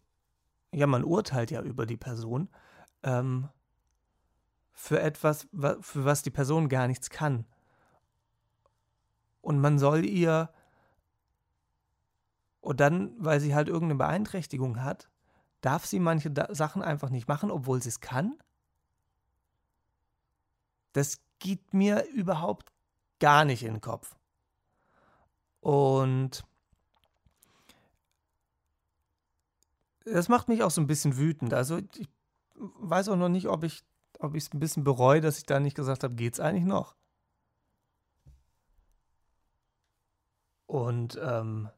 ja, 0.73 0.89
man 0.89 1.05
urteilt 1.05 1.53
ja 1.53 1.63
über 1.63 1.87
die 1.87 1.97
Person, 1.97 2.49
ähm, 3.05 3.49
für 4.73 5.01
etwas, 5.01 5.47
für 5.53 6.05
was 6.05 6.23
die 6.23 6.31
Person 6.31 6.69
gar 6.69 6.89
nichts 6.89 7.11
kann. 7.11 7.47
Und 9.41 9.61
man 9.61 9.79
soll 9.79 10.05
ihr, 10.05 10.53
und 12.61 12.81
dann, 12.81 13.15
weil 13.19 13.39
sie 13.39 13.55
halt 13.55 13.69
irgendeine 13.69 13.99
Beeinträchtigung 13.99 14.83
hat, 14.83 15.09
darf 15.61 15.87
sie 15.87 16.01
manche 16.01 16.33
Sachen 16.51 16.83
einfach 16.83 17.11
nicht 17.11 17.29
machen, 17.29 17.53
obwohl 17.53 17.81
sie 17.81 17.91
es 17.91 18.01
kann? 18.01 18.37
Das 20.93 21.21
geht 21.39 21.73
mir 21.73 22.05
überhaupt 22.09 22.73
gar 23.21 23.45
nicht 23.45 23.63
in 23.63 23.75
den 23.75 23.81
Kopf. 23.81 24.17
Und 25.65 26.45
das 30.05 30.29
macht 30.29 30.49
mich 30.49 30.63
auch 30.63 30.71
so 30.71 30.83
ein 30.83 30.87
bisschen 30.87 31.17
wütend. 31.17 31.55
Also 31.55 31.79
ich 31.79 32.07
weiß 32.55 33.09
auch 33.09 33.17
noch 33.17 33.31
nicht, 33.31 33.49
ob 33.49 33.65
ich 33.65 33.83
ob 34.19 34.35
es 34.35 34.53
ein 34.53 34.61
bisschen 34.61 34.85
bereue, 34.85 35.23
dass 35.23 35.39
ich 35.39 35.47
da 35.47 35.61
nicht 35.61 35.75
gesagt 35.75 36.05
habe, 36.05 36.17
geht's 36.17 36.39
eigentlich 36.39 36.67
noch? 36.67 36.97
Und 40.67 41.19
ähm, 41.23 41.71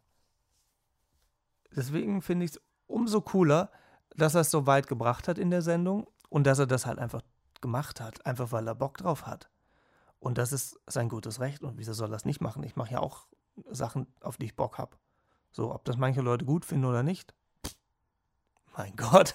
deswegen 1.70 2.22
finde 2.22 2.46
ich 2.46 2.52
es 2.52 2.60
umso 2.88 3.20
cooler, 3.20 3.70
dass 4.16 4.34
er 4.34 4.40
es 4.40 4.50
so 4.50 4.66
weit 4.66 4.88
gebracht 4.88 5.28
hat 5.28 5.38
in 5.38 5.50
der 5.50 5.62
Sendung 5.62 6.08
und 6.28 6.44
dass 6.44 6.58
er 6.58 6.66
das 6.66 6.86
halt 6.86 6.98
einfach 6.98 7.22
gemacht 7.60 8.00
hat, 8.00 8.26
einfach 8.26 8.50
weil 8.50 8.66
er 8.66 8.74
Bock 8.74 8.98
drauf 8.98 9.26
hat. 9.26 9.48
Und 10.18 10.38
das 10.38 10.52
ist 10.52 10.80
sein 10.88 11.08
gutes 11.08 11.38
Recht. 11.38 11.62
Und 11.62 11.78
wieso 11.78 11.92
soll 11.92 12.08
er 12.08 12.12
das 12.12 12.24
nicht 12.24 12.40
machen? 12.40 12.64
Ich 12.64 12.74
mache 12.74 12.94
ja 12.94 12.98
auch 12.98 13.28
Sachen, 13.70 14.06
auf 14.20 14.36
die 14.36 14.46
ich 14.46 14.56
Bock 14.56 14.78
habe. 14.78 14.96
So, 15.50 15.74
ob 15.74 15.84
das 15.84 15.96
manche 15.96 16.20
Leute 16.20 16.44
gut 16.44 16.64
finden 16.64 16.84
oder 16.84 17.02
nicht, 17.02 17.34
mein 18.76 18.94
Gott. 18.96 19.34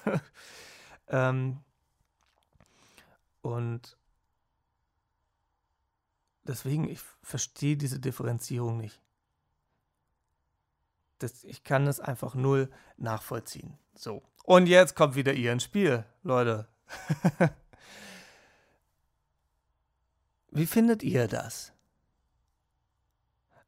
ähm, 1.07 1.59
und 3.41 3.97
deswegen, 6.43 6.87
ich 6.87 6.99
verstehe 7.23 7.77
diese 7.77 7.99
Differenzierung 7.99 8.77
nicht. 8.77 9.01
Das, 11.19 11.43
ich 11.43 11.63
kann 11.63 11.87
es 11.87 11.99
einfach 11.99 12.35
null 12.35 12.71
nachvollziehen. 12.97 13.77
So. 13.95 14.23
Und 14.43 14.67
jetzt 14.67 14.95
kommt 14.95 15.15
wieder 15.15 15.33
ihr 15.33 15.51
ins 15.51 15.63
Spiel, 15.63 16.05
Leute. 16.23 16.67
Wie 20.51 20.65
findet 20.65 21.03
ihr 21.03 21.27
das? 21.27 21.73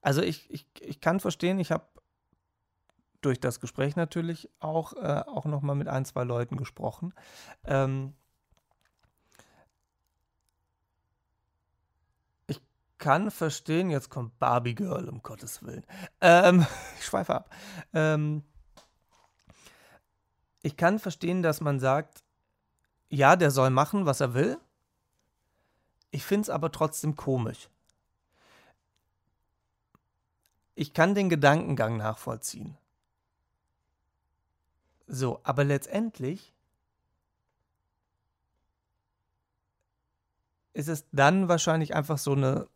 Also 0.04 0.22
ich, 0.22 0.52
ich, 0.52 0.68
ich 0.82 1.00
kann 1.00 1.22
verstehen, 1.22 1.60
ich 1.60 1.72
habe 1.72 1.88
durch 3.22 3.40
das 3.40 3.62
Gespräch 3.62 3.96
natürlich 3.96 4.50
auch, 4.60 4.94
äh, 4.94 5.24
auch 5.26 5.46
nochmal 5.46 5.78
mit 5.78 5.88
ein, 5.88 6.04
zwei 6.04 6.26
Leuten 6.26 6.58
gesprochen. 6.58 7.14
Ähm, 7.64 8.14
ich 12.48 12.62
kann 12.98 13.32
verstehen, 13.32 13.90
jetzt 13.90 14.10
kommt 14.10 14.38
Barbie 14.40 14.76
Girl, 14.76 15.08
um 15.08 15.24
Gottes 15.24 15.64
Willen. 15.64 15.86
Ähm, 16.20 16.68
ich 17.00 17.06
schweife 17.06 17.34
ab. 17.34 17.56
Ähm, 17.94 18.44
ich 20.64 20.76
kann 20.76 21.00
verstehen, 21.00 21.44
dass 21.44 21.62
man 21.62 21.80
sagt, 21.80 22.26
ja, 23.08 23.38
der 23.38 23.52
soll 23.52 23.70
machen, 23.70 24.06
was 24.06 24.20
er 24.20 24.34
will. 24.34 24.58
Ich 26.12 26.26
finde 26.26 26.42
es 26.42 26.50
aber 26.50 26.74
trotzdem 26.74 27.16
komisch 27.16 27.70
ich 30.76 30.94
kann 30.94 31.16
den 31.16 31.30
Gedankengang 31.30 31.98
nachvollziehen. 31.98 32.78
So, 35.08 35.40
aber 35.44 35.64
letztendlich 35.64 36.54
ist 40.74 40.90
es 40.90 41.06
dann 41.12 41.48
wahrscheinlich 41.50 41.94
einfach 41.96 42.18
so 42.18 42.32
eine 42.34 42.68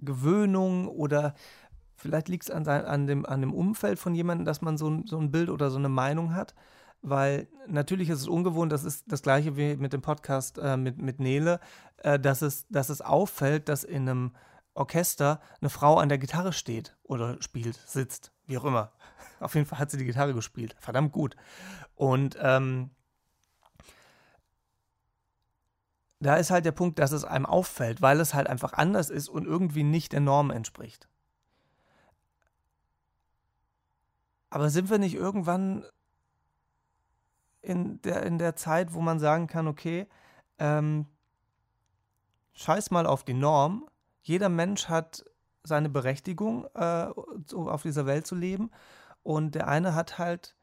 Gewöhnung 0.00 0.86
oder 0.86 1.34
vielleicht 1.96 2.28
liegt 2.28 2.44
es 2.44 2.50
an, 2.50 2.68
an, 2.68 3.06
dem, 3.06 3.26
an 3.26 3.40
dem 3.40 3.52
Umfeld 3.52 3.98
von 3.98 4.14
jemandem, 4.14 4.44
dass 4.44 4.62
man 4.62 4.78
so, 4.78 5.02
so 5.04 5.18
ein 5.18 5.32
Bild 5.32 5.50
oder 5.50 5.70
so 5.70 5.78
eine 5.78 5.88
Meinung 5.88 6.34
hat. 6.34 6.54
weil 7.02 7.48
natürlich 7.66 8.08
ist 8.08 8.20
es 8.20 8.28
ungewohnt, 8.28 8.72
das 8.72 8.84
ist 8.84 9.04
das 9.08 9.22
gleiche 9.22 9.56
wie 9.56 9.76
mit 9.76 9.92
dem 9.92 10.02
Podcast 10.02 10.58
äh, 10.58 10.76
mit, 10.76 10.98
mit 10.98 11.20
Nele, 11.20 11.60
äh, 11.98 12.18
dass, 12.18 12.42
es, 12.42 12.66
dass 12.68 12.88
es 12.88 13.00
auffällt, 13.00 13.68
dass 13.68 13.84
in 13.84 14.08
einem 14.08 14.32
Orchester 14.78 15.40
eine 15.60 15.70
Frau 15.70 15.98
an 15.98 16.08
der 16.08 16.18
Gitarre 16.18 16.52
steht 16.52 16.96
oder 17.02 17.40
spielt, 17.42 17.76
sitzt, 17.76 18.32
wie 18.46 18.58
auch 18.58 18.64
immer. 18.64 18.92
Auf 19.40 19.54
jeden 19.54 19.66
Fall 19.66 19.78
hat 19.78 19.90
sie 19.90 19.98
die 19.98 20.04
Gitarre 20.04 20.34
gespielt. 20.34 20.76
Verdammt 20.78 21.12
gut. 21.12 21.36
Und 21.94 22.36
ähm, 22.40 22.90
da 26.20 26.36
ist 26.36 26.50
halt 26.50 26.64
der 26.64 26.72
Punkt, 26.72 26.98
dass 26.98 27.12
es 27.12 27.24
einem 27.24 27.46
auffällt, 27.46 28.02
weil 28.02 28.20
es 28.20 28.34
halt 28.34 28.48
einfach 28.48 28.72
anders 28.72 29.10
ist 29.10 29.28
und 29.28 29.46
irgendwie 29.46 29.84
nicht 29.84 30.12
der 30.12 30.20
Norm 30.20 30.50
entspricht. 30.50 31.08
Aber 34.50 34.70
sind 34.70 34.90
wir 34.90 34.98
nicht 34.98 35.14
irgendwann 35.14 35.84
in 37.60 38.00
der, 38.02 38.22
in 38.22 38.38
der 38.38 38.56
Zeit, 38.56 38.94
wo 38.94 39.00
man 39.00 39.18
sagen 39.20 39.46
kann, 39.46 39.68
okay, 39.68 40.08
ähm, 40.58 41.06
scheiß 42.54 42.90
mal 42.90 43.06
auf 43.06 43.24
die 43.24 43.34
Norm. 43.34 43.88
Jeder 44.28 44.50
Mensch 44.50 44.90
hat 44.90 45.24
seine 45.64 45.88
Berechtigung, 45.88 46.66
äh, 46.74 47.08
auf 47.54 47.82
dieser 47.82 48.04
Welt 48.04 48.26
zu 48.26 48.34
leben. 48.34 48.70
Und 49.22 49.54
der 49.54 49.68
eine 49.68 49.94
hat 49.94 50.18
halt 50.18 50.54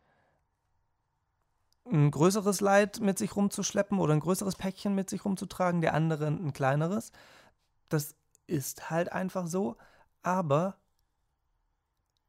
ein 1.86 2.12
größeres 2.12 2.62
Leid 2.62 3.00
mit 3.00 3.18
sich 3.18 3.36
rumzuschleppen 3.36 3.98
oder 3.98 4.14
ein 4.14 4.20
größeres 4.20 4.56
Päckchen 4.56 4.94
mit 4.94 5.10
sich 5.10 5.26
rumzutragen, 5.26 5.82
der 5.82 5.96
andere 5.96 6.28
ein 6.28 6.54
kleineres. 6.54 7.12
Das 7.90 8.16
ist 8.46 8.92
halt 8.92 9.12
einfach 9.12 9.48
so. 9.48 9.78
Aber 10.22 10.78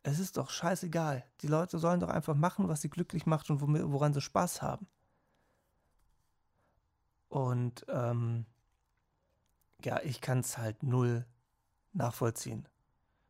es 0.02 0.18
ist 0.18 0.38
doch 0.38 0.48
scheißegal. 0.48 1.22
Die 1.42 1.48
Leute 1.48 1.78
sollen 1.78 2.00
doch 2.00 2.08
einfach 2.08 2.34
machen, 2.34 2.68
was 2.68 2.80
sie 2.80 2.88
glücklich 2.88 3.26
macht 3.26 3.50
und 3.50 3.60
woran 3.60 4.14
sie 4.14 4.22
Spaß 4.22 4.62
haben. 4.62 4.86
Und 7.28 7.84
ähm, 7.90 8.46
ja, 9.84 10.00
ich 10.02 10.20
kann 10.20 10.40
es 10.40 10.58
halt 10.58 10.82
null 10.82 11.26
nachvollziehen. 11.92 12.68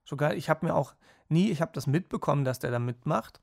Sogar, 0.04 0.34
ich 0.34 0.48
habe 0.48 0.66
mir 0.66 0.74
auch 0.74 0.94
nie, 1.28 1.50
ich 1.50 1.60
habe 1.60 1.72
das 1.74 1.86
mitbekommen, 1.86 2.44
dass 2.44 2.58
der 2.58 2.70
da 2.70 2.78
mitmacht. 2.78 3.40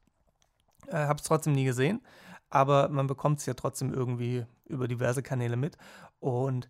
Äh, 0.87 1.05
habe 1.05 1.19
es 1.19 1.25
trotzdem 1.25 1.53
nie 1.53 1.65
gesehen, 1.65 2.01
aber 2.49 2.89
man 2.89 3.07
bekommt 3.07 3.39
es 3.39 3.45
ja 3.45 3.53
trotzdem 3.53 3.93
irgendwie 3.93 4.45
über 4.65 4.87
diverse 4.87 5.23
Kanäle 5.23 5.55
mit. 5.55 5.77
Und 6.19 6.69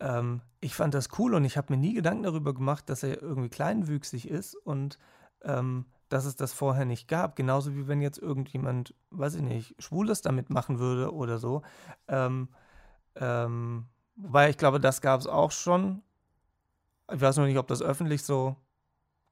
ähm, 0.00 0.42
ich 0.60 0.74
fand 0.74 0.94
das 0.94 1.08
cool 1.18 1.34
und 1.34 1.44
ich 1.44 1.56
habe 1.56 1.72
mir 1.72 1.78
nie 1.78 1.94
Gedanken 1.94 2.24
darüber 2.24 2.54
gemacht, 2.54 2.88
dass 2.88 3.02
er 3.02 3.20
irgendwie 3.22 3.48
kleinwüchsig 3.48 4.28
ist 4.28 4.54
und 4.54 4.98
ähm, 5.42 5.86
dass 6.08 6.24
es 6.24 6.36
das 6.36 6.52
vorher 6.52 6.84
nicht 6.84 7.08
gab. 7.08 7.36
Genauso 7.36 7.74
wie 7.74 7.88
wenn 7.88 8.00
jetzt 8.00 8.18
irgendjemand, 8.18 8.94
weiß 9.10 9.36
ich 9.36 9.42
nicht, 9.42 9.74
Schwules 9.82 10.22
damit 10.22 10.50
machen 10.50 10.78
würde 10.78 11.12
oder 11.12 11.38
so. 11.38 11.62
Ähm, 12.08 12.48
ähm, 13.16 13.86
wobei 14.16 14.50
ich 14.50 14.58
glaube, 14.58 14.80
das 14.80 15.00
gab 15.00 15.20
es 15.20 15.26
auch 15.26 15.52
schon. 15.52 16.02
Ich 17.12 17.20
weiß 17.20 17.36
noch 17.36 17.46
nicht, 17.46 17.58
ob 17.58 17.68
das 17.68 17.82
öffentlich 17.82 18.24
so 18.24 18.56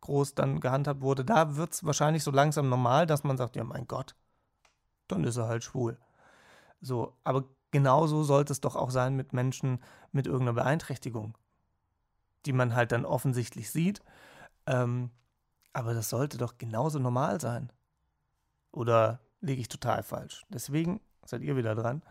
groß 0.02 0.34
dann 0.34 0.60
gehandhabt 0.60 1.00
wurde. 1.00 1.24
Da 1.24 1.56
wird 1.56 1.72
es 1.72 1.84
wahrscheinlich 1.84 2.22
so 2.22 2.30
langsam 2.30 2.68
normal, 2.68 3.06
dass 3.06 3.24
man 3.24 3.36
sagt, 3.36 3.56
ja 3.56 3.64
mein 3.64 3.88
Gott, 3.88 4.14
dann 5.08 5.24
ist 5.24 5.36
er 5.36 5.48
halt 5.48 5.64
schwul. 5.64 5.98
So, 6.80 7.16
aber 7.24 7.44
genauso 7.70 8.22
sollte 8.22 8.52
es 8.52 8.60
doch 8.60 8.76
auch 8.76 8.90
sein 8.90 9.16
mit 9.16 9.32
Menschen 9.32 9.80
mit 10.12 10.26
irgendeiner 10.26 10.62
Beeinträchtigung, 10.62 11.36
die 12.46 12.52
man 12.52 12.74
halt 12.74 12.92
dann 12.92 13.04
offensichtlich 13.04 13.70
sieht. 13.70 14.02
Ähm, 14.66 15.10
aber 15.72 15.94
das 15.94 16.10
sollte 16.10 16.38
doch 16.38 16.58
genauso 16.58 16.98
normal 16.98 17.40
sein. 17.40 17.72
Oder 18.70 19.20
liege 19.40 19.60
ich 19.60 19.68
total 19.68 20.02
falsch? 20.02 20.44
Deswegen 20.48 21.00
seid 21.24 21.42
ihr 21.42 21.56
wieder 21.56 21.74
dran. 21.74 22.02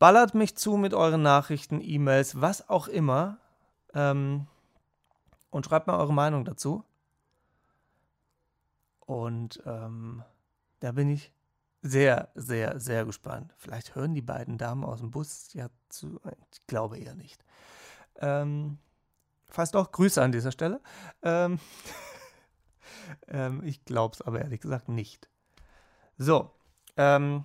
Ballert 0.00 0.34
mich 0.34 0.56
zu 0.56 0.78
mit 0.78 0.94
euren 0.94 1.20
Nachrichten, 1.20 1.80
E-Mails, 1.80 2.40
was 2.40 2.68
auch 2.70 2.88
immer. 2.88 3.36
Ähm, 3.94 4.46
und 5.50 5.66
schreibt 5.66 5.86
mal 5.86 5.98
eure 5.98 6.14
Meinung 6.14 6.44
dazu. 6.44 6.84
Und 9.00 9.62
ähm, 9.66 10.24
da 10.80 10.92
bin 10.92 11.10
ich 11.10 11.32
sehr, 11.82 12.30
sehr, 12.34 12.80
sehr 12.80 13.04
gespannt. 13.04 13.54
Vielleicht 13.58 13.94
hören 13.94 14.14
die 14.14 14.22
beiden 14.22 14.58
Damen 14.58 14.84
aus 14.84 15.00
dem 15.00 15.10
Bus 15.10 15.52
ja 15.52 15.68
zu. 15.90 16.18
Ich 16.50 16.66
glaube 16.66 16.98
eher 16.98 17.14
nicht. 17.14 17.44
Ähm, 18.16 18.78
Fast 19.50 19.74
doch, 19.74 19.92
Grüße 19.92 20.22
an 20.22 20.32
dieser 20.32 20.52
Stelle. 20.52 20.80
Ähm, 21.22 21.58
ähm, 23.28 23.62
ich 23.64 23.84
glaube 23.84 24.14
es 24.14 24.22
aber 24.22 24.40
ehrlich 24.40 24.60
gesagt 24.60 24.88
nicht. 24.88 25.28
So. 26.16 26.50
Ähm, 26.96 27.44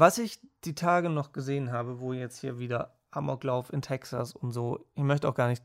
was 0.00 0.18
ich 0.18 0.40
die 0.64 0.74
Tage 0.74 1.08
noch 1.08 1.32
gesehen 1.32 1.72
habe, 1.72 2.00
wo 2.00 2.12
jetzt 2.12 2.38
hier 2.38 2.58
wieder 2.58 2.94
Amoklauf 3.10 3.72
in 3.72 3.82
Texas 3.82 4.32
und 4.34 4.52
so, 4.52 4.86
ich 4.94 5.02
möchte 5.02 5.28
auch 5.28 5.34
gar 5.34 5.48
nicht 5.48 5.62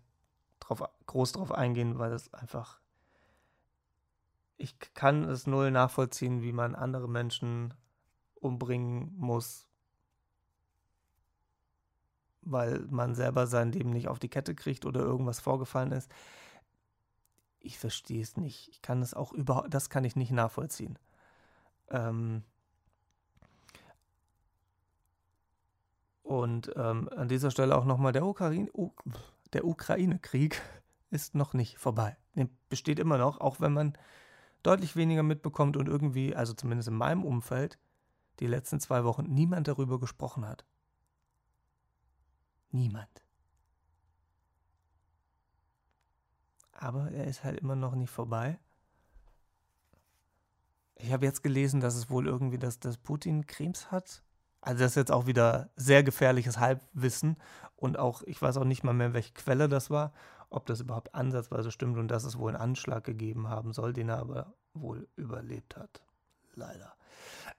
drauf, 0.60 0.84
groß 1.08 1.34
drauf 1.34 1.52
eingehen, 1.52 2.00
weil 2.00 2.12
das 2.12 2.34
einfach. 2.34 2.80
Ich 4.58 4.78
kann 4.94 5.24
es 5.26 5.46
null 5.48 5.72
nachvollziehen, 5.72 6.42
wie 6.42 6.54
man 6.54 6.76
andere 6.76 7.10
Menschen 7.10 7.74
umbringen 8.36 9.14
muss, 9.18 9.68
weil 12.42 12.80
man 12.90 13.16
selber 13.16 13.48
sein 13.48 13.72
Leben 13.72 13.90
nicht 13.90 14.08
auf 14.08 14.20
die 14.20 14.30
Kette 14.30 14.56
kriegt 14.56 14.86
oder 14.86 15.02
irgendwas 15.02 15.40
vorgefallen 15.40 15.92
ist. 15.92 16.10
Ich 17.60 17.80
verstehe 17.80 18.22
es 18.22 18.38
nicht. 18.38 18.70
Ich 18.70 18.82
kann 18.82 19.02
es 19.02 19.14
auch 19.14 19.32
überhaupt, 19.32 19.74
das 19.74 19.90
kann 19.90 20.04
ich 20.04 20.16
nicht 20.16 20.32
nachvollziehen. 20.32 20.98
Ähm 21.90 22.44
und 26.44 26.74
ähm, 26.76 27.08
an 27.16 27.30
dieser 27.30 27.52
Stelle 27.52 27.74
auch 27.78 27.86
nochmal 27.86 28.12
der 28.12 28.26
Ukraine, 28.26 28.70
der 29.54 29.64
Ukraine-Krieg 29.64 30.62
ist 31.10 31.36
noch 31.36 31.54
nicht 31.54 31.78
vorbei. 31.78 32.18
Der 32.36 32.50
besteht 32.68 33.00
immer 33.00 33.18
noch, 33.18 33.40
auch 33.40 33.62
wenn 33.62 33.72
man 33.72 33.98
deutlich 34.62 34.98
weniger 34.98 35.24
mitbekommt 35.24 35.78
und 35.78 35.88
irgendwie, 35.88 36.36
also 36.36 36.54
zumindest 36.54 36.90
in 36.90 36.96
meinem 36.96 37.24
Umfeld, 37.24 37.80
die 38.42 38.48
letzten 38.48 38.82
zwei 38.82 39.06
Wochen 39.06 39.24
niemand 39.24 39.70
darüber 39.70 40.02
gesprochen 40.02 40.46
hat. 40.46 40.66
Niemand. 42.72 43.24
Aber 46.74 47.10
er 47.12 47.26
ist 47.26 47.46
halt 47.46 47.58
immer 47.58 47.78
noch 47.78 47.96
nicht 47.96 48.10
vorbei. 48.10 48.60
Ich 50.96 51.14
habe 51.14 51.26
jetzt 51.26 51.42
gelesen, 51.42 51.80
dass 51.80 51.96
es 51.96 52.10
wohl 52.10 52.28
irgendwie, 52.28 52.58
dass, 52.58 52.82
dass 52.82 52.98
Putin 52.98 53.48
Krebs 53.48 53.92
hat. 53.92 54.24
Also 54.64 54.80
das 54.80 54.92
ist 54.92 54.96
jetzt 54.96 55.12
auch 55.12 55.26
wieder 55.28 55.70
sehr 55.76 56.04
gefährliches 56.04 56.58
Halbwissen 56.58 57.38
und 57.76 58.00
auch, 58.00 58.24
ich 58.24 58.42
weiß 58.42 58.58
auch 58.58 58.64
nicht 58.64 58.84
mal 58.84 58.94
mehr, 58.94 59.14
welche 59.14 59.34
Quelle 59.34 59.68
das 59.68 59.90
war, 59.90 60.14
ob 60.50 60.66
das 60.66 60.80
überhaupt 60.80 61.14
ansatzweise 61.14 61.70
stimmt 61.70 61.98
und 61.98 62.08
dass 62.08 62.24
es 62.24 62.38
wohl 62.38 62.52
einen 62.52 62.62
Anschlag 62.62 63.04
gegeben 63.04 63.50
haben 63.50 63.74
soll, 63.74 63.92
den 63.92 64.08
er 64.08 64.20
aber 64.20 64.54
wohl 64.74 65.08
überlebt 65.18 65.76
hat. 65.76 66.02
Leider. 66.56 66.94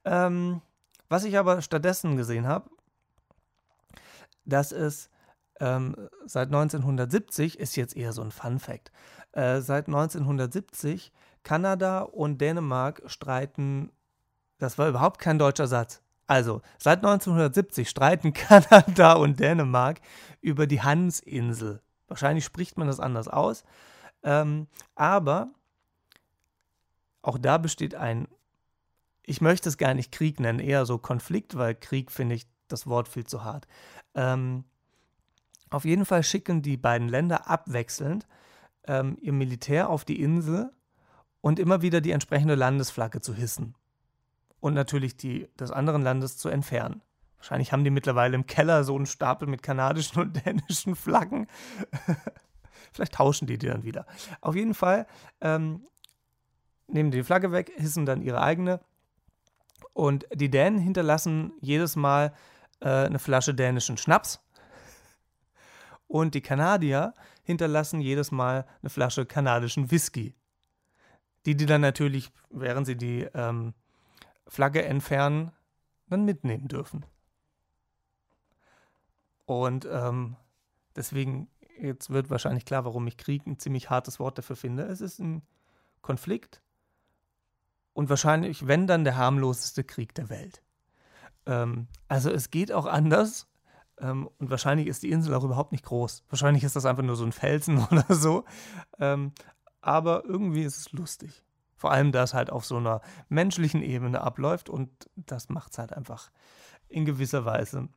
Ähm, 0.04 0.62
was 1.10 1.24
ich 1.24 1.36
aber 1.36 1.60
stattdessen 1.60 2.16
gesehen 2.16 2.46
habe, 2.46 2.70
dass 4.46 4.72
es 4.72 5.10
ähm, 5.60 5.94
seit 6.24 6.48
1970, 6.48 7.58
ist 7.58 7.76
jetzt 7.76 7.96
eher 7.96 8.12
so 8.12 8.22
ein 8.22 8.30
Fun 8.30 8.58
Fact, 8.58 8.92
äh, 9.32 9.60
seit 9.60 9.88
1970 9.88 11.12
Kanada 11.42 12.00
und 12.00 12.40
Dänemark 12.40 13.02
streiten, 13.06 13.92
das 14.58 14.78
war 14.78 14.88
überhaupt 14.88 15.20
kein 15.20 15.38
deutscher 15.38 15.66
Satz. 15.66 16.03
Also, 16.26 16.62
seit 16.78 16.98
1970 16.98 17.88
streiten 17.88 18.32
Kanada 18.34 19.14
und 19.14 19.40
Dänemark 19.40 20.00
über 20.40 20.66
die 20.66 20.82
Hansinsel. 20.82 21.82
Wahrscheinlich 22.08 22.44
spricht 22.44 22.78
man 22.78 22.86
das 22.86 23.00
anders 23.00 23.28
aus. 23.28 23.64
Ähm, 24.22 24.68
aber 24.94 25.50
auch 27.22 27.38
da 27.38 27.58
besteht 27.58 27.94
ein, 27.94 28.28
ich 29.22 29.40
möchte 29.40 29.68
es 29.68 29.78
gar 29.78 29.94
nicht 29.94 30.12
Krieg 30.12 30.40
nennen, 30.40 30.58
eher 30.58 30.86
so 30.86 30.98
Konflikt, 30.98 31.56
weil 31.56 31.74
Krieg 31.74 32.10
finde 32.10 32.34
ich 32.34 32.46
das 32.68 32.86
Wort 32.86 33.08
viel 33.08 33.24
zu 33.26 33.44
hart. 33.44 33.66
Ähm, 34.14 34.64
auf 35.70 35.84
jeden 35.84 36.04
Fall 36.04 36.22
schicken 36.22 36.62
die 36.62 36.76
beiden 36.76 37.08
Länder 37.08 37.48
abwechselnd 37.48 38.26
ähm, 38.86 39.16
ihr 39.20 39.32
Militär 39.32 39.88
auf 39.90 40.04
die 40.04 40.20
Insel 40.20 40.70
und 41.40 41.58
immer 41.58 41.82
wieder 41.82 42.00
die 42.00 42.12
entsprechende 42.12 42.54
Landesflagge 42.54 43.20
zu 43.20 43.34
hissen. 43.34 43.74
Und 44.64 44.72
natürlich 44.72 45.18
die 45.18 45.46
des 45.60 45.70
anderen 45.70 46.00
Landes 46.00 46.38
zu 46.38 46.48
entfernen. 46.48 47.02
Wahrscheinlich 47.36 47.70
haben 47.70 47.84
die 47.84 47.90
mittlerweile 47.90 48.34
im 48.34 48.46
Keller 48.46 48.82
so 48.82 48.96
einen 48.96 49.04
Stapel 49.04 49.46
mit 49.46 49.62
kanadischen 49.62 50.22
und 50.22 50.46
dänischen 50.46 50.96
Flaggen. 50.96 51.48
Vielleicht 52.94 53.12
tauschen 53.12 53.46
die 53.46 53.58
die 53.58 53.66
dann 53.66 53.82
wieder. 53.82 54.06
Auf 54.40 54.54
jeden 54.54 54.72
Fall 54.72 55.06
ähm, 55.42 55.86
nehmen 56.86 57.10
die 57.10 57.22
Flagge 57.22 57.52
weg, 57.52 57.72
hissen 57.76 58.06
dann 58.06 58.22
ihre 58.22 58.40
eigene. 58.40 58.80
Und 59.92 60.26
die 60.32 60.50
Dänen 60.50 60.78
hinterlassen 60.78 61.52
jedes 61.60 61.94
Mal 61.94 62.32
äh, 62.80 62.88
eine 62.88 63.18
Flasche 63.18 63.52
dänischen 63.52 63.98
Schnaps 63.98 64.40
und 66.06 66.34
die 66.34 66.40
Kanadier 66.40 67.12
hinterlassen 67.42 68.00
jedes 68.00 68.32
Mal 68.32 68.64
eine 68.80 68.88
Flasche 68.88 69.26
kanadischen 69.26 69.90
Whisky. 69.90 70.34
die 71.44 71.54
die 71.54 71.66
dann 71.66 71.82
natürlich, 71.82 72.32
während 72.48 72.86
sie 72.86 72.96
die 72.96 73.28
ähm, 73.34 73.74
Flagge 74.46 74.84
entfernen, 74.84 75.52
dann 76.08 76.24
mitnehmen 76.24 76.68
dürfen. 76.68 77.04
Und 79.46 79.86
ähm, 79.90 80.36
deswegen, 80.96 81.48
jetzt 81.78 82.10
wird 82.10 82.30
wahrscheinlich 82.30 82.64
klar, 82.64 82.84
warum 82.84 83.06
ich 83.06 83.16
Krieg 83.16 83.46
ein 83.46 83.58
ziemlich 83.58 83.90
hartes 83.90 84.18
Wort 84.18 84.38
dafür 84.38 84.56
finde. 84.56 84.84
Es 84.84 85.00
ist 85.00 85.18
ein 85.18 85.42
Konflikt 86.02 86.62
und 87.94 88.10
wahrscheinlich, 88.10 88.66
wenn 88.66 88.86
dann, 88.86 89.04
der 89.04 89.16
harmloseste 89.16 89.84
Krieg 89.84 90.14
der 90.14 90.28
Welt. 90.28 90.62
Ähm, 91.46 91.86
also 92.08 92.30
es 92.30 92.50
geht 92.50 92.72
auch 92.72 92.86
anders. 92.86 93.46
Ähm, 93.98 94.28
und 94.38 94.50
wahrscheinlich 94.50 94.88
ist 94.88 95.04
die 95.04 95.10
Insel 95.10 95.34
auch 95.34 95.44
überhaupt 95.44 95.72
nicht 95.72 95.84
groß. 95.84 96.24
Wahrscheinlich 96.28 96.64
ist 96.64 96.74
das 96.74 96.84
einfach 96.84 97.04
nur 97.04 97.16
so 97.16 97.24
ein 97.24 97.32
Felsen 97.32 97.78
oder 97.90 98.06
so. 98.08 98.44
Ähm, 98.98 99.32
aber 99.80 100.24
irgendwie 100.24 100.64
ist 100.64 100.78
es 100.78 100.92
lustig. 100.92 101.43
Vor 101.84 101.92
allem, 101.92 102.12
da 102.12 102.22
es 102.22 102.32
halt 102.32 102.48
auf 102.48 102.64
so 102.64 102.78
einer 102.78 103.02
menschlichen 103.28 103.82
Ebene 103.82 104.22
abläuft 104.22 104.70
und 104.70 104.88
das 105.16 105.50
macht 105.50 105.72
es 105.72 105.78
halt 105.78 105.92
einfach 105.92 106.30
in 106.88 107.04
gewisser 107.04 107.44
Weise 107.44 107.90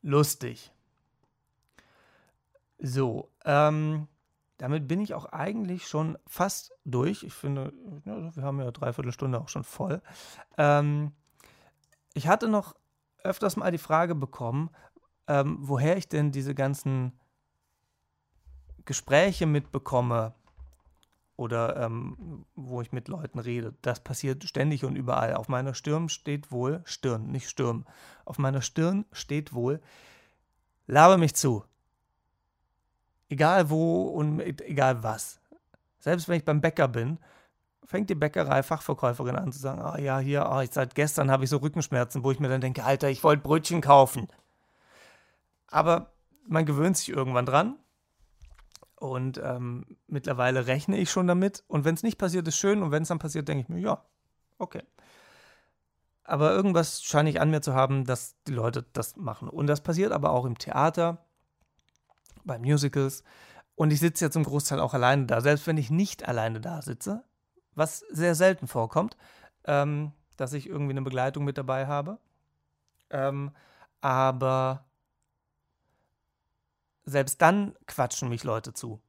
lustig. 0.00 0.72
So, 2.78 3.30
ähm, 3.44 4.08
damit 4.56 4.88
bin 4.88 5.02
ich 5.02 5.12
auch 5.12 5.26
eigentlich 5.26 5.86
schon 5.86 6.16
fast 6.26 6.72
durch. 6.86 7.22
Ich 7.22 7.34
finde, 7.34 7.74
wir 8.06 8.42
haben 8.42 8.60
ja 8.60 8.70
dreiviertel 8.70 9.12
Stunde 9.12 9.42
auch 9.42 9.50
schon 9.50 9.64
voll. 9.64 10.00
Ähm, 10.56 11.12
ich 12.14 12.28
hatte 12.28 12.48
noch 12.48 12.74
öfters 13.24 13.56
mal 13.56 13.72
die 13.72 13.76
Frage 13.76 14.14
bekommen, 14.14 14.70
ähm, 15.26 15.58
woher 15.60 15.98
ich 15.98 16.08
denn 16.08 16.32
diese 16.32 16.54
ganzen 16.54 17.12
Gespräche 18.86 19.44
mitbekomme 19.44 20.32
oder 21.36 21.76
ähm, 21.76 22.44
wo 22.54 22.80
ich 22.80 22.92
mit 22.92 23.08
Leuten 23.08 23.38
rede. 23.38 23.74
Das 23.82 24.00
passiert 24.00 24.44
ständig 24.44 24.84
und 24.84 24.96
überall. 24.96 25.34
Auf 25.34 25.48
meiner 25.48 25.74
Stirn 25.74 26.08
steht 26.08 26.52
wohl, 26.52 26.80
Stirn, 26.84 27.30
nicht 27.30 27.48
Sturm, 27.48 27.86
auf 28.24 28.38
meiner 28.38 28.62
Stirn 28.62 29.04
steht 29.12 29.52
wohl, 29.52 29.80
labe 30.86 31.18
mich 31.18 31.34
zu. 31.34 31.64
Egal 33.28 33.70
wo 33.70 34.04
und 34.04 34.40
egal 34.40 35.02
was. 35.02 35.40
Selbst 35.98 36.28
wenn 36.28 36.36
ich 36.36 36.44
beim 36.44 36.60
Bäcker 36.60 36.86
bin, 36.86 37.18
fängt 37.84 38.10
die 38.10 38.14
Bäckerei-Fachverkäuferin 38.14 39.36
an 39.36 39.52
zu 39.52 39.58
sagen, 39.58 39.80
ah 39.80 39.98
ja, 39.98 40.18
hier, 40.18 40.46
ah, 40.46 40.64
seit 40.70 40.94
gestern 40.94 41.30
habe 41.30 41.44
ich 41.44 41.50
so 41.50 41.58
Rückenschmerzen, 41.58 42.22
wo 42.22 42.30
ich 42.30 42.40
mir 42.40 42.48
dann 42.48 42.60
denke, 42.60 42.84
Alter, 42.84 43.08
ich 43.08 43.24
wollte 43.24 43.42
Brötchen 43.42 43.80
kaufen. 43.80 44.28
Aber 45.68 46.12
man 46.46 46.66
gewöhnt 46.66 46.96
sich 46.96 47.08
irgendwann 47.08 47.46
dran 47.46 47.76
und 48.96 49.40
ähm, 49.42 49.98
mittlerweile 50.06 50.66
rechne 50.66 50.98
ich 50.98 51.10
schon 51.10 51.26
damit. 51.26 51.64
Und 51.66 51.84
wenn 51.84 51.94
es 51.94 52.02
nicht 52.02 52.18
passiert, 52.18 52.46
ist 52.48 52.56
schön. 52.56 52.82
Und 52.82 52.90
wenn 52.90 53.02
es 53.02 53.08
dann 53.08 53.18
passiert, 53.18 53.48
denke 53.48 53.62
ich 53.62 53.68
mir, 53.68 53.80
ja, 53.80 54.04
okay. 54.58 54.82
Aber 56.22 56.52
irgendwas 56.52 57.02
scheine 57.02 57.28
ich 57.28 57.40
an 57.40 57.50
mir 57.50 57.60
zu 57.60 57.74
haben, 57.74 58.04
dass 58.04 58.36
die 58.46 58.52
Leute 58.52 58.84
das 58.92 59.16
machen. 59.16 59.48
Und 59.48 59.66
das 59.66 59.82
passiert 59.82 60.12
aber 60.12 60.30
auch 60.30 60.46
im 60.46 60.56
Theater, 60.56 61.18
bei 62.44 62.58
Musicals. 62.58 63.24
Und 63.74 63.92
ich 63.92 64.00
sitze 64.00 64.26
ja 64.26 64.30
zum 64.30 64.44
Großteil 64.44 64.80
auch 64.80 64.94
alleine 64.94 65.26
da. 65.26 65.40
Selbst 65.40 65.66
wenn 65.66 65.76
ich 65.76 65.90
nicht 65.90 66.26
alleine 66.26 66.60
da 66.60 66.80
sitze, 66.80 67.24
was 67.74 68.00
sehr 68.10 68.34
selten 68.34 68.68
vorkommt, 68.68 69.16
ähm, 69.64 70.12
dass 70.36 70.52
ich 70.52 70.68
irgendwie 70.68 70.92
eine 70.92 71.02
Begleitung 71.02 71.44
mit 71.44 71.58
dabei 71.58 71.86
habe. 71.86 72.18
Ähm, 73.10 73.50
aber 74.00 74.86
selbst 77.04 77.40
dann 77.42 77.74
quatschen 77.86 78.28
mich 78.28 78.44
Leute 78.44 78.72
zu. 78.72 79.00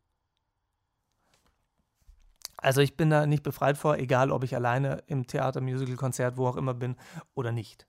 Also 2.58 2.82
ich 2.82 2.98
bin 2.98 3.10
da 3.10 3.26
nicht 3.26 3.44
befreit 3.44 3.78
vor, 3.78 3.98
egal 3.98 4.32
ob 4.32 4.44
ich 4.44 4.56
alleine 4.56 5.04
im 5.08 5.28
Theater, 5.28 5.62
Musical, 5.62 5.96
Konzert, 5.98 6.38
wo 6.38 6.48
auch 6.48 6.56
immer 6.56 6.74
bin 6.74 6.96
oder 7.34 7.52
nicht. 7.52 7.86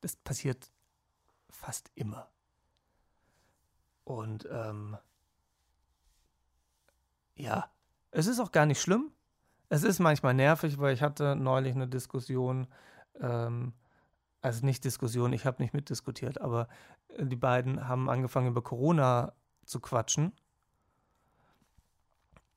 Das 0.00 0.16
passiert 0.16 0.70
fast 1.50 1.90
immer. 1.94 2.28
Und 4.04 4.48
ähm, 4.50 4.96
ja, 7.34 7.70
es 8.10 8.26
ist 8.26 8.40
auch 8.40 8.52
gar 8.52 8.66
nicht 8.66 8.80
schlimm. 8.80 9.12
Es 9.68 9.82
ist 9.82 9.98
manchmal 9.98 10.34
nervig, 10.34 10.78
weil 10.78 10.94
ich 10.94 11.02
hatte 11.02 11.36
neulich 11.36 11.74
eine 11.74 11.88
Diskussion, 11.88 12.68
ähm, 13.20 13.74
also 14.40 14.64
nicht 14.64 14.84
Diskussion, 14.84 15.32
ich 15.32 15.44
habe 15.44 15.62
nicht 15.62 15.74
mitdiskutiert, 15.74 16.40
aber 16.40 16.68
die 17.18 17.36
beiden 17.36 17.88
haben 17.88 18.08
angefangen 18.08 18.48
über 18.48 18.62
Corona 18.62 19.32
zu 19.66 19.80
quatschen. 19.80 20.32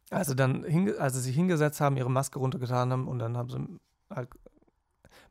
Also 0.10 0.34
dann, 0.34 0.66
als 0.98 1.14
sie 1.14 1.22
sich 1.22 1.36
hingesetzt 1.36 1.82
haben, 1.82 1.98
ihre 1.98 2.10
Maske 2.10 2.40
runtergetan 2.40 2.92
haben 2.92 3.08
und 3.08 3.20
dann 3.20 3.38
haben 3.38 3.50
sie 3.50 3.80
halt, 4.14 4.30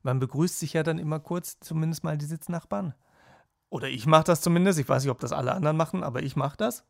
man 0.03 0.21
begrüßt 0.21 0.59
sich 0.59 0.73
ja 0.73 0.83
dann 0.83 0.99
immer 0.99 1.19
kurz, 1.19 1.59
zumindest 1.61 2.05
mal 2.05 2.17
die 2.17 2.27
Sitznachbarn. 2.27 2.95
Oder 3.71 3.89
ich 3.89 4.07
mache 4.07 4.25
das 4.25 4.41
zumindest, 4.41 4.79
ich 4.79 4.89
weiß 4.89 5.03
nicht, 5.03 5.11
ob 5.11 5.21
das 5.21 5.33
alle 5.33 5.53
anderen 5.53 5.77
machen, 5.77 6.03
aber 6.03 6.23
ich 6.23 6.37
mache 6.37 6.57
das. 6.57 6.85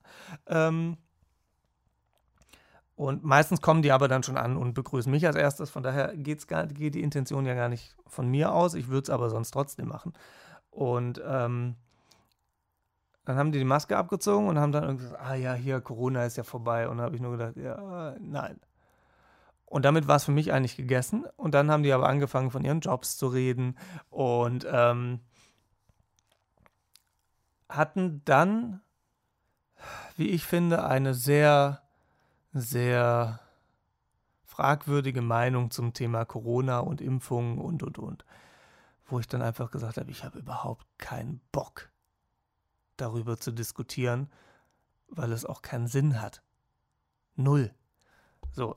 Ähm, 0.47 0.99
und 2.95 3.24
meistens 3.24 3.61
kommen 3.61 3.82
die 3.82 3.93
aber 3.93 4.09
dann 4.09 4.22
schon 4.22 4.36
an 4.36 4.57
und 4.57 4.74
begrüßen 4.74 5.11
mich 5.11 5.26
als 5.26 5.36
erstes. 5.36 5.70
Von 5.70 5.82
daher 5.82 6.16
geht's 6.16 6.47
gar, 6.47 6.66
geht 6.66 6.95
die 6.95 7.03
Intention 7.03 7.47
ja 7.47 7.55
gar 7.55 7.68
nicht 7.68 7.97
von 8.07 8.28
mir 8.28 8.53
aus. 8.53 8.74
Ich 8.74 8.89
würde 8.89 9.05
es 9.05 9.11
aber 9.11 9.30
sonst 9.30 9.53
trotzdem 9.53 9.89
machen. 9.89 10.12
Und 10.70 11.22
ähm, 11.24 11.76
dann 13.28 13.36
haben 13.36 13.52
die 13.52 13.58
die 13.58 13.66
Maske 13.66 13.94
abgezogen 13.94 14.48
und 14.48 14.58
haben 14.58 14.72
dann 14.72 14.84
irgendwie 14.84 15.04
gesagt, 15.04 15.22
ah 15.22 15.34
ja, 15.34 15.52
hier, 15.52 15.82
Corona 15.82 16.24
ist 16.24 16.38
ja 16.38 16.44
vorbei. 16.44 16.88
Und 16.88 16.96
dann 16.96 17.04
habe 17.04 17.14
ich 17.14 17.20
nur 17.20 17.32
gedacht, 17.32 17.58
ja, 17.58 18.16
nein. 18.18 18.58
Und 19.66 19.84
damit 19.84 20.08
war 20.08 20.16
es 20.16 20.24
für 20.24 20.32
mich 20.32 20.50
eigentlich 20.50 20.78
gegessen. 20.78 21.26
Und 21.36 21.52
dann 21.52 21.70
haben 21.70 21.82
die 21.82 21.92
aber 21.92 22.08
angefangen, 22.08 22.50
von 22.50 22.64
ihren 22.64 22.80
Jobs 22.80 23.18
zu 23.18 23.26
reden 23.26 23.76
und 24.08 24.66
ähm, 24.70 25.20
hatten 27.68 28.22
dann, 28.24 28.80
wie 30.16 30.30
ich 30.30 30.46
finde, 30.46 30.86
eine 30.86 31.12
sehr, 31.12 31.82
sehr 32.54 33.40
fragwürdige 34.46 35.20
Meinung 35.20 35.70
zum 35.70 35.92
Thema 35.92 36.24
Corona 36.24 36.78
und 36.78 37.02
Impfungen 37.02 37.58
und, 37.58 37.82
und, 37.82 37.98
und. 37.98 38.24
Wo 39.04 39.20
ich 39.20 39.26
dann 39.26 39.42
einfach 39.42 39.70
gesagt 39.70 39.98
habe, 39.98 40.10
ich 40.10 40.24
habe 40.24 40.38
überhaupt 40.38 40.86
keinen 40.96 41.42
Bock 41.52 41.90
darüber 43.01 43.38
zu 43.38 43.53
diskutieren, 43.53 44.30
weil 45.09 45.32
es 45.32 45.44
auch 45.44 45.62
keinen 45.62 45.86
Sinn 45.86 46.20
hat. 46.20 46.42
Null. 47.36 47.72
So, 48.53 48.76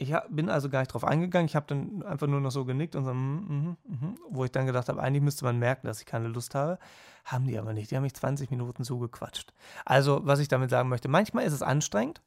ich 0.00 0.14
bin 0.30 0.48
also 0.48 0.68
gar 0.70 0.80
nicht 0.80 0.92
drauf 0.92 1.04
eingegangen. 1.04 1.46
Ich 1.46 1.56
habe 1.56 1.66
dann 1.66 2.02
einfach 2.04 2.28
nur 2.28 2.40
noch 2.40 2.52
so 2.52 2.64
genickt 2.64 2.94
und 2.94 3.04
so, 3.04 3.12
mm, 3.12 3.16
mm, 3.16 3.76
mm, 3.84 4.18
wo 4.30 4.44
ich 4.44 4.52
dann 4.52 4.66
gedacht 4.66 4.88
habe, 4.88 5.02
eigentlich 5.02 5.22
müsste 5.22 5.44
man 5.44 5.58
merken, 5.58 5.86
dass 5.86 6.00
ich 6.00 6.06
keine 6.06 6.28
Lust 6.28 6.54
habe. 6.54 6.78
Haben 7.24 7.46
die 7.46 7.58
aber 7.58 7.72
nicht. 7.72 7.90
Die 7.90 7.96
haben 7.96 8.04
mich 8.04 8.14
20 8.14 8.50
Minuten 8.50 8.84
zugequatscht. 8.84 9.52
Also, 9.84 10.20
was 10.24 10.38
ich 10.38 10.48
damit 10.48 10.70
sagen 10.70 10.88
möchte, 10.88 11.08
manchmal 11.08 11.44
ist 11.44 11.52
es 11.52 11.62
anstrengend, 11.62 12.22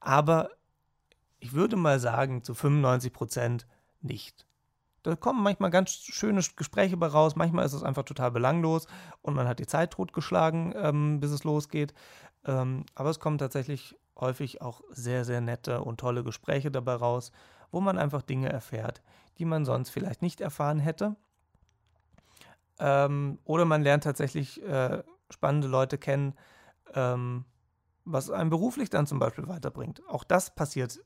aber 0.00 0.50
ich 1.38 1.52
würde 1.52 1.76
mal 1.76 2.00
sagen, 2.00 2.42
zu 2.42 2.54
95 2.54 3.12
Prozent 3.12 3.66
nicht. 4.00 4.46
Da 5.02 5.16
kommen 5.16 5.42
manchmal 5.42 5.70
ganz 5.70 5.90
schöne 5.90 6.40
Gespräche 6.56 6.96
bei 6.96 7.08
raus. 7.08 7.34
Manchmal 7.34 7.66
ist 7.66 7.72
es 7.72 7.82
einfach 7.82 8.04
total 8.04 8.30
belanglos 8.30 8.86
und 9.20 9.34
man 9.34 9.48
hat 9.48 9.58
die 9.58 9.66
Zeit 9.66 9.92
totgeschlagen, 9.92 10.72
ähm, 10.76 11.20
bis 11.20 11.32
es 11.32 11.44
losgeht. 11.44 11.92
Ähm, 12.44 12.84
aber 12.94 13.10
es 13.10 13.18
kommen 13.20 13.38
tatsächlich 13.38 13.96
häufig 14.18 14.62
auch 14.62 14.82
sehr, 14.90 15.24
sehr 15.24 15.40
nette 15.40 15.82
und 15.82 15.98
tolle 15.98 16.22
Gespräche 16.22 16.70
dabei 16.70 16.94
raus, 16.94 17.32
wo 17.70 17.80
man 17.80 17.98
einfach 17.98 18.22
Dinge 18.22 18.48
erfährt, 18.50 19.02
die 19.38 19.44
man 19.44 19.64
sonst 19.64 19.90
vielleicht 19.90 20.22
nicht 20.22 20.40
erfahren 20.40 20.78
hätte. 20.78 21.16
Ähm, 22.78 23.38
oder 23.44 23.64
man 23.64 23.82
lernt 23.82 24.04
tatsächlich 24.04 24.62
äh, 24.62 25.02
spannende 25.30 25.68
Leute 25.68 25.98
kennen, 25.98 26.34
ähm, 26.94 27.44
was 28.04 28.30
einem 28.30 28.50
beruflich 28.50 28.90
dann 28.90 29.06
zum 29.06 29.18
Beispiel 29.18 29.48
weiterbringt. 29.48 30.02
Auch 30.08 30.24
das 30.24 30.54
passiert 30.54 31.00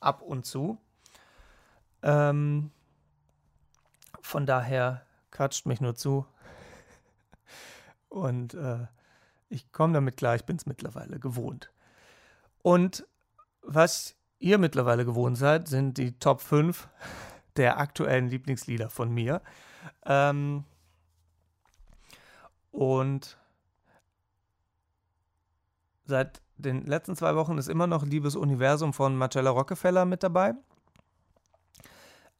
ab 0.00 0.22
und 0.22 0.44
zu. 0.46 0.78
Ähm, 2.02 2.70
von 4.28 4.44
daher 4.44 5.06
quatscht 5.30 5.64
mich 5.64 5.80
nur 5.80 5.94
zu. 5.94 6.26
Und 8.10 8.54
äh, 8.54 8.86
ich 9.48 9.72
komme 9.72 9.94
damit 9.94 10.18
klar, 10.18 10.34
ich 10.34 10.44
bin 10.44 10.56
es 10.56 10.66
mittlerweile 10.66 11.18
gewohnt. 11.18 11.72
Und 12.62 13.06
was 13.62 14.16
ihr 14.38 14.58
mittlerweile 14.58 15.06
gewohnt 15.06 15.38
seid, 15.38 15.66
sind 15.68 15.96
die 15.96 16.18
Top 16.18 16.42
5 16.42 16.88
der 17.56 17.78
aktuellen 17.78 18.28
Lieblingslieder 18.28 18.90
von 18.90 19.10
mir. 19.10 19.40
Ähm, 20.04 20.64
und 22.70 23.38
seit 26.04 26.42
den 26.56 26.84
letzten 26.84 27.16
zwei 27.16 27.34
Wochen 27.34 27.56
ist 27.56 27.68
immer 27.68 27.86
noch 27.86 28.04
Liebes 28.04 28.36
Universum 28.36 28.92
von 28.92 29.16
Marcella 29.16 29.50
Rockefeller 29.50 30.04
mit 30.04 30.22
dabei. 30.22 30.54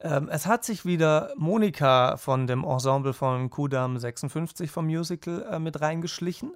Ähm, 0.01 0.29
es 0.29 0.45
hat 0.45 0.63
sich 0.63 0.85
wieder 0.85 1.33
Monika 1.35 2.15
von 2.17 2.47
dem 2.47 2.63
Ensemble 2.63 3.13
von 3.13 3.49
Kudam 3.49 3.97
56 3.97 4.71
vom 4.71 4.85
Musical 4.85 5.45
äh, 5.51 5.59
mit 5.59 5.81
reingeschlichen. 5.81 6.53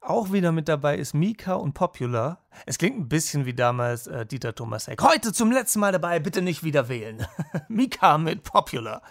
auch 0.00 0.30
wieder 0.32 0.52
mit 0.52 0.68
dabei 0.68 0.96
ist 0.96 1.14
Mika 1.14 1.54
und 1.54 1.72
Popular. 1.74 2.44
Es 2.66 2.78
klingt 2.78 2.98
ein 2.98 3.08
bisschen 3.08 3.46
wie 3.46 3.54
damals 3.54 4.06
äh, 4.06 4.26
Dieter 4.26 4.54
Thomas 4.54 4.86
Heck. 4.86 5.02
Heute 5.02 5.32
zum 5.32 5.50
letzten 5.50 5.80
Mal 5.80 5.92
dabei, 5.92 6.20
bitte 6.20 6.42
nicht 6.42 6.62
wieder 6.62 6.88
wählen. 6.88 7.26
Mika 7.68 8.18
mit 8.18 8.42
Popular. 8.42 9.02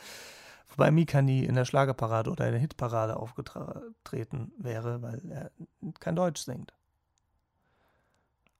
Wobei 0.69 0.91
Mika 0.91 1.23
nie 1.23 1.43
in 1.43 1.55
der 1.55 1.65
Schlagerparade 1.65 2.29
oder 2.29 2.45
in 2.45 2.51
der 2.51 2.61
Hitparade 2.61 3.17
aufgetreten 3.17 4.51
wäre, 4.59 5.01
weil 5.01 5.21
er 5.29 5.51
kein 5.99 6.15
Deutsch 6.15 6.41
singt. 6.41 6.73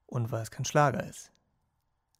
Und 0.06 0.32
weil 0.32 0.42
es 0.42 0.50
kein 0.50 0.64
Schlager 0.64 1.04
ist. 1.04 1.30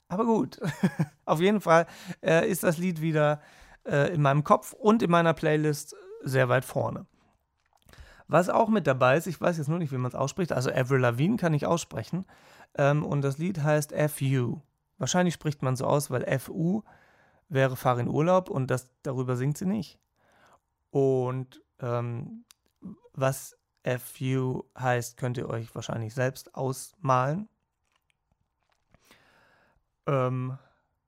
Aber 0.08 0.24
gut, 0.24 0.58
auf 1.24 1.40
jeden 1.40 1.60
Fall 1.60 1.86
äh, 2.22 2.48
ist 2.48 2.62
das 2.62 2.78
Lied 2.78 3.00
wieder 3.00 3.40
äh, 3.84 4.12
in 4.12 4.22
meinem 4.22 4.44
Kopf 4.44 4.72
und 4.72 5.02
in 5.02 5.10
meiner 5.10 5.34
Playlist 5.34 5.94
sehr 6.22 6.48
weit 6.48 6.64
vorne. 6.64 7.06
Was 8.26 8.50
auch 8.50 8.68
mit 8.68 8.86
dabei 8.86 9.16
ist, 9.16 9.26
ich 9.26 9.40
weiß 9.40 9.56
jetzt 9.56 9.68
nur 9.68 9.78
nicht, 9.78 9.92
wie 9.92 9.98
man 9.98 10.10
es 10.10 10.14
ausspricht, 10.14 10.52
also 10.52 10.70
Avril 10.70 11.00
Lavigne 11.00 11.36
kann 11.36 11.54
ich 11.54 11.66
aussprechen. 11.66 12.26
Ähm, 12.76 13.04
und 13.04 13.22
das 13.22 13.38
Lied 13.38 13.62
heißt 13.62 13.94
FU. 14.10 14.60
Wahrscheinlich 14.98 15.34
spricht 15.34 15.62
man 15.62 15.76
so 15.76 15.86
aus, 15.86 16.10
weil 16.10 16.38
FU 16.38 16.82
wäre 17.48 17.76
Fahr 17.76 17.98
in 17.98 18.08
Urlaub 18.08 18.50
und 18.50 18.70
das, 18.70 18.90
darüber 19.02 19.36
singt 19.36 19.56
sie 19.56 19.66
nicht. 19.66 19.98
Und 20.90 21.62
ähm, 21.80 22.44
was 23.14 23.56
FU 23.84 24.64
heißt, 24.78 25.16
könnt 25.16 25.38
ihr 25.38 25.48
euch 25.48 25.74
wahrscheinlich 25.74 26.14
selbst 26.14 26.54
ausmalen. 26.54 27.48
Ähm, 30.08 30.58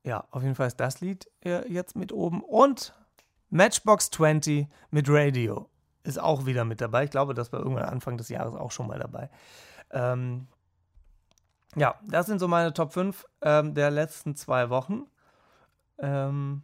ja, 0.05 0.25
auf 0.31 0.43
jeden 0.43 0.55
Fall 0.55 0.69
ist 0.69 0.79
das 0.79 1.01
Lied 1.01 1.29
äh, 1.45 1.67
jetzt 1.71 1.97
mit 1.97 2.13
oben. 2.13 2.43
Und 2.43 2.95
Matchbox 3.49 4.11
20 4.11 4.69
mit 4.91 5.07
Radio 5.09 5.69
ist 6.05 6.21
auch 6.21 6.47
wieder 6.47 6.65
mit 6.65 6.81
dabei. 6.81 7.05
Ich 7.05 7.11
glaube, 7.11 7.35
das 7.35 7.53
war 7.53 7.61
irgendwann 7.61 7.85
Anfang 7.85 8.17
des 8.17 8.29
Jahres 8.29 8.55
auch 8.55 8.71
schon 8.71 8.87
mal 8.87 8.99
dabei. 8.99 9.31
Ähm, 9.91 10.47
ja, 11.77 11.95
das 12.07 12.27
sind 12.27 12.39
so 12.39 12.49
meine 12.49 12.73
Top 12.73 12.93
5 12.93 13.27
ähm, 13.43 13.75
der 13.75 13.91
letzten 13.91 14.37
zwei 14.37 14.71
Wochen. 14.71 15.07
Ähm, 15.99 16.63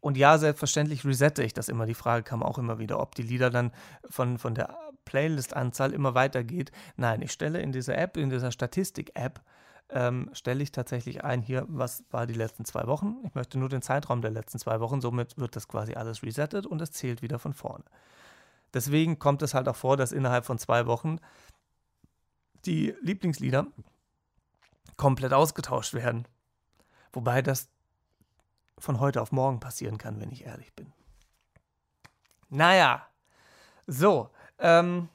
und 0.00 0.16
ja, 0.16 0.38
selbstverständlich 0.38 1.04
resette 1.04 1.42
ich 1.42 1.54
das 1.54 1.68
immer. 1.68 1.86
Die 1.86 1.94
Frage 1.94 2.22
kam 2.22 2.42
auch 2.42 2.58
immer 2.58 2.78
wieder, 2.78 3.00
ob 3.00 3.14
die 3.14 3.22
Lieder 3.22 3.50
dann 3.50 3.72
von, 4.08 4.38
von 4.38 4.54
der 4.54 4.76
Playlist-Anzahl 5.04 5.92
immer 5.92 6.14
weitergeht. 6.14 6.70
Nein, 6.96 7.22
ich 7.22 7.32
stelle 7.32 7.60
in 7.60 7.72
dieser 7.72 7.98
App, 7.98 8.16
in 8.16 8.30
dieser 8.30 8.52
Statistik-App, 8.52 9.40
ähm, 9.90 10.30
stelle 10.32 10.62
ich 10.62 10.72
tatsächlich 10.72 11.24
ein, 11.24 11.42
hier, 11.42 11.64
was 11.68 12.04
war 12.10 12.26
die 12.26 12.34
letzten 12.34 12.64
zwei 12.64 12.86
Wochen. 12.86 13.16
Ich 13.24 13.34
möchte 13.34 13.58
nur 13.58 13.68
den 13.68 13.82
Zeitraum 13.82 14.20
der 14.20 14.30
letzten 14.30 14.58
zwei 14.58 14.80
Wochen, 14.80 15.00
somit 15.00 15.38
wird 15.38 15.56
das 15.56 15.68
quasi 15.68 15.94
alles 15.94 16.22
resettet 16.22 16.66
und 16.66 16.80
es 16.82 16.92
zählt 16.92 17.22
wieder 17.22 17.38
von 17.38 17.54
vorne. 17.54 17.84
Deswegen 18.74 19.18
kommt 19.18 19.42
es 19.42 19.54
halt 19.54 19.68
auch 19.68 19.76
vor, 19.76 19.96
dass 19.96 20.12
innerhalb 20.12 20.44
von 20.44 20.58
zwei 20.58 20.86
Wochen 20.86 21.18
die 22.66 22.94
Lieblingslieder 23.00 23.66
komplett 24.96 25.32
ausgetauscht 25.32 25.94
werden. 25.94 26.26
Wobei 27.12 27.40
das 27.40 27.68
von 28.78 29.00
heute 29.00 29.22
auf 29.22 29.32
morgen 29.32 29.60
passieren 29.60 29.96
kann, 29.96 30.20
wenn 30.20 30.30
ich 30.30 30.44
ehrlich 30.44 30.74
bin. 30.74 30.92
Naja, 32.50 33.06
so. 33.86 34.30
Ähm, 34.58 35.08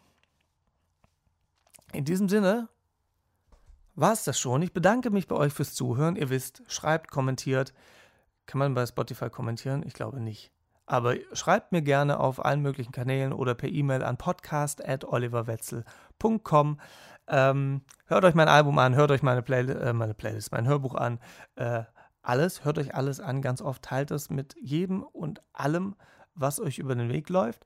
in 1.92 2.06
diesem 2.06 2.28
Sinne 2.28 2.70
war 3.96 4.14
es 4.14 4.24
das 4.24 4.40
schon. 4.40 4.62
Ich 4.62 4.74
bedanke 4.74 5.10
mich 5.10 5.28
bei 5.28 5.36
euch 5.36 5.54
fürs 5.54 5.74
Zuhören. 5.74 6.16
Ihr 6.16 6.30
wisst, 6.30 6.62
schreibt, 6.68 7.12
kommentiert. 7.12 7.74
Kann 8.46 8.60
man 8.60 8.74
bei 8.74 8.86
Spotify 8.86 9.30
kommentieren? 9.30 9.84
Ich 9.86 9.94
glaube 9.94 10.20
nicht. 10.20 10.52
Aber 10.86 11.16
schreibt 11.32 11.72
mir 11.72 11.82
gerne 11.82 12.20
auf 12.20 12.44
allen 12.44 12.62
möglichen 12.62 12.92
Kanälen 12.92 13.32
oder 13.32 13.56
per 13.56 13.70
E-Mail 13.70 14.04
an 14.04 14.18
podcast.oliverwetzel.com. 14.18 16.82
Ähm, 17.28 17.84
hört 18.06 18.26
euch 18.26 18.36
mein 18.36 18.50
Album 18.50 18.78
an, 18.80 18.96
hört 18.96 19.12
euch 19.12 19.24
meine, 19.24 19.42
Play 19.42 19.62
äh, 19.62 19.94
meine 19.94 20.14
Playlist, 20.14 20.52
mein 20.52 20.68
Hörbuch 20.68 20.96
an. 20.96 21.20
Äh, 21.56 21.84
alles, 22.22 22.66
hört 22.66 22.80
euch 22.80 22.94
alles 22.96 23.22
an, 23.22 23.42
ganz 23.42 23.62
oft 23.62 23.82
teilt 23.82 24.12
es 24.12 24.30
mit 24.30 24.58
jedem 24.62 25.04
und 25.04 25.42
allem, 25.54 25.96
was 26.36 26.60
euch 26.60 26.80
über 26.80 26.96
den 26.96 27.08
Weg 27.10 27.30
läuft. 27.30 27.64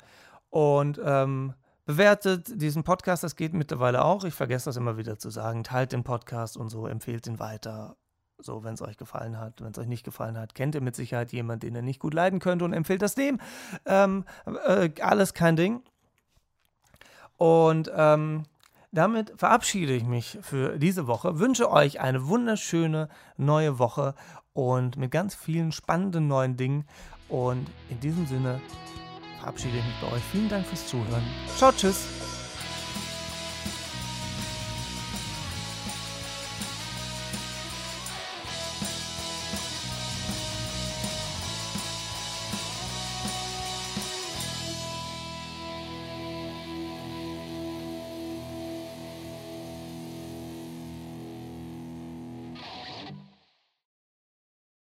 Und 0.49 1.01
ähm, 1.03 1.55
bewertet 1.87 2.61
diesen 2.61 2.83
Podcast, 2.83 3.23
das 3.23 3.35
geht 3.35 3.53
mittlerweile 3.53 4.03
auch. 4.03 4.25
Ich 4.25 4.33
vergesse 4.33 4.65
das 4.65 4.75
immer 4.75 4.97
wieder 4.97 5.17
zu 5.17 5.29
sagen. 5.29 5.63
Teilt 5.63 5.93
den 5.93 6.03
Podcast 6.03 6.57
und 6.57 6.69
so, 6.69 6.85
empfehlt 6.85 7.25
ihn 7.25 7.39
weiter 7.39 7.95
so, 8.39 8.63
wenn 8.63 8.75
es 8.75 8.83
euch 8.83 8.97
gefallen 8.97 9.39
hat. 9.39 9.61
Wenn 9.61 9.71
es 9.71 9.79
euch 9.79 9.87
nicht 9.87 10.03
gefallen 10.03 10.37
hat, 10.37 10.53
kennt 10.53 10.75
ihr 10.75 10.81
mit 10.81 10.95
Sicherheit 10.95 11.31
jemanden, 11.31 11.61
den 11.61 11.75
ihr 11.75 11.81
nicht 11.81 11.99
gut 11.99 12.13
leiden 12.13 12.39
könnt 12.39 12.61
und 12.61 12.73
empfiehlt 12.73 13.01
das 13.01 13.15
dem. 13.15 13.39
Ähm, 13.85 14.25
äh, 14.67 14.91
alles 15.01 15.33
kein 15.33 15.55
Ding. 15.55 15.81
Und 17.37 17.89
ähm, 17.95 18.43
damit 18.91 19.33
verabschiede 19.37 19.93
ich 19.93 20.03
mich 20.03 20.37
für 20.41 20.77
diese 20.77 21.07
Woche. 21.07 21.39
Wünsche 21.39 21.71
euch 21.71 21.99
eine 21.99 22.27
wunderschöne 22.27 23.09
neue 23.37 23.79
Woche 23.79 24.13
und 24.53 24.97
mit 24.97 25.09
ganz 25.09 25.35
vielen 25.35 25.71
spannenden 25.71 26.27
neuen 26.27 26.57
Dingen. 26.57 26.85
Und 27.29 27.67
in 27.89 27.99
diesem 28.01 28.27
Sinne 28.27 28.59
verabschiede 29.47 29.77
ich 29.77 29.85
mich 29.85 29.95
bei 30.01 30.11
euch. 30.17 30.23
Vielen 30.31 30.49
Dank 30.49 30.65
fürs 30.67 30.87
Zuhören. 30.87 31.23
Ciao, 31.55 31.71
tschüss. 31.71 32.36